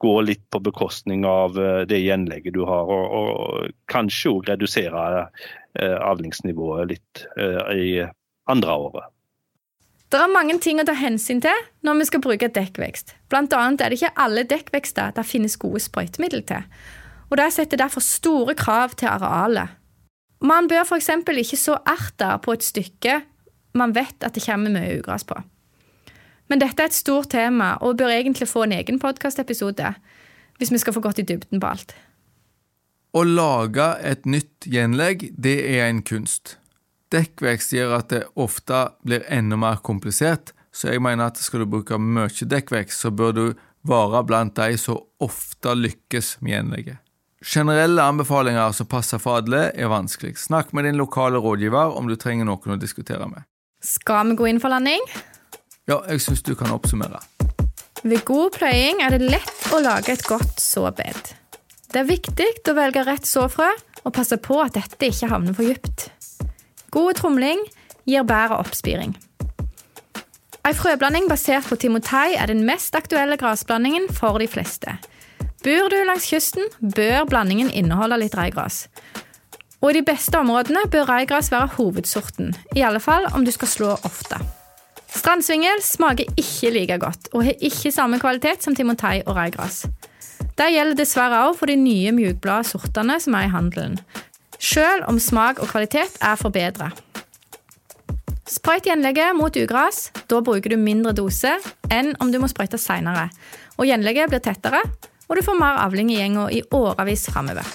gå 0.03 0.17
litt 0.27 0.43
på 0.51 0.59
bekostning 0.59 1.23
av 1.23 1.55
det 1.87 2.01
gjenlegget 2.03 2.53
du 2.53 2.65
har, 2.67 2.91
og, 2.91 3.15
og 3.15 3.71
kanskje 3.87 4.33
òg 4.35 4.51
redusere 4.51 5.29
avlingsnivået 5.79 6.91
litt 6.91 7.23
i 7.71 8.03
andre 8.51 8.75
året. 8.89 9.14
Det 10.15 10.21
er 10.23 10.31
mange 10.31 10.55
ting 10.63 10.79
å 10.79 10.85
ta 10.87 10.93
hensyn 10.95 11.41
til 11.43 11.63
når 11.83 11.97
vi 11.99 12.05
skal 12.07 12.21
bruke 12.23 12.47
dekkvekst. 12.55 13.09
Blant 13.27 13.51
annet 13.51 13.81
er 13.83 13.91
det 13.91 13.97
ikke 13.99 14.13
alle 14.23 14.45
dekkvekster 14.47 15.11
det 15.17 15.25
finnes 15.27 15.57
gode 15.59 15.81
sprøytemidler 15.83 16.45
til. 16.47 16.63
Og 17.27 17.35
Det 17.41 17.49
setter 17.51 17.81
derfor 17.81 17.99
store 17.99 18.55
krav 18.55 18.95
til 18.95 19.11
arealet. 19.11 19.75
Man 20.39 20.69
bør 20.71 20.85
f.eks. 20.87 21.09
ikke 21.27 21.59
så 21.59 21.75
erter 21.83 22.37
på 22.37 22.55
et 22.55 22.63
stykke 22.63 23.17
man 23.75 23.91
vet 23.91 24.23
at 24.23 24.39
det 24.39 24.45
kommer 24.45 24.71
mye 24.71 24.95
ugras 25.01 25.27
på. 25.27 25.35
Men 26.47 26.63
dette 26.63 26.79
er 26.79 26.87
et 26.87 26.95
stort 26.95 27.33
tema 27.35 27.75
og 27.81 27.97
bør 27.99 28.15
egentlig 28.15 28.47
få 28.47 28.63
en 28.63 28.71
egen 28.79 28.99
podkastepisode 29.03 29.95
hvis 30.57 30.71
vi 30.71 30.79
skal 30.79 30.95
få 30.95 31.03
gått 31.03 31.19
i 31.19 31.27
dybden 31.27 31.59
på 31.59 31.67
alt. 31.67 31.91
Å 33.11 33.23
lage 33.27 33.89
et 33.99 34.23
nytt 34.23 34.63
gjenlegg, 34.63 35.33
det 35.35 35.57
er 35.75 35.89
en 35.89 36.05
kunst. 36.07 36.55
Dekkvekst 37.13 37.75
gjør 37.75 37.99
at 37.99 38.11
det 38.13 38.23
ofte 38.41 38.87
blir 39.05 39.25
enda 39.31 39.57
mer 39.59 39.81
komplisert, 39.85 40.53
så 40.75 40.91
jeg 40.91 41.03
mener 41.03 41.29
at 41.29 41.39
skal 41.39 41.63
du 41.63 41.69
bruke 41.69 41.99
mye 42.01 42.49
dekkvekst, 42.51 43.05
så 43.05 43.11
bør 43.13 43.35
du 43.35 43.45
være 43.85 44.23
blant 44.27 44.55
de 44.57 44.77
som 44.81 45.03
ofte 45.23 45.75
lykkes 45.77 46.37
med 46.41 46.55
gjenlegget. 46.55 47.01
Generelle 47.45 48.01
anbefalinger 48.01 48.73
som 48.73 48.89
passer 48.89 49.21
for 49.21 49.37
alle, 49.37 49.69
er 49.77 49.91
vanskelig. 49.91 50.33
Snakk 50.41 50.73
med 50.73 50.87
din 50.87 50.97
lokale 50.97 51.37
rådgiver 51.37 51.93
om 51.93 52.09
du 52.09 52.15
trenger 52.17 52.47
noen 52.49 52.73
å 52.73 52.81
diskutere 52.81 53.27
med. 53.29 53.45
Skal 53.85 54.31
vi 54.31 54.39
gå 54.39 54.49
inn 54.49 54.61
for 54.63 54.73
landing? 54.73 55.03
Ja, 55.85 55.99
jeg 56.09 56.23
syns 56.25 56.41
du 56.41 56.55
kan 56.57 56.73
oppsummere. 56.73 57.21
Ved 58.01 58.25
god 58.25 58.57
pløying 58.57 59.03
er 59.05 59.13
det 59.13 59.29
lett 59.29 59.69
å 59.73 59.81
lage 59.83 60.15
et 60.15 60.25
godt 60.25 60.57
såbed. 60.61 61.35
Det 61.93 62.01
er 62.01 62.09
viktig 62.09 62.49
å 62.71 62.75
velge 62.77 63.05
rett 63.05 63.29
såfrø 63.29 63.69
og 64.05 64.13
passe 64.13 64.37
på 64.41 64.57
at 64.63 64.75
dette 64.77 65.09
ikke 65.09 65.29
havner 65.29 65.53
for 65.57 65.69
dypt. 65.69 66.09
God 66.95 67.17
tromling 67.19 67.59
gir 68.07 68.23
bedre 68.23 68.61
oppspiring. 68.61 69.15
Ei 70.65 70.71
frøblanding 70.73 71.27
basert 71.29 71.67
på 71.67 71.75
timotei 71.77 72.37
er 72.39 72.47
den 72.49 72.63
mest 72.65 72.95
aktuelle 72.95 73.35
grasblandingen 73.37 74.07
for 74.15 74.39
de 74.39 74.47
fleste. 74.49 74.95
Bor 75.65 75.91
du 75.91 75.97
langs 76.07 76.29
kysten, 76.29 76.69
bør 76.79 77.27
blandingen 77.27 77.69
inneholde 77.73 78.21
litt 78.21 78.37
reigras. 78.37 78.85
Og 79.83 79.91
i 79.91 79.97
de 79.99 80.05
beste 80.07 80.39
områdene 80.39 80.85
bør 80.93 81.09
reigras 81.09 81.51
være 81.51 81.73
hovedsorten, 81.75 82.55
i 82.73 82.85
alle 82.87 83.01
fall 83.03 83.27
om 83.35 83.43
du 83.45 83.51
skal 83.53 83.69
slå 83.69 83.91
ofte. 84.07 84.39
Strandsvingel 85.11 85.83
smaker 85.83 86.31
ikke 86.39 86.71
like 86.73 86.97
godt, 87.03 87.29
og 87.33 87.43
har 87.49 87.59
ikke 87.59 87.91
samme 87.91 88.21
kvalitet 88.23 88.63
som 88.63 88.75
timotei 88.77 89.19
og 89.25 89.35
reigras. 89.35 89.83
Det 90.55 90.71
gjelder 90.71 90.97
dessverre 90.97 91.43
også 91.49 91.59
for 91.59 91.71
de 91.71 91.75
nye 91.75 92.13
mjukblade 92.15 92.69
sortene 92.71 93.19
som 93.19 93.35
er 93.35 93.49
i 93.49 93.53
handelen, 93.53 93.99
selv 94.59 95.07
om 95.09 95.19
smak 95.19 95.59
og 95.63 95.69
kvalitet 95.71 96.17
er 96.21 96.39
forbedret. 96.39 97.01
Sprøyt 98.45 98.85
gjenlegget 98.85 99.33
mot 99.33 99.55
ugras. 99.57 100.11
Da 100.29 100.39
bruker 100.45 100.69
du 100.69 100.77
mindre 100.77 101.15
dose 101.17 101.55
enn 101.89 102.13
om 102.21 102.29
du 102.31 102.37
må 102.41 102.49
sprøyte 102.51 102.77
seinere. 102.77 103.27
Gjenlegget 103.81 104.29
blir 104.31 104.43
tettere, 104.45 104.81
og 105.25 105.37
du 105.37 105.41
får 105.45 105.57
mer 105.59 105.81
avling 105.81 106.11
i 106.13 106.19
gjenga 106.19 106.45
i 106.53 106.61
årevis 106.73 107.25
framover. 107.33 107.65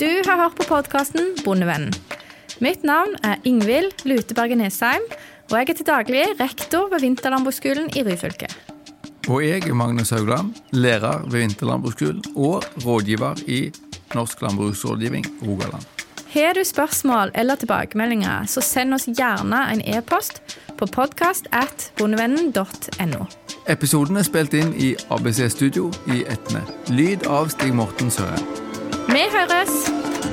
Du 0.00 0.08
har 0.24 0.40
hørt 0.40 0.56
på 0.56 0.64
podkasten 0.64 1.34
Bondevennen. 1.44 1.92
Mitt 2.64 2.82
navn 2.84 3.14
er 3.24 3.40
Ingvild 3.44 4.06
Luteberget 4.08 4.58
Nesheim, 4.60 5.04
og 5.50 5.54
jeg 5.58 5.68
er 5.68 5.76
til 5.76 5.88
daglig 5.88 6.24
rektor 6.40 6.88
ved 6.92 7.04
Vinterlandbruksskolen 7.04 7.92
i 7.96 8.04
Ryfylke. 8.08 8.48
Og 9.28 9.44
jeg 9.44 9.68
er 9.68 9.76
Magnus 9.76 10.10
Haugland, 10.16 10.54
lærer 10.72 11.26
ved 11.28 11.44
Vinterlandbruksskolen 11.44 12.24
og 12.36 12.64
rådgiver 12.84 13.44
i 13.46 13.60
Norsk 14.14 14.42
landbruksrådgivning 14.42 15.26
Rogaland. 15.46 15.84
Har 16.30 16.54
du 16.54 16.64
spørsmål 16.64 17.30
eller 17.34 17.54
tilbakemeldinger, 17.54 18.46
så 18.46 18.60
send 18.62 18.94
oss 18.94 19.08
gjerne 19.10 19.64
en 19.72 19.82
e-post 19.82 20.42
på 20.78 20.86
podkast 20.86 21.50
at 21.52 21.90
bondevennen.no. 21.98 23.26
Episoden 23.66 24.16
er 24.16 24.26
spilt 24.28 24.54
inn 24.54 24.70
i 24.78 24.94
ABC 25.10 25.48
Studio 25.50 25.90
i 26.06 26.22
Etne. 26.30 26.62
Lyd 26.94 27.26
av 27.26 27.50
Stig 27.50 27.74
Morten 27.74 28.14
Søren. 28.14 28.46
Vi 29.10 29.26
høres! 29.34 30.29